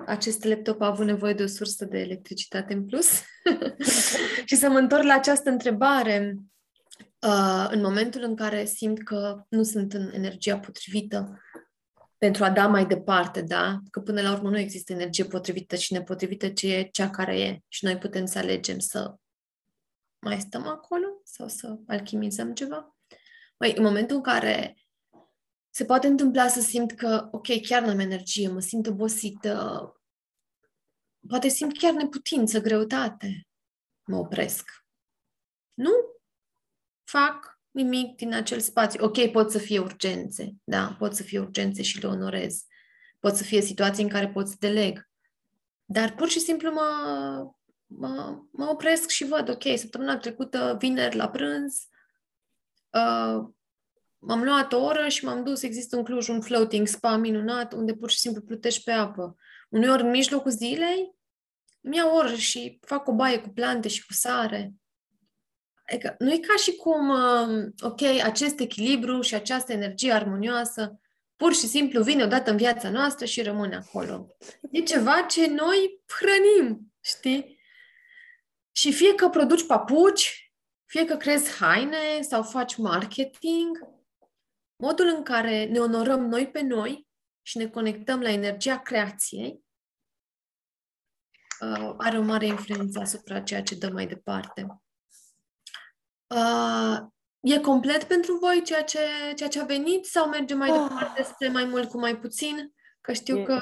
acest 0.06 0.44
laptop 0.44 0.80
a 0.80 0.86
avut 0.86 1.06
nevoie 1.06 1.32
de 1.32 1.42
o 1.42 1.46
sursă 1.46 1.84
de 1.84 1.98
electricitate 1.98 2.72
în 2.72 2.86
plus. 2.86 3.22
și 4.48 4.56
să 4.56 4.68
mă 4.68 4.78
întorc 4.78 5.02
la 5.02 5.14
această 5.14 5.50
întrebare. 5.50 6.36
Uh, 7.26 7.68
în 7.70 7.80
momentul 7.80 8.22
în 8.22 8.36
care 8.36 8.64
simt 8.64 9.02
că 9.02 9.44
nu 9.48 9.62
sunt 9.62 9.92
în 9.92 10.10
energia 10.12 10.58
potrivită 10.58 11.40
pentru 12.18 12.44
a 12.44 12.50
da 12.50 12.66
mai 12.66 12.86
departe, 12.86 13.42
da? 13.42 13.78
Că 13.90 14.00
până 14.00 14.20
la 14.20 14.32
urmă 14.32 14.50
nu 14.50 14.58
există 14.58 14.92
energie 14.92 15.24
potrivită 15.24 15.76
și 15.76 15.92
nepotrivită, 15.92 16.48
ci 16.48 16.62
e 16.62 16.88
cea 16.92 17.10
care 17.10 17.40
e. 17.40 17.58
Și 17.68 17.84
noi 17.84 17.98
putem 17.98 18.24
să 18.24 18.38
alegem 18.38 18.78
să 18.78 19.14
mai 20.20 20.40
stăm 20.40 20.66
acolo 20.66 21.06
sau 21.24 21.48
să 21.48 21.78
alchimizăm 21.86 22.54
ceva. 22.54 22.96
Mai 23.56 23.76
în 23.76 23.82
momentul 23.82 24.16
în 24.16 24.22
care 24.22 24.76
se 25.70 25.84
poate 25.84 26.06
întâmpla 26.06 26.48
să 26.48 26.60
simt 26.60 26.92
că, 26.92 27.28
ok, 27.32 27.46
chiar 27.62 27.82
n-am 27.82 27.98
energie, 27.98 28.48
mă 28.48 28.60
simt 28.60 28.86
obosită, 28.86 29.84
poate 31.28 31.48
simt 31.48 31.78
chiar 31.78 31.92
neputință, 31.92 32.60
greutate, 32.60 33.48
mă 34.04 34.16
opresc. 34.16 34.70
Nu 35.74 35.90
fac 37.04 37.60
nimic 37.70 38.16
din 38.16 38.34
acel 38.34 38.60
spațiu. 38.60 39.04
Ok, 39.04 39.30
pot 39.30 39.50
să 39.50 39.58
fie 39.58 39.78
urgențe, 39.78 40.54
da, 40.64 40.96
pot 40.98 41.14
să 41.14 41.22
fie 41.22 41.38
urgențe 41.38 41.82
și 41.82 42.00
le 42.00 42.08
onorez. 42.08 42.64
Pot 43.18 43.34
să 43.34 43.42
fie 43.42 43.60
situații 43.60 44.02
în 44.02 44.08
care 44.08 44.28
pot 44.28 44.48
să 44.48 44.56
deleg. 44.58 45.08
Dar 45.84 46.14
pur 46.14 46.28
și 46.28 46.40
simplu 46.40 46.72
mă, 46.72 46.90
mă, 47.96 48.38
mă 48.50 48.68
opresc 48.68 49.08
și 49.08 49.24
văd, 49.24 49.48
ok, 49.48 49.62
săptămâna 49.76 50.16
trecută, 50.16 50.76
vineri 50.78 51.16
la 51.16 51.28
prânz, 51.28 51.86
uh, 52.90 53.48
m-am 54.18 54.42
luat 54.42 54.72
o 54.72 54.82
oră 54.82 55.08
și 55.08 55.24
m-am 55.24 55.44
dus, 55.44 55.62
există 55.62 55.96
în 55.96 56.04
Cluj 56.04 56.28
un 56.28 56.40
floating 56.40 56.86
spa 56.86 57.16
minunat, 57.16 57.72
unde 57.72 57.94
pur 57.94 58.10
și 58.10 58.18
simplu 58.18 58.42
plutești 58.42 58.82
pe 58.82 58.90
apă. 58.90 59.36
Uneori, 59.68 60.02
în 60.02 60.10
mijlocul 60.10 60.50
zilei, 60.50 61.14
îmi 61.80 61.96
iau 61.96 62.16
oră 62.16 62.34
și 62.34 62.78
fac 62.86 63.08
o 63.08 63.12
baie 63.12 63.38
cu 63.38 63.48
plante 63.48 63.88
și 63.88 64.06
cu 64.06 64.12
sare. 64.12 64.72
Adică 65.86 66.14
nu 66.18 66.32
e 66.32 66.38
ca 66.38 66.54
și 66.56 66.76
cum, 66.76 67.08
uh, 67.08 67.66
ok, 67.80 68.02
acest 68.22 68.60
echilibru 68.60 69.20
și 69.20 69.34
această 69.34 69.72
energie 69.72 70.12
armonioasă 70.12 71.00
pur 71.36 71.54
și 71.54 71.66
simplu 71.66 72.02
vine 72.02 72.24
odată 72.24 72.50
în 72.50 72.56
viața 72.56 72.90
noastră 72.90 73.24
și 73.24 73.42
rămâne 73.42 73.76
acolo. 73.76 74.26
E 74.70 74.80
ceva 74.80 75.20
ce 75.20 75.46
noi 75.46 76.02
hrănim, 76.06 76.92
știi? 77.00 77.59
Și 78.80 78.92
fie 78.92 79.14
că 79.14 79.28
produci 79.28 79.66
papuci, 79.66 80.52
fie 80.86 81.04
că 81.04 81.16
crezi 81.16 81.56
haine 81.56 82.20
sau 82.20 82.42
faci 82.42 82.76
marketing, 82.76 83.78
modul 84.76 85.06
în 85.06 85.22
care 85.22 85.64
ne 85.64 85.78
onorăm 85.78 86.26
noi 86.26 86.48
pe 86.48 86.60
noi 86.60 87.08
și 87.42 87.56
ne 87.58 87.68
conectăm 87.68 88.20
la 88.20 88.30
energia 88.30 88.78
creației 88.78 89.64
uh, 91.60 91.94
are 91.96 92.18
o 92.18 92.22
mare 92.22 92.46
influență 92.46 93.00
asupra 93.00 93.40
ceea 93.40 93.62
ce 93.62 93.74
dăm 93.74 93.92
mai 93.92 94.06
departe. 94.06 94.66
Uh, 96.26 96.98
e 97.40 97.60
complet 97.60 98.04
pentru 98.04 98.38
voi 98.38 98.62
ceea 98.64 98.84
ce, 98.84 98.98
ceea 99.36 99.48
ce 99.48 99.60
a 99.60 99.64
venit 99.64 100.04
sau 100.04 100.28
merge 100.28 100.54
mai 100.54 100.70
oh. 100.70 100.86
departe 100.88 101.22
spre 101.22 101.48
mai 101.48 101.64
mult 101.64 101.88
cu 101.88 101.98
mai 101.98 102.18
puțin? 102.18 102.74
Că 103.00 103.12
știu 103.12 103.38
e, 103.38 103.42
că... 103.42 103.60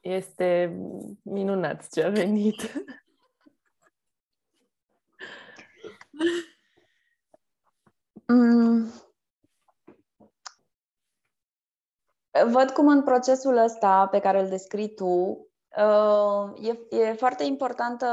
Este 0.00 0.76
minunat 1.22 1.88
ce 1.92 2.02
a 2.02 2.10
venit. 2.10 2.60
mm. 8.26 8.90
Văd 12.50 12.70
cum 12.70 12.88
în 12.88 13.02
procesul 13.02 13.56
ăsta 13.56 14.06
pe 14.10 14.18
care 14.18 14.40
îl 14.40 14.48
descrii 14.48 14.94
tu, 14.94 15.48
uh, 15.76 16.68
e, 16.90 16.96
e 16.96 17.12
foarte 17.12 17.44
importantă 17.44 18.06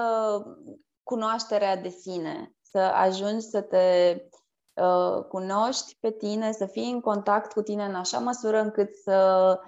cunoașterea 1.03 1.77
de 1.77 1.89
sine, 1.89 2.55
să 2.61 2.77
ajungi 2.77 3.45
să 3.45 3.61
te 3.61 4.15
uh, 4.73 5.23
cunoști 5.27 5.97
pe 5.99 6.11
tine, 6.11 6.51
să 6.51 6.65
fii 6.65 6.91
în 6.91 7.01
contact 7.01 7.51
cu 7.51 7.61
tine 7.61 7.85
în 7.85 7.95
așa 7.95 8.19
măsură 8.19 8.59
încât 8.59 8.95
să, 8.95 9.59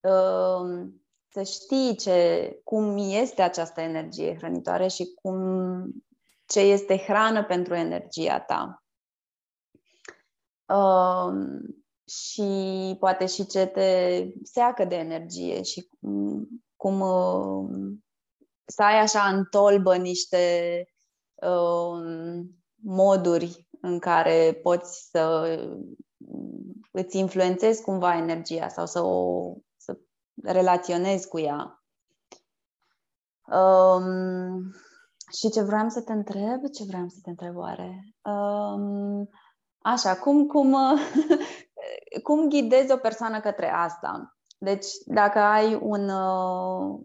uh, 0.00 0.86
să 1.28 1.42
știi 1.42 1.96
ce, 1.96 2.60
cum 2.64 2.96
este 2.98 3.42
această 3.42 3.80
energie 3.80 4.36
hrănitoare 4.36 4.86
și 4.86 5.14
cum, 5.22 5.36
ce 6.50 6.60
este 6.60 6.96
hrană 6.96 7.44
pentru 7.44 7.74
energia 7.74 8.40
ta. 8.40 8.84
Uh, 10.66 11.32
și 12.06 12.96
poate 12.98 13.26
și 13.26 13.46
ce 13.46 13.66
te 13.66 14.24
seacă 14.42 14.84
de 14.84 14.94
energie 14.94 15.62
și 15.62 15.88
cum, 16.00 16.48
cum 16.76 17.00
uh, 17.00 17.94
să 18.64 18.82
ai 18.82 18.98
așa 18.98 19.22
în 19.22 19.44
tolbă 19.44 19.96
niște 19.96 20.84
uh, 21.34 22.44
moduri 22.82 23.68
în 23.80 23.98
care 23.98 24.58
poți 24.62 25.08
să 25.10 25.56
îți 26.90 27.18
influențezi 27.18 27.82
cumva 27.82 28.16
energia 28.16 28.68
sau 28.68 28.86
să 28.86 29.00
o 29.00 29.54
să 29.76 29.98
relaționezi 30.42 31.28
cu 31.28 31.38
ea. 31.38 31.84
Um, 33.46 34.74
și 35.38 35.50
ce 35.50 35.62
vreau 35.62 35.88
să 35.88 36.02
te 36.02 36.12
întreb? 36.12 36.64
Ce 36.74 36.84
vreau 36.84 37.08
să 37.08 37.18
te 37.22 37.30
întreb 37.30 37.56
oare? 37.56 38.14
Um, 38.22 39.28
așa, 39.78 40.16
cum, 40.16 40.46
cum, 40.46 40.76
cum 42.26 42.48
ghidezi 42.48 42.92
o 42.92 42.96
persoană 42.96 43.40
către 43.40 43.70
asta? 43.70 44.36
Deci, 44.58 44.86
dacă 45.04 45.38
ai 45.38 45.74
un 45.74 46.08
uh, 46.08 47.00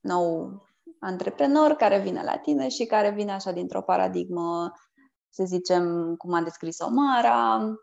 nou 0.00 0.62
antreprenor 0.98 1.72
care 1.72 1.98
vine 1.98 2.22
la 2.22 2.36
tine 2.36 2.68
și 2.68 2.86
care 2.86 3.10
vine 3.10 3.32
așa 3.32 3.52
dintr-o 3.52 3.82
paradigmă, 3.82 4.72
să 5.28 5.44
zicem, 5.44 6.14
cum 6.16 6.32
a 6.32 6.42
descris-o 6.42 6.90
Mara, 6.90 7.74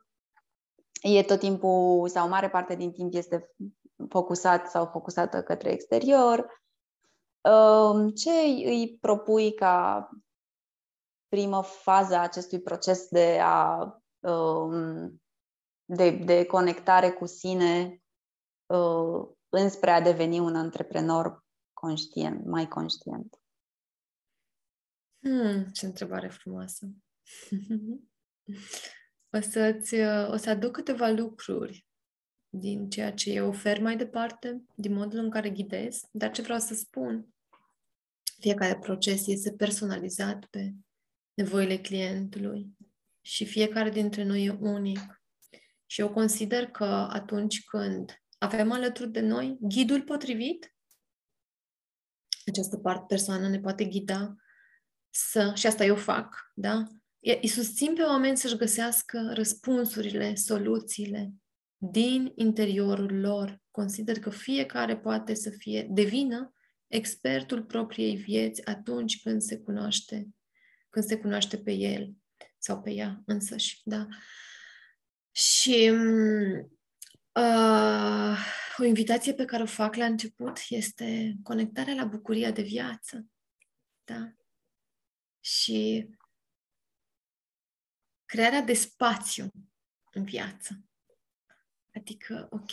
e 1.02 1.24
tot 1.24 1.40
timpul, 1.40 2.08
sau 2.08 2.28
mare 2.28 2.50
parte 2.50 2.76
din 2.76 2.92
timp 2.92 3.14
este 3.14 3.54
focusat 4.10 4.70
sau 4.70 4.86
focusată 4.86 5.44
către 5.44 5.72
exterior. 5.72 6.62
Uh, 7.48 8.14
ce 8.16 8.30
îi 8.66 8.98
propui 9.02 9.54
ca 9.54 10.10
primă 11.28 11.62
fază 11.62 12.16
a 12.16 12.22
acestui 12.22 12.62
proces 12.62 13.08
de 13.10 13.40
a 13.42 13.78
uh, 14.20 15.12
de, 15.86 16.10
de 16.10 16.46
conectare 16.46 17.12
cu 17.12 17.26
sine 17.26 18.02
uh, 18.66 19.28
înspre 19.50 19.92
a 19.92 20.02
deveni 20.02 20.40
un 20.40 20.56
antreprenor 20.56 21.46
conștient, 21.74 22.46
mai 22.46 22.68
conștient? 22.68 23.40
Hmm, 25.20 25.66
ce 25.66 25.86
întrebare 25.86 26.28
frumoasă! 26.28 26.88
o, 29.38 29.40
să-ți, 29.40 29.94
uh, 29.94 30.30
o 30.30 30.36
să 30.36 30.50
aduc 30.50 30.72
câteva 30.72 31.08
lucruri 31.08 31.86
din 32.50 32.90
ceea 32.90 33.14
ce 33.14 33.32
eu 33.32 33.48
ofer 33.48 33.82
mai 33.82 33.98
departe, 33.98 34.64
din 34.76 34.94
modul 34.94 35.20
în 35.20 35.30
care 35.30 35.50
ghidez, 35.50 36.02
dar 36.12 36.32
ce 36.32 36.42
vreau 36.42 36.60
să 36.60 36.74
spun, 36.74 37.36
fiecare 38.40 38.78
proces 38.78 39.28
este 39.28 39.52
personalizat 39.52 40.46
pe 40.46 40.74
nevoile 41.34 41.78
clientului 41.78 42.78
și 43.22 43.46
fiecare 43.46 43.90
dintre 43.90 44.24
noi 44.24 44.46
e 44.46 44.58
unic. 44.60 45.22
Și 45.86 46.02
eu 46.02 46.10
consider 46.10 46.66
că 46.66 46.86
atunci 47.10 47.64
când 47.64 48.24
avem 48.38 48.72
alături 48.72 49.12
de 49.12 49.20
noi 49.20 49.58
ghidul 49.60 50.02
potrivit, 50.02 50.76
această 52.46 52.78
parte 52.78 53.06
persoană 53.08 53.50
ne 53.50 53.60
poate 53.60 53.86
ghida 53.86 54.36
să, 55.10 55.52
și 55.56 55.68
asta 55.68 55.86
eu 55.86 55.96
fac, 55.96 56.52
da? 56.54 56.84
Îi 57.20 57.48
susțin 57.48 57.94
pe 57.94 58.02
oameni 58.02 58.38
să-și 58.38 58.58
găsească 58.58 59.32
răspunsurile, 59.34 60.36
soluțiile 60.36 61.34
din 61.78 62.32
interiorul 62.36 63.20
lor. 63.20 63.62
Consider 63.72 64.20
că 64.20 64.30
fiecare 64.30 64.98
poate 64.98 65.34
să 65.34 65.50
fie, 65.50 65.88
devină 65.90 66.52
expertul 66.88 67.64
propriei 67.64 68.16
vieți 68.16 68.66
atunci 68.66 69.22
când 69.22 69.42
se 69.42 69.58
cunoaște, 69.58 70.28
când 70.90 71.06
se 71.06 71.18
cunoaște 71.18 71.58
pe 71.58 71.72
el 71.72 72.14
sau 72.58 72.82
pe 72.82 72.92
ea 72.92 73.22
însăși, 73.26 73.82
da? 73.84 74.08
Și 75.32 75.90
uh, 77.34 78.38
o 78.78 78.84
invitație 78.84 79.34
pe 79.34 79.46
care 79.46 79.64
o 79.64 79.66
fac 79.66 79.96
la 79.96 80.06
început 80.06 80.60
este 80.70 81.36
conectarea 81.44 81.94
la 81.94 82.06
bucuria 82.06 82.52
de 82.52 82.62
viață. 82.62 83.26
Da? 84.04 84.34
Și 85.40 86.10
crearea 88.26 88.62
de 88.62 88.74
spațiu 88.74 89.52
în 90.12 90.24
viață. 90.24 90.82
Adică, 91.94 92.48
ok, 92.52 92.72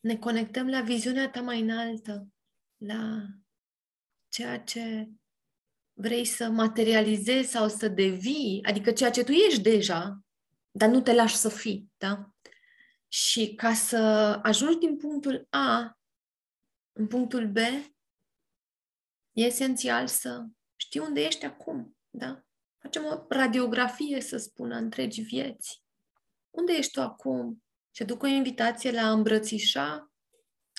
ne 0.00 0.16
conectăm 0.16 0.68
la 0.68 0.80
viziunea 0.80 1.30
ta 1.30 1.40
mai 1.40 1.60
înaltă, 1.60 2.28
la 2.80 3.26
ceea 4.28 4.60
ce 4.60 5.08
vrei 5.92 6.24
să 6.24 6.48
materializezi 6.48 7.50
sau 7.50 7.68
să 7.68 7.88
devii, 7.88 8.60
adică 8.62 8.92
ceea 8.92 9.10
ce 9.10 9.24
tu 9.24 9.32
ești 9.32 9.60
deja, 9.60 10.20
dar 10.70 10.88
nu 10.88 11.00
te 11.00 11.14
lași 11.14 11.36
să 11.36 11.48
fii, 11.48 11.92
da? 11.96 12.34
Și 13.08 13.54
ca 13.54 13.74
să 13.74 13.96
ajungi 14.42 14.78
din 14.78 14.96
punctul 14.96 15.46
A 15.50 15.98
în 16.92 17.06
punctul 17.06 17.48
B, 17.48 17.56
e 17.56 17.86
esențial 19.32 20.06
să 20.06 20.44
știi 20.76 21.00
unde 21.00 21.20
ești 21.20 21.44
acum, 21.44 21.96
da? 22.10 22.44
Facem 22.78 23.04
o 23.04 23.24
radiografie, 23.28 24.20
să 24.20 24.36
spun, 24.36 24.72
a 24.72 24.76
întregii 24.76 25.22
vieți. 25.22 25.82
Unde 26.50 26.72
ești 26.72 26.92
tu 26.92 27.00
acum? 27.00 27.62
Și 27.90 28.02
aduc 28.02 28.22
o 28.22 28.26
invitație 28.26 28.90
la 28.90 29.02
a 29.02 29.12
îmbrățișa 29.12 30.09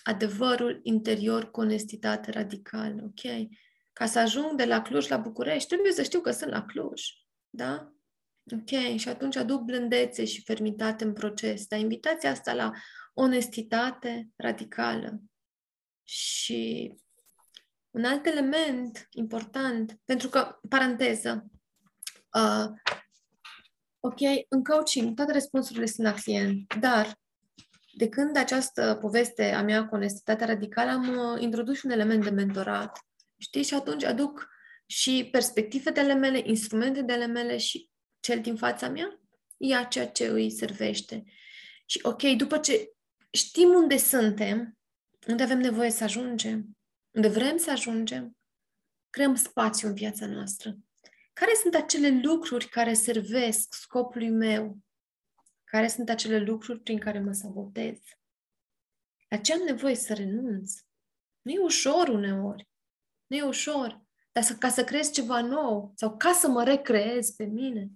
adevărul 0.04 0.80
interior 0.84 1.52
cu 1.52 1.60
onestitate 1.60 2.32
radicală, 2.32 3.02
ok? 3.04 3.50
Ca 3.94 4.06
să 4.06 4.20
ajung 4.20 4.56
de 4.56 4.66
la 4.66 4.82
Cluj 4.82 5.08
la 5.08 5.18
București, 5.18 5.68
trebuie 5.68 5.92
să 5.92 6.04
știu 6.04 6.22
că 6.22 6.32
sunt 6.32 6.52
la 6.52 6.66
Cluj, 6.66 7.02
da? 7.50 7.94
Ok, 8.54 8.98
și 8.98 9.10
atunci 9.10 9.36
aduc 9.36 9.62
blândețe 9.62 10.26
și 10.26 10.44
fermitate 10.44 11.04
în 11.04 11.14
proces. 11.14 11.66
Dar 11.68 11.80
invitația 11.80 12.32
asta 12.32 12.54
la 12.54 12.72
onestitate 13.14 14.30
radicală. 14.36 15.22
Și 16.04 16.94
un 17.90 18.04
alt 18.04 18.26
element 18.26 19.08
important, 19.10 20.00
pentru 20.06 20.30
că, 20.30 20.60
paranteză, 20.70 21.46
uh, 22.34 22.66
ok, 24.00 24.20
în 24.50 24.64
coaching 24.64 25.16
toate 25.16 25.32
răspunsurile 25.32 25.86
sunt 25.86 26.08
la 26.08 26.14
client, 26.14 26.76
dar 26.76 27.21
de 27.94 28.10
când 28.10 28.38
această 28.38 28.98
poveste 29.02 29.52
a 29.52 29.62
mea 29.62 29.88
cu 29.88 29.96
onestitatea 29.96 30.46
radicală, 30.46 30.90
am 30.92 31.34
uh, 31.34 31.42
introdus 31.42 31.78
și 31.78 31.86
un 31.86 31.92
element 31.92 32.24
de 32.24 32.30
mentorat. 32.30 33.00
Știi? 33.38 33.64
Și 33.64 33.74
atunci 33.74 34.04
aduc 34.04 34.48
și 34.86 35.28
perspective 35.32 35.92
de 35.92 36.00
ale 36.00 36.14
mele, 36.14 36.42
instrumente 36.46 37.02
de 37.02 37.14
ale 37.14 37.26
mele 37.26 37.58
și 37.58 37.90
cel 38.20 38.42
din 38.42 38.56
fața 38.56 38.90
mea 38.90 39.22
ia 39.58 39.84
ceea 39.84 40.08
ce 40.08 40.28
îi 40.28 40.52
servește. 40.52 41.24
Și 41.86 42.00
ok, 42.02 42.22
după 42.22 42.58
ce 42.58 42.92
știm 43.32 43.70
unde 43.70 43.98
suntem, 43.98 44.78
unde 45.28 45.44
avem 45.44 45.60
nevoie 45.60 45.90
să 45.90 46.04
ajungem, 46.04 46.78
unde 47.12 47.28
vrem 47.28 47.58
să 47.58 47.72
ajungem, 47.72 48.38
creăm 49.10 49.36
spațiu 49.36 49.88
în 49.88 49.94
viața 49.94 50.26
noastră. 50.26 50.78
Care 51.34 51.52
sunt 51.62 51.76
acele 51.76 52.20
lucruri 52.24 52.68
care 52.68 52.94
servesc 52.94 53.74
scopului 53.74 54.30
meu? 54.30 54.78
Care 55.72 55.88
sunt 55.88 56.10
acele 56.10 56.40
lucruri 56.40 56.80
prin 56.80 57.00
care 57.00 57.20
mă 57.20 57.32
sabotez? 57.32 57.98
La 59.28 59.38
ce 59.38 59.54
am 59.54 59.60
nevoie 59.60 59.96
să 59.96 60.14
renunț? 60.14 60.74
Nu 61.42 61.52
e 61.52 61.60
ușor 61.60 62.08
uneori. 62.08 62.70
Nu 63.28 63.36
e 63.36 63.44
ușor. 63.44 64.02
Dar 64.32 64.44
să, 64.44 64.56
ca 64.56 64.70
să 64.70 64.84
creez 64.84 65.12
ceva 65.12 65.42
nou 65.42 65.94
sau 65.96 66.18
ca 66.18 66.32
să 66.32 66.48
mă 66.48 66.64
recreez 66.64 67.30
pe 67.30 67.44
mine, 67.44 67.92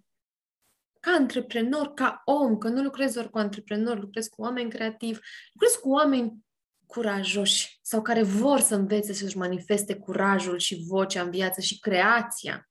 ca 0.99 1.11
antreprenor, 1.11 1.93
ca 1.93 2.21
om, 2.25 2.57
că 2.57 2.67
nu 2.67 2.81
lucrez 2.81 3.13
doar 3.13 3.29
cu 3.29 3.37
antreprenori, 3.37 3.99
lucrez 3.99 4.27
cu 4.27 4.41
oameni 4.41 4.69
creativi, 4.69 5.19
lucrez 5.53 5.75
cu 5.81 5.89
oameni 5.89 6.45
curajoși 6.85 7.79
sau 7.81 8.01
care 8.01 8.23
vor 8.23 8.59
să 8.59 8.75
învețe 8.75 9.13
să-și 9.13 9.37
manifeste 9.37 9.95
curajul 9.95 10.57
și 10.57 10.85
vocea 10.87 11.21
în 11.21 11.31
viață 11.31 11.61
și 11.61 11.79
creația. 11.79 12.69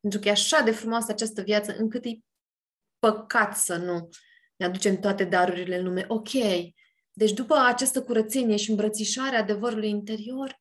Pentru 0.00 0.20
că 0.20 0.28
e 0.28 0.30
așa 0.30 0.60
de 0.62 0.70
frumoasă 0.70 1.12
această 1.12 1.42
viață 1.42 1.76
încât 1.76 2.04
e 2.04 2.18
păcat 2.98 3.56
să 3.56 3.76
nu 3.76 4.08
ne 4.58 4.66
aducem 4.66 5.00
toate 5.00 5.24
darurile 5.24 5.76
în 5.76 5.84
lume. 5.84 6.04
Ok, 6.08 6.30
deci 7.12 7.32
după 7.32 7.54
această 7.54 8.02
curățenie 8.02 8.56
și 8.56 8.70
îmbrățișare 8.70 9.36
a 9.36 9.38
adevărului 9.38 9.88
interior, 9.88 10.60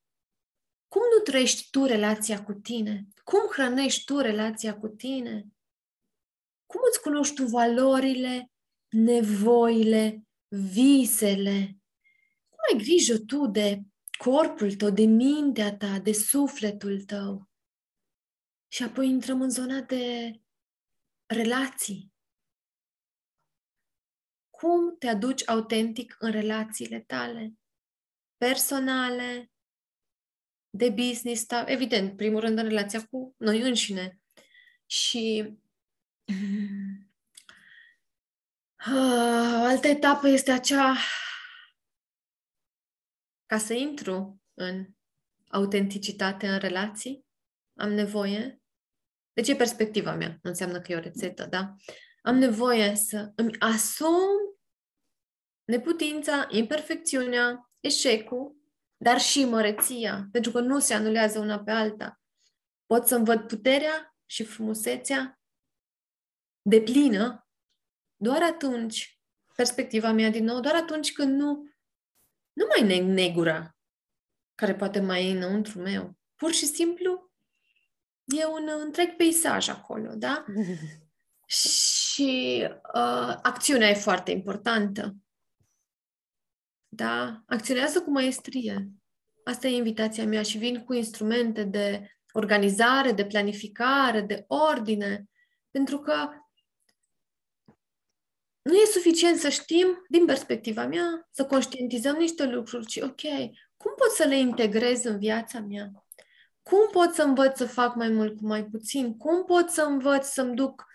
cum 0.88 1.02
nu 1.16 1.24
trăiești 1.24 1.70
tu 1.70 1.86
relația 1.86 2.44
cu 2.44 2.54
tine? 2.54 3.08
Cum 3.24 3.40
hrănești 3.52 4.04
tu 4.04 4.18
relația 4.20 4.78
cu 4.78 4.88
tine? 4.88 5.46
Cum 6.66 6.82
îți 6.90 7.02
cunoști 7.02 7.36
tu 7.36 7.46
valorile, 7.46 8.52
nevoile, 8.90 10.24
visele? 10.48 11.78
Cum 12.50 12.60
ai 12.72 12.84
grijă 12.84 13.18
tu 13.18 13.48
de 13.48 13.82
corpul 14.18 14.74
tău, 14.74 14.90
de 14.90 15.06
mintea 15.06 15.78
ta, 15.78 16.00
de 16.00 16.12
sufletul 16.12 17.02
tău? 17.02 17.50
Și 18.68 18.84
apoi 18.84 19.10
intrăm 19.10 19.42
în 19.42 19.50
zona 19.50 19.82
de 19.82 20.34
relații. 21.26 22.12
Cum 24.58 24.98
te 24.98 25.08
aduci 25.08 25.50
autentic 25.50 26.16
în 26.20 26.32
relațiile 26.32 27.00
tale? 27.00 27.54
Personale, 28.38 29.52
de 30.70 30.90
business, 30.90 31.46
ta, 31.46 31.64
evident, 31.68 32.16
primul 32.18 32.40
rând 32.40 32.58
în 32.58 32.64
relația 32.64 33.06
cu 33.06 33.36
noi 33.38 33.62
înșine. 33.62 34.20
Și 34.86 35.58
uh, 38.78 39.64
altă 39.70 39.88
etapă 39.88 40.28
este 40.28 40.52
acea 40.52 40.96
ca 43.46 43.58
să 43.58 43.74
intru 43.74 44.42
în 44.54 44.88
autenticitate 45.48 46.48
în 46.48 46.60
relații, 46.60 47.26
am 47.80 47.92
nevoie, 47.92 48.62
deci 49.34 49.48
e 49.48 49.56
perspectiva 49.56 50.16
mea, 50.16 50.30
nu 50.30 50.50
înseamnă 50.50 50.82
că 50.82 50.92
e 50.92 50.96
o 50.96 51.00
rețetă, 51.00 51.46
da? 51.46 51.76
Am 52.28 52.36
nevoie 52.36 52.96
să 52.96 53.32
îmi 53.36 53.60
asum 53.60 54.58
neputința, 55.64 56.48
imperfecțiunea, 56.50 57.72
eșecul, 57.80 58.56
dar 58.98 59.20
și 59.20 59.46
măreția, 59.46 60.28
pentru 60.32 60.52
că 60.52 60.60
nu 60.60 60.80
se 60.80 60.94
anulează 60.94 61.40
una 61.40 61.64
pe 61.64 61.72
alta. 61.72 62.22
Pot 62.86 63.08
să-mi 63.08 63.26
văd 63.26 63.48
puterea 63.48 64.16
și 64.26 64.44
frumusețea 64.44 65.40
de 66.62 66.82
plină 66.82 67.48
doar 68.16 68.42
atunci, 68.42 69.22
perspectiva 69.56 70.12
mea 70.12 70.30
din 70.30 70.44
nou, 70.44 70.60
doar 70.60 70.76
atunci 70.76 71.14
când 71.14 71.40
nu, 71.40 71.70
nu 72.54 72.66
mai 72.70 72.88
neg 72.88 73.04
negura 73.04 73.78
care 74.56 74.76
poate 74.76 75.00
mai 75.00 75.28
e 75.28 75.32
înăuntru 75.32 75.80
meu. 75.80 76.18
Pur 76.36 76.52
și 76.52 76.66
simplu 76.66 77.32
e 78.24 78.46
un 78.46 78.68
întreg 78.70 79.16
peisaj 79.16 79.68
acolo, 79.68 80.16
da? 80.16 80.46
și 81.46 81.96
uh, 82.24 83.38
acțiunea 83.42 83.90
e 83.90 83.94
foarte 83.94 84.32
importantă. 84.32 85.16
Da? 86.88 87.44
Acționează 87.48 88.02
cu 88.02 88.12
maestrie. 88.12 88.92
Asta 89.44 89.68
e 89.68 89.76
invitația 89.76 90.26
mea 90.26 90.42
și 90.42 90.58
vin 90.58 90.84
cu 90.84 90.94
instrumente 90.94 91.64
de 91.64 92.12
organizare, 92.32 93.12
de 93.12 93.26
planificare, 93.26 94.22
de 94.22 94.46
ordine, 94.48 95.30
pentru 95.72 96.00
că 96.00 96.30
nu 98.62 98.74
e 98.74 98.86
suficient 98.86 99.38
să 99.38 99.50
știm, 99.50 100.06
din 100.10 100.26
perspectiva 100.26 100.86
mea, 100.86 101.28
să 101.32 101.46
conștientizăm 101.46 102.16
niște 102.16 102.46
lucruri, 102.46 102.86
ci 102.86 102.98
ok, 102.98 103.22
cum 103.78 103.94
pot 103.96 104.12
să 104.16 104.24
le 104.28 104.38
integrez 104.38 105.04
în 105.04 105.20
viața 105.20 105.60
mea? 105.60 105.92
Cum 106.64 106.90
pot 106.92 107.14
să 107.14 107.24
învăț 107.24 107.58
să 107.58 107.66
fac 107.66 107.96
mai 107.96 108.10
mult 108.10 108.38
cu 108.38 108.48
mai 108.48 108.66
puțin? 108.66 109.18
Cum 109.18 109.46
pot 109.46 109.70
să 109.70 109.82
învăț 109.82 110.26
să-mi 110.26 110.56
duc, 110.56 110.86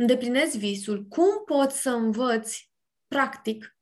îndeplinez 0.00 0.56
visul? 0.56 1.04
Cum 1.04 1.44
pot 1.44 1.70
să 1.70 1.90
învăț, 1.90 2.56
practic, 3.08 3.76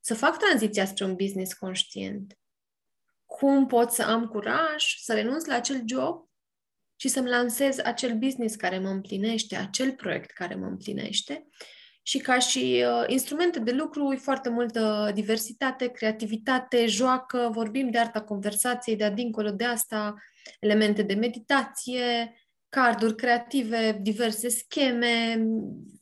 să 0.00 0.14
fac 0.14 0.38
tranziția 0.38 0.84
spre 0.84 1.04
un 1.04 1.14
business 1.14 1.52
conștient. 1.52 2.38
Cum 3.26 3.66
pot 3.66 3.90
să 3.90 4.02
am 4.02 4.26
curaj 4.26 4.84
să 5.00 5.14
renunț 5.14 5.44
la 5.44 5.54
acel 5.54 5.82
job 5.86 6.28
și 6.96 7.08
să-mi 7.08 7.28
lansez 7.28 7.78
acel 7.78 8.18
business 8.18 8.54
care 8.54 8.78
mă 8.78 8.88
împlinește, 8.88 9.56
acel 9.56 9.92
proiect 9.92 10.30
care 10.30 10.54
mă 10.54 10.66
împlinește. 10.66 11.48
Și 12.02 12.18
ca 12.18 12.38
și 12.38 12.84
uh, 12.86 13.04
instrumente 13.06 13.58
de 13.58 13.72
lucru, 13.72 14.12
e 14.12 14.16
foarte 14.16 14.48
multă 14.48 15.10
diversitate, 15.14 15.90
creativitate, 15.90 16.86
joacă, 16.86 17.48
vorbim 17.52 17.90
de 17.90 17.98
arta 17.98 18.22
conversației, 18.22 18.96
de 18.96 19.10
dincolo 19.14 19.50
de 19.50 19.64
asta, 19.64 20.14
elemente 20.60 21.02
de 21.02 21.14
meditație, 21.14 22.34
carduri 22.74 23.14
creative, 23.14 23.98
diverse 24.02 24.48
scheme, 24.48 25.46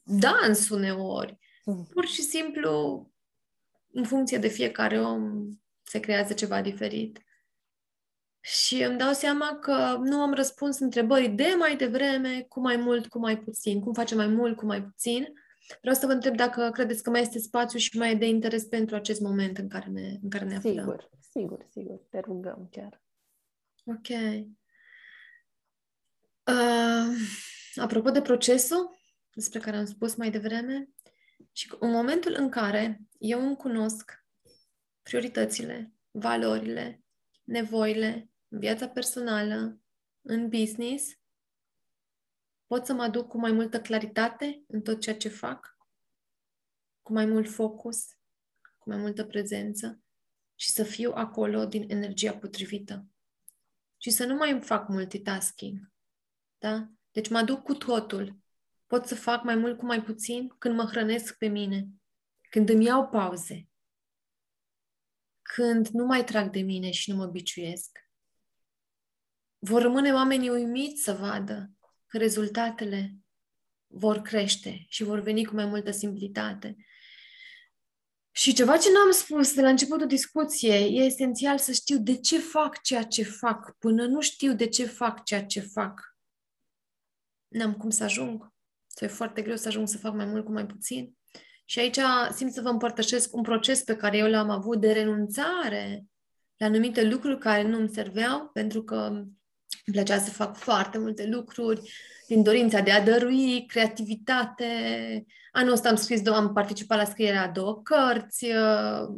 dans 0.02 0.68
uneori. 0.68 1.38
Mm. 1.64 1.86
Pur 1.92 2.06
și 2.06 2.22
simplu 2.22 3.06
în 3.92 4.04
funcție 4.04 4.38
de 4.38 4.48
fiecare 4.48 5.00
om 5.00 5.48
se 5.82 6.00
creează 6.00 6.32
ceva 6.32 6.60
diferit. 6.60 7.22
Și 8.40 8.82
îmi 8.82 8.98
dau 8.98 9.12
seama 9.12 9.58
că 9.58 9.98
nu 10.02 10.20
am 10.20 10.34
răspuns 10.34 10.78
întrebării 10.78 11.28
de 11.28 11.54
mai 11.58 11.76
devreme, 11.76 12.44
cu 12.48 12.60
mai 12.60 12.76
mult, 12.76 13.06
cu 13.06 13.18
mai 13.18 13.38
puțin. 13.38 13.80
Cum 13.80 13.92
facem 13.92 14.16
mai 14.16 14.26
mult, 14.26 14.56
cu 14.56 14.66
mai 14.66 14.82
puțin? 14.82 15.32
Vreau 15.80 15.96
să 15.96 16.06
vă 16.06 16.12
întreb 16.12 16.36
dacă 16.36 16.70
credeți 16.72 17.02
că 17.02 17.10
mai 17.10 17.20
este 17.20 17.38
spațiu 17.38 17.78
și 17.78 17.98
mai 17.98 18.10
e 18.10 18.14
de 18.14 18.26
interes 18.26 18.64
pentru 18.64 18.96
acest 18.96 19.20
moment 19.20 19.58
în 19.58 19.68
care 19.68 19.90
ne, 19.90 20.18
în 20.22 20.30
care 20.30 20.44
ne 20.44 20.56
aflăm. 20.56 20.72
Sigur, 20.72 21.10
sigur, 21.30 21.66
sigur. 21.70 22.00
Te 22.10 22.20
rugăm 22.20 22.68
chiar. 22.70 23.02
Ok. 23.84 24.08
Uh, 26.46 27.16
apropo 27.74 28.10
de 28.10 28.22
procesul 28.22 29.00
despre 29.34 29.58
care 29.58 29.76
am 29.76 29.84
spus 29.84 30.14
mai 30.14 30.30
devreme, 30.30 30.88
și 31.52 31.74
în 31.78 31.90
momentul 31.90 32.34
în 32.34 32.48
care 32.50 33.00
eu 33.18 33.46
îmi 33.46 33.56
cunosc 33.56 34.26
prioritățile, 35.02 35.92
valorile, 36.10 37.04
nevoile 37.44 38.30
în 38.48 38.58
viața 38.58 38.88
personală, 38.88 39.80
în 40.22 40.48
business, 40.48 41.12
pot 42.66 42.86
să 42.86 42.92
mă 42.92 43.02
aduc 43.02 43.28
cu 43.28 43.38
mai 43.38 43.52
multă 43.52 43.80
claritate 43.80 44.64
în 44.66 44.82
tot 44.82 45.00
ceea 45.00 45.16
ce 45.16 45.28
fac, 45.28 45.76
cu 47.02 47.12
mai 47.12 47.26
mult 47.26 47.50
focus, 47.50 48.04
cu 48.78 48.88
mai 48.88 48.98
multă 48.98 49.24
prezență 49.24 50.02
și 50.54 50.70
să 50.70 50.84
fiu 50.84 51.12
acolo 51.14 51.66
din 51.66 51.90
energia 51.90 52.32
potrivită. 52.32 53.06
și 53.96 54.10
să 54.10 54.26
nu 54.26 54.34
mai 54.34 54.60
fac 54.60 54.88
multitasking. 54.88 55.91
Da? 56.62 56.88
Deci 57.10 57.28
mă 57.28 57.42
duc 57.42 57.62
cu 57.62 57.74
totul. 57.74 58.36
Pot 58.86 59.06
să 59.06 59.14
fac 59.14 59.42
mai 59.42 59.54
mult 59.54 59.78
cu 59.78 59.84
mai 59.84 60.02
puțin 60.02 60.48
când 60.58 60.74
mă 60.74 60.84
hrănesc 60.84 61.36
pe 61.38 61.46
mine, 61.46 61.88
când 62.50 62.68
îmi 62.68 62.84
iau 62.84 63.08
pauze, 63.08 63.68
când 65.42 65.88
nu 65.88 66.04
mai 66.04 66.24
trag 66.24 66.50
de 66.50 66.60
mine 66.60 66.90
și 66.90 67.10
nu 67.10 67.16
mă 67.16 67.26
biciuiesc. 67.26 67.98
Vor 69.58 69.82
rămâne 69.82 70.12
oamenii 70.12 70.48
uimiți 70.48 71.02
să 71.02 71.12
vadă 71.12 71.70
că 72.06 72.18
rezultatele 72.18 73.14
vor 73.86 74.20
crește 74.20 74.84
și 74.88 75.02
vor 75.02 75.20
veni 75.20 75.44
cu 75.44 75.54
mai 75.54 75.66
multă 75.66 75.90
simplitate. 75.90 76.76
Și 78.30 78.52
ceva 78.52 78.76
ce 78.76 78.92
n-am 78.92 79.10
spus 79.10 79.54
de 79.54 79.60
la 79.60 79.68
începutul 79.68 80.06
discuției, 80.06 80.96
e 80.98 81.04
esențial 81.04 81.58
să 81.58 81.72
știu 81.72 81.98
de 81.98 82.16
ce 82.16 82.38
fac 82.38 82.82
ceea 82.82 83.02
ce 83.02 83.22
fac. 83.22 83.76
Până 83.78 84.06
nu 84.06 84.20
știu 84.20 84.54
de 84.54 84.68
ce 84.68 84.84
fac 84.84 85.24
ceea 85.24 85.44
ce 85.44 85.60
fac, 85.60 86.11
n-am 87.52 87.72
cum 87.72 87.90
să 87.90 88.04
ajung. 88.04 88.52
Sau 88.86 89.08
e 89.08 89.10
foarte 89.10 89.42
greu 89.42 89.56
să 89.56 89.68
ajung 89.68 89.88
să 89.88 89.98
fac 89.98 90.14
mai 90.14 90.26
mult 90.26 90.44
cu 90.44 90.52
mai 90.52 90.66
puțin. 90.66 91.16
Și 91.64 91.78
aici 91.78 91.98
simt 92.34 92.52
să 92.52 92.60
vă 92.60 92.68
împărtășesc 92.68 93.36
un 93.36 93.42
proces 93.42 93.82
pe 93.82 93.96
care 93.96 94.16
eu 94.16 94.30
l-am 94.30 94.50
avut 94.50 94.80
de 94.80 94.92
renunțare 94.92 96.04
la 96.56 96.66
anumite 96.66 97.08
lucruri 97.08 97.38
care 97.38 97.62
nu 97.68 97.78
îmi 97.78 97.88
serveau, 97.88 98.50
pentru 98.52 98.82
că 98.82 98.94
îmi 98.94 99.26
plăcea 99.92 100.18
să 100.18 100.30
fac 100.30 100.56
foarte 100.56 100.98
multe 100.98 101.26
lucruri, 101.26 101.92
din 102.26 102.42
dorința 102.42 102.80
de 102.80 102.90
a 102.90 103.02
dărui, 103.02 103.66
creativitate. 103.66 104.66
Anul 105.52 105.72
ăsta 105.72 105.88
am 105.88 105.96
scris, 105.96 106.26
am 106.26 106.52
participat 106.52 106.98
la 106.98 107.04
scrierea 107.04 107.42
a 107.42 107.48
două 107.50 107.82
cărți, 107.82 108.44
uh, 108.44 109.08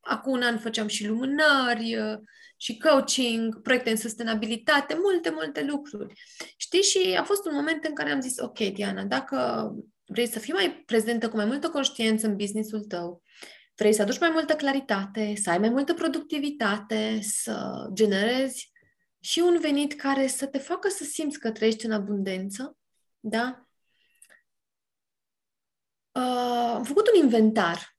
acum 0.00 0.32
un 0.32 0.42
an 0.42 0.58
făceam 0.58 0.86
și 0.86 1.06
lumânări, 1.06 1.96
uh, 1.96 2.18
și 2.60 2.78
coaching, 2.78 3.60
proiecte 3.62 3.90
în 3.90 3.96
sustenabilitate, 3.96 4.96
multe, 5.02 5.30
multe 5.30 5.64
lucruri. 5.64 6.20
Știi? 6.56 6.82
Și 6.82 7.16
a 7.18 7.22
fost 7.22 7.46
un 7.46 7.54
moment 7.54 7.84
în 7.84 7.94
care 7.94 8.10
am 8.10 8.20
zis, 8.20 8.38
ok, 8.38 8.58
Diana, 8.58 9.04
dacă 9.04 9.70
vrei 10.04 10.26
să 10.26 10.38
fii 10.38 10.52
mai 10.52 10.82
prezentă 10.86 11.28
cu 11.28 11.36
mai 11.36 11.44
multă 11.44 11.68
conștiință 11.68 12.26
în 12.26 12.36
businessul 12.36 12.80
tău, 12.80 13.22
vrei 13.74 13.92
să 13.92 14.02
aduci 14.02 14.18
mai 14.18 14.30
multă 14.30 14.54
claritate, 14.54 15.34
să 15.36 15.50
ai 15.50 15.58
mai 15.58 15.68
multă 15.68 15.94
productivitate, 15.94 17.18
să 17.22 17.88
generezi 17.92 18.72
și 19.20 19.38
un 19.38 19.58
venit 19.60 19.94
care 19.94 20.26
să 20.26 20.46
te 20.46 20.58
facă 20.58 20.88
să 20.88 21.04
simți 21.04 21.38
că 21.38 21.50
trăiești 21.50 21.86
în 21.86 21.92
abundență, 21.92 22.76
da? 23.20 23.68
Uh, 26.12 26.72
am 26.74 26.84
făcut 26.84 27.08
un 27.14 27.22
inventar 27.22 27.98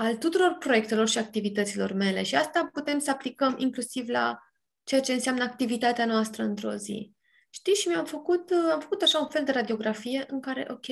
al 0.00 0.16
tuturor 0.16 0.56
proiectelor 0.58 1.08
și 1.08 1.18
activităților 1.18 1.92
mele 1.92 2.22
și 2.22 2.34
asta 2.34 2.68
putem 2.72 2.98
să 2.98 3.10
aplicăm 3.10 3.54
inclusiv 3.58 4.08
la 4.08 4.38
ceea 4.84 5.00
ce 5.00 5.12
înseamnă 5.12 5.42
activitatea 5.42 6.06
noastră 6.06 6.42
într-o 6.42 6.74
zi. 6.74 7.12
Știți? 7.50 7.80
Și 7.80 7.88
mi-am 7.88 8.04
făcut, 8.04 8.50
am 8.72 8.80
făcut 8.80 9.02
așa 9.02 9.18
un 9.18 9.28
fel 9.28 9.44
de 9.44 9.52
radiografie 9.52 10.24
în 10.28 10.40
care, 10.40 10.66
ok, 10.70 10.86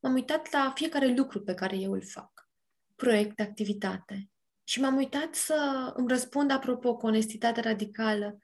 m-am 0.00 0.12
uitat 0.12 0.52
la 0.52 0.72
fiecare 0.74 1.14
lucru 1.14 1.42
pe 1.42 1.54
care 1.54 1.76
eu 1.76 1.92
îl 1.92 2.02
fac. 2.02 2.48
Proiect, 2.94 3.40
activitate. 3.40 4.30
Și 4.64 4.80
m-am 4.80 4.96
uitat 4.96 5.34
să 5.34 5.90
îmi 5.96 6.08
răspund, 6.08 6.50
apropo, 6.50 6.96
cu 6.96 7.06
onestitate 7.06 7.60
radicală, 7.60 8.38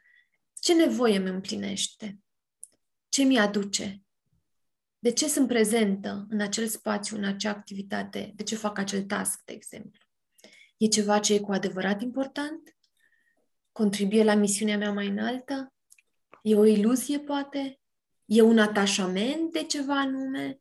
ce 0.60 0.74
nevoie 0.74 1.16
îmi 1.16 1.28
împlinește? 1.28 2.18
Ce 3.08 3.22
mi 3.22 3.38
aduce? 3.38 4.02
De 4.98 5.12
ce 5.12 5.28
sunt 5.28 5.48
prezentă 5.48 6.26
în 6.28 6.40
acel 6.40 6.66
spațiu, 6.66 7.16
în 7.16 7.24
acea 7.24 7.50
activitate? 7.50 8.32
De 8.34 8.42
ce 8.42 8.56
fac 8.56 8.78
acel 8.78 9.02
task, 9.02 9.42
de 9.44 9.52
exemplu? 9.52 10.01
E 10.83 10.89
ceva 10.89 11.18
ce 11.18 11.35
e 11.35 11.39
cu 11.39 11.53
adevărat 11.53 12.01
important? 12.01 12.76
Contribuie 13.72 14.24
la 14.24 14.35
misiunea 14.35 14.76
mea 14.76 14.93
mai 14.93 15.07
înaltă? 15.07 15.72
E 16.43 16.57
o 16.57 16.64
iluzie, 16.64 17.18
poate? 17.18 17.80
E 18.24 18.41
un 18.41 18.59
atașament 18.59 19.53
de 19.53 19.62
ceva 19.62 20.01
anume? 20.01 20.61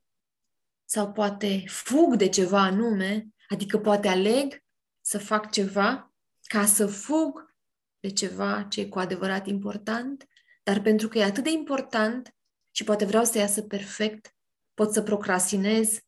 Sau 0.85 1.11
poate 1.11 1.63
fug 1.67 2.15
de 2.15 2.29
ceva 2.29 2.61
anume? 2.61 3.27
Adică 3.49 3.77
poate 3.77 4.07
aleg 4.07 4.63
să 5.01 5.19
fac 5.19 5.51
ceva 5.51 6.13
ca 6.41 6.65
să 6.65 6.87
fug 6.87 7.55
de 7.99 8.09
ceva 8.09 8.63
ce 8.63 8.81
e 8.81 8.87
cu 8.87 8.99
adevărat 8.99 9.47
important, 9.47 10.27
dar 10.63 10.81
pentru 10.81 11.07
că 11.07 11.17
e 11.17 11.23
atât 11.23 11.43
de 11.43 11.51
important 11.51 12.35
și 12.71 12.83
poate 12.83 13.05
vreau 13.05 13.23
să 13.23 13.37
iasă 13.37 13.61
perfect, 13.61 14.35
pot 14.73 14.93
să 14.93 15.01
procrastinez 15.01 15.99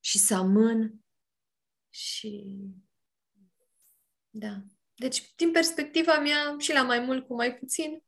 și 0.00 0.18
să 0.18 0.34
amân 0.34 1.04
și... 1.88 2.44
Da. 4.30 4.62
Deci, 4.94 5.32
din 5.36 5.52
perspectiva 5.52 6.18
mea, 6.18 6.56
și 6.58 6.72
la 6.72 6.82
mai 6.82 7.00
mult 7.00 7.26
cu 7.26 7.34
mai 7.34 7.54
puțin, 7.54 8.02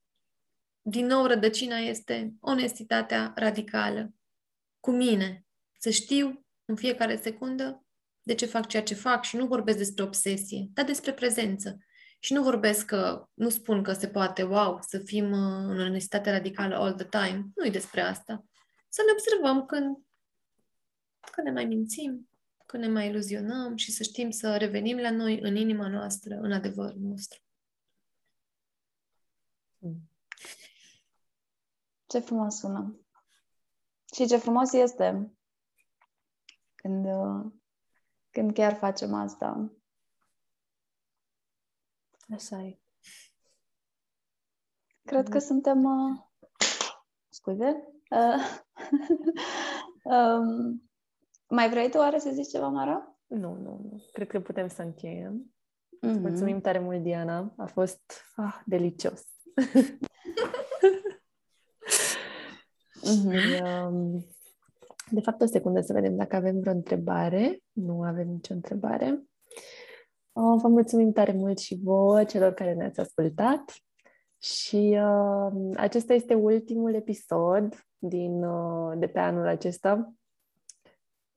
din 0.83 1.07
nou 1.07 1.27
rădăcina 1.27 1.77
este 1.77 2.35
onestitatea 2.41 3.33
radicală 3.37 4.14
cu 4.81 4.91
mine. 4.91 5.47
Să 5.79 5.91
știu 5.91 6.47
în 6.64 6.77
fiecare 6.77 7.16
secundă 7.16 7.85
de 8.23 8.35
ce 8.35 8.47
fac 8.47 8.66
ceea 8.66 8.83
ce 8.83 8.95
fac 8.95 9.25
și 9.25 9.37
nu 9.37 9.47
vorbesc 9.47 9.79
despre 9.79 10.03
obsesie, 10.03 10.68
dar 10.73 10.85
despre 10.85 11.12
prezență. 11.12 11.79
Și 12.18 12.33
nu 12.33 12.43
vorbesc 12.43 12.87
că, 12.87 13.29
nu 13.35 13.49
spun 13.49 13.83
că 13.83 13.93
se 13.93 14.09
poate, 14.09 14.43
wow, 14.43 14.79
să 14.81 14.99
fim 14.99 15.25
uh, 15.25 15.64
în 15.68 15.81
onestitate 15.81 16.31
radicală 16.31 16.77
all 16.77 16.95
the 16.95 17.07
time. 17.09 17.47
Nu 17.55 17.66
e 17.66 17.71
despre 17.71 18.01
asta. 18.01 18.45
Să 18.89 19.03
ne 19.07 19.12
observăm 19.12 19.66
când, 19.66 19.97
când 21.33 21.47
ne 21.47 21.53
mai 21.53 21.64
mințim, 21.64 22.30
când 22.71 22.83
ne 22.83 22.89
mai 22.89 23.09
iluzionăm 23.09 23.77
și 23.77 23.93
să 23.93 24.03
știm 24.03 24.31
să 24.31 24.57
revenim 24.57 24.99
la 24.99 25.11
noi, 25.11 25.41
în 25.41 25.57
inima 25.57 25.89
noastră, 25.89 26.35
în 26.35 26.53
adevărul 26.53 27.01
nostru. 27.01 27.41
Ce 32.07 32.18
frumos 32.18 32.59
sună! 32.59 33.01
Și 34.14 34.27
ce 34.27 34.37
frumos 34.37 34.73
este 34.73 35.33
când, 36.75 37.05
uh, 37.05 37.53
când 38.31 38.53
chiar 38.53 38.75
facem 38.75 39.14
asta. 39.14 39.73
Așa 42.33 42.62
e. 42.62 42.79
Cred 45.03 45.29
că 45.29 45.39
suntem... 45.39 45.85
Uh... 45.85 46.21
Scuze? 47.29 47.93
Uh... 48.11 48.62
um... 50.14 50.89
Mai 51.51 51.71
vrei 51.71 51.91
tu 51.91 51.99
oare 51.99 52.19
să 52.19 52.31
zici 52.33 52.49
ceva, 52.49 52.69
Mara? 52.69 53.19
Nu, 53.27 53.55
nu, 53.55 53.81
nu. 53.91 54.03
Cred 54.13 54.29
că 54.29 54.41
putem 54.41 54.69
să 54.69 54.83
încheiem. 54.83 55.55
Mm-hmm. 55.97 56.21
Mulțumim 56.21 56.61
tare 56.61 56.79
mult, 56.79 57.03
Diana. 57.03 57.55
A 57.57 57.67
fost 57.67 58.25
ah, 58.37 58.61
delicios. 58.65 59.23
mm-hmm. 63.03 64.25
De 65.11 65.21
fapt, 65.21 65.41
o 65.41 65.47
secundă 65.47 65.81
să 65.81 65.93
vedem 65.93 66.17
dacă 66.17 66.37
avem 66.37 66.61
vreo 66.61 66.73
întrebare. 66.73 67.63
Nu 67.73 68.03
avem 68.03 68.29
nicio 68.29 68.55
întrebare. 68.55 69.23
Oh, 70.33 70.59
vă 70.63 70.69
mulțumim 70.69 71.13
tare 71.13 71.33
mult 71.33 71.59
și 71.59 71.81
vouă, 71.83 72.25
celor 72.25 72.53
care 72.53 72.75
ne-ați 72.75 73.01
ascultat. 73.01 73.75
Și 74.39 74.99
uh, 75.03 75.73
acesta 75.77 76.13
este 76.13 76.35
ultimul 76.35 76.95
episod 76.95 77.87
din, 77.99 78.45
uh, 78.45 78.99
de 78.99 79.07
pe 79.07 79.19
anul 79.19 79.47
acesta. 79.47 80.15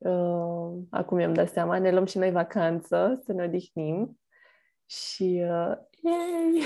Uh, 0.04 0.84
acum 0.90 1.18
mi-am 1.18 1.34
dat 1.34 1.50
seama, 1.50 1.80
ne 1.80 1.92
luăm 1.92 2.06
și 2.06 2.18
noi 2.18 2.32
vacanță, 2.32 3.22
să 3.26 3.34
ne 3.34 3.44
odihnim. 3.44 4.20
Și, 4.86 5.44
uh, 5.44 5.76
yay! 6.02 6.62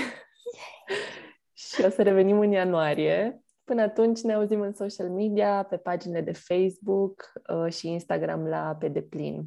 și 1.52 1.84
o 1.84 1.88
să 1.88 2.02
revenim 2.02 2.38
în 2.38 2.50
ianuarie. 2.50 3.42
Până 3.64 3.82
atunci 3.82 4.20
ne 4.20 4.32
auzim 4.32 4.60
în 4.60 4.72
social 4.72 5.10
media, 5.10 5.62
pe 5.62 5.76
paginile 5.76 6.20
de 6.20 6.32
Facebook 6.32 7.32
uh, 7.48 7.72
și 7.72 7.88
Instagram 7.88 8.46
la 8.46 8.76
pe 8.78 8.88
deplin. 8.88 9.44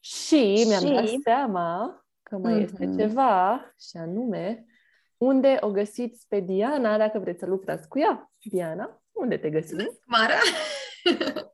Și 0.00 0.64
mi-am 0.68 0.84
și... 0.84 0.92
dat 0.92 1.20
seama 1.22 2.04
că 2.22 2.36
mai 2.36 2.54
mm-hmm. 2.54 2.62
este 2.62 2.94
ceva, 2.98 3.72
și 3.90 3.96
anume, 3.96 4.64
unde 5.16 5.56
o 5.60 5.70
găsiți 5.70 6.26
pe 6.28 6.40
Diana, 6.40 6.98
dacă 6.98 7.18
vreți 7.18 7.38
să 7.38 7.46
lucrați 7.46 7.88
cu 7.88 7.98
ea. 7.98 8.32
Diana, 8.42 9.02
unde 9.12 9.36
te 9.36 9.50
găsim? 9.50 10.00
Mara! 10.06 10.38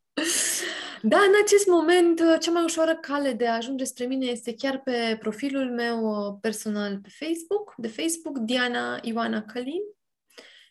da, 1.02 1.16
în 1.16 1.32
acest 1.42 1.66
moment, 1.66 2.22
cea 2.40 2.50
mai 2.50 2.62
ușoară 2.62 2.96
cale 2.96 3.32
de 3.32 3.46
a 3.46 3.54
ajunge 3.54 3.84
spre 3.84 4.04
mine 4.04 4.26
este 4.26 4.54
chiar 4.54 4.80
pe 4.80 5.16
profilul 5.20 5.70
meu 5.70 6.04
uh, 6.04 6.38
personal 6.40 6.98
pe 6.98 7.08
Facebook, 7.18 7.74
de 7.76 7.88
Facebook, 7.88 8.38
Diana 8.38 8.98
Ioana 9.02 9.42
Călin. 9.42 9.82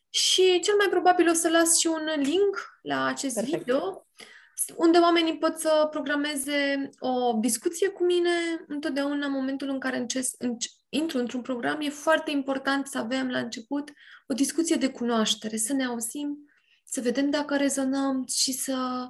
Și 0.09 0.59
cel 0.59 0.75
mai 0.75 0.88
probabil 0.89 1.30
o 1.30 1.34
să 1.34 1.49
las 1.49 1.78
și 1.78 1.88
un 1.88 2.09
link 2.15 2.80
la 2.82 3.05
acest 3.05 3.36
Perfect. 3.36 3.63
video 3.63 4.07
unde 4.75 4.97
oamenii 4.97 5.38
pot 5.38 5.57
să 5.57 5.88
programeze 5.91 6.89
o 6.99 7.34
discuție 7.39 7.88
cu 7.88 8.03
mine 8.03 8.30
întotdeauna 8.67 9.25
în 9.25 9.32
momentul 9.32 9.69
în 9.69 9.80
care 9.80 9.97
înces, 9.97 10.34
înce, 10.38 10.69
intru 10.89 11.17
într-un 11.17 11.41
program, 11.41 11.82
e 11.82 11.89
foarte 11.89 12.32
important 12.32 12.88
să 12.88 12.97
avem 12.97 13.30
la 13.30 13.39
început 13.39 13.91
o 14.28 14.34
discuție 14.34 14.75
de 14.75 14.89
cunoaștere, 14.89 15.57
să 15.57 15.73
ne 15.73 15.86
auzim, 15.86 16.38
să 16.84 17.01
vedem 17.01 17.30
dacă 17.30 17.55
rezonăm 17.55 18.25
și 18.28 18.51
să 18.51 19.07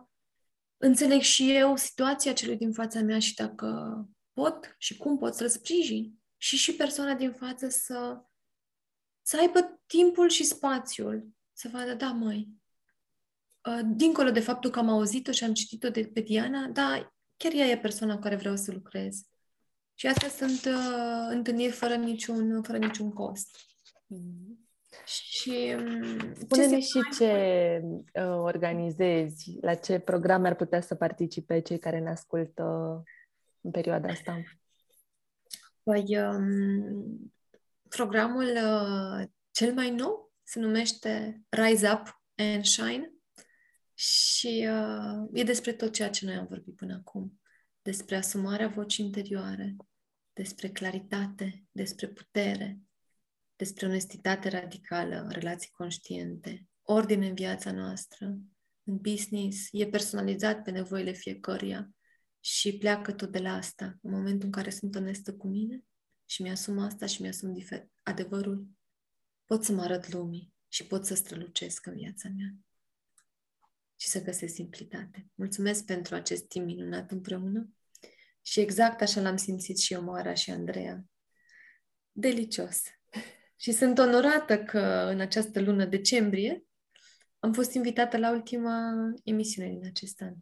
înțeleg 0.77 1.21
și 1.21 1.51
eu 1.55 1.75
situația 1.75 2.33
celui 2.33 2.57
din 2.57 2.71
fața 2.71 3.01
mea 3.01 3.19
și 3.19 3.33
dacă 3.33 3.99
pot 4.33 4.75
și 4.77 4.97
cum 4.97 5.17
pot 5.17 5.33
să-l 5.33 5.49
sprijin. 5.49 6.19
Și 6.37 6.57
și 6.57 6.75
persoana 6.75 7.13
din 7.13 7.31
față 7.31 7.69
să 7.69 8.21
să 9.21 9.37
aibă 9.39 9.81
timpul 9.85 10.29
și 10.29 10.43
spațiul 10.43 11.27
să 11.53 11.69
vadă, 11.71 11.93
da, 11.93 12.11
măi, 12.11 12.47
uh, 13.65 13.79
dincolo 13.95 14.31
de 14.31 14.39
faptul 14.39 14.69
că 14.69 14.79
am 14.79 14.89
auzit-o 14.89 15.31
și 15.31 15.43
am 15.43 15.53
citit-o 15.53 15.89
de 15.89 16.09
pe 16.13 16.21
Diana, 16.21 16.67
da, 16.67 17.13
chiar 17.37 17.53
ea 17.53 17.65
e 17.65 17.77
persoana 17.77 18.13
cu 18.15 18.21
care 18.21 18.35
vreau 18.35 18.55
să 18.55 18.71
lucrez. 18.71 19.21
Și 19.93 20.07
astea 20.07 20.29
sunt 20.29 20.65
uh, 20.75 21.27
întâlniri 21.29 21.71
fără 21.71 21.95
niciun, 21.95 22.63
fără 22.63 22.77
niciun 22.77 23.11
cost. 23.11 23.55
Mm. 24.05 24.66
Și 25.07 25.75
um, 25.77 26.33
Spune-ne 26.33 26.79
și 26.79 26.99
ce 27.17 27.81
uh, 28.13 28.23
organizezi, 28.23 29.57
la 29.61 29.73
ce 29.73 29.99
programe 29.99 30.47
ar 30.47 30.55
putea 30.55 30.81
să 30.81 30.95
participe 30.95 31.59
cei 31.59 31.79
care 31.79 31.99
ne 31.99 32.09
ascultă 32.09 32.63
în 33.61 33.71
perioada 33.71 34.09
asta. 34.09 34.41
Păi, 35.83 36.17
um, 36.17 37.33
programul 37.89 38.45
uh, 38.45 39.27
cel 39.51 39.73
mai 39.73 39.89
nou 39.91 40.33
se 40.43 40.59
numește 40.59 41.41
Rise 41.49 41.91
Up 41.91 42.21
and 42.35 42.65
Shine 42.65 43.11
și 43.93 44.67
uh, 44.69 45.29
e 45.33 45.43
despre 45.43 45.73
tot 45.73 45.93
ceea 45.93 46.09
ce 46.09 46.25
noi 46.25 46.35
am 46.35 46.47
vorbit 46.49 46.75
până 46.75 46.93
acum. 46.93 47.39
Despre 47.81 48.15
asumarea 48.15 48.67
vocii 48.67 49.05
interioare, 49.05 49.75
despre 50.33 50.69
claritate, 50.69 51.65
despre 51.71 52.07
putere, 52.07 52.79
despre 53.57 53.85
onestitate 53.85 54.49
radicală, 54.49 55.27
relații 55.29 55.69
conștiente, 55.69 56.67
ordine 56.81 57.27
în 57.27 57.33
viața 57.33 57.71
noastră, 57.71 58.37
în 58.83 58.97
business, 58.97 59.67
e 59.71 59.87
personalizat 59.87 60.63
pe 60.63 60.71
nevoile 60.71 61.11
fiecăruia 61.11 61.89
și 62.39 62.77
pleacă 62.77 63.13
tot 63.13 63.31
de 63.31 63.39
la 63.39 63.53
asta. 63.53 63.97
În 64.01 64.11
momentul 64.11 64.45
în 64.45 64.51
care 64.51 64.69
sunt 64.69 64.95
onestă 64.95 65.33
cu 65.33 65.47
mine 65.47 65.83
și 66.25 66.41
mi-asum 66.41 66.77
asta 66.79 67.05
și 67.05 67.21
mi-asum 67.21 67.53
difer- 67.53 67.87
adevărul, 68.03 68.67
pot 69.45 69.63
să 69.63 69.71
mă 69.71 69.81
arăt 69.81 70.11
lumii 70.11 70.53
și 70.67 70.85
pot 70.85 71.05
să 71.05 71.15
strălucesc 71.15 71.85
în 71.85 71.95
viața 71.95 72.29
mea 72.29 72.55
și 73.95 74.07
să 74.07 74.21
găsesc 74.21 74.53
simplitate. 74.53 75.27
Mulțumesc 75.33 75.85
pentru 75.85 76.15
acest 76.15 76.47
timp 76.47 76.65
minunat 76.65 77.11
împreună 77.11 77.69
și 78.41 78.59
exact 78.59 79.01
așa 79.01 79.21
l-am 79.21 79.37
simțit 79.37 79.79
și 79.79 79.93
eu, 79.93 80.03
Moara 80.03 80.33
și 80.33 80.51
Andreea. 80.51 81.05
Delicios! 82.11 82.81
Și 83.59 83.71
sunt 83.71 83.97
onorată 83.97 84.57
că 84.57 84.79
în 85.11 85.19
această 85.19 85.61
lună 85.61 85.85
decembrie 85.85 86.65
am 87.39 87.53
fost 87.53 87.73
invitată 87.73 88.17
la 88.17 88.31
ultima 88.31 88.93
emisiune 89.23 89.69
din 89.69 89.85
acest 89.85 90.21
an. 90.21 90.33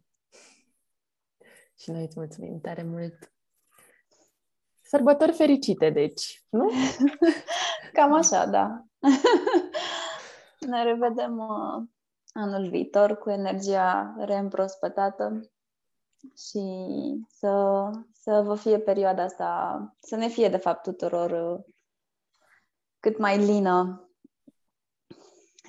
Și 1.78 1.90
noi 1.90 2.02
îți 2.02 2.18
mulțumim 2.18 2.60
tare 2.60 2.82
mult. 2.82 3.32
Sărbători 4.82 5.32
fericite, 5.32 5.90
deci, 5.90 6.44
nu? 6.48 6.70
Cam 7.92 8.12
așa, 8.12 8.46
da. 8.46 8.84
ne 10.70 10.82
revedem 10.82 11.38
uh, 11.38 11.88
anul 12.32 12.68
viitor 12.68 13.18
cu 13.18 13.30
energia 13.30 14.14
reîmprospătată 14.18 15.50
și 16.36 16.62
să, 17.28 17.90
să 18.12 18.42
vă 18.44 18.54
fie 18.54 18.78
perioada 18.78 19.22
asta, 19.22 19.80
să 20.00 20.16
ne 20.16 20.28
fie 20.28 20.48
de 20.48 20.56
fapt 20.56 20.82
tuturor 20.82 21.30
uh, 21.30 21.64
cât 23.00 23.18
mai 23.18 23.38
lină 23.38 24.10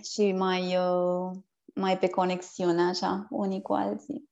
și 0.04 0.32
mai, 0.32 0.78
uh, 0.78 1.38
mai 1.74 1.98
pe 1.98 2.10
conexiune, 2.10 2.82
așa, 2.82 3.28
unii 3.30 3.62
cu 3.62 3.74
alții. 3.74 4.30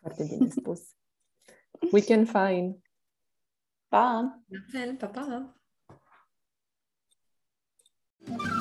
Foarte 0.00 0.24
bine 0.24 0.48
spus. 0.48 0.80
We 1.92 2.00
can 2.00 2.24
find. 2.24 2.82
Pa! 3.88 4.42
La 4.48 4.58
fel, 4.70 4.96
pa, 4.96 5.06
pa! 5.06 5.54
Thank 8.24 8.42
you. 8.42 8.53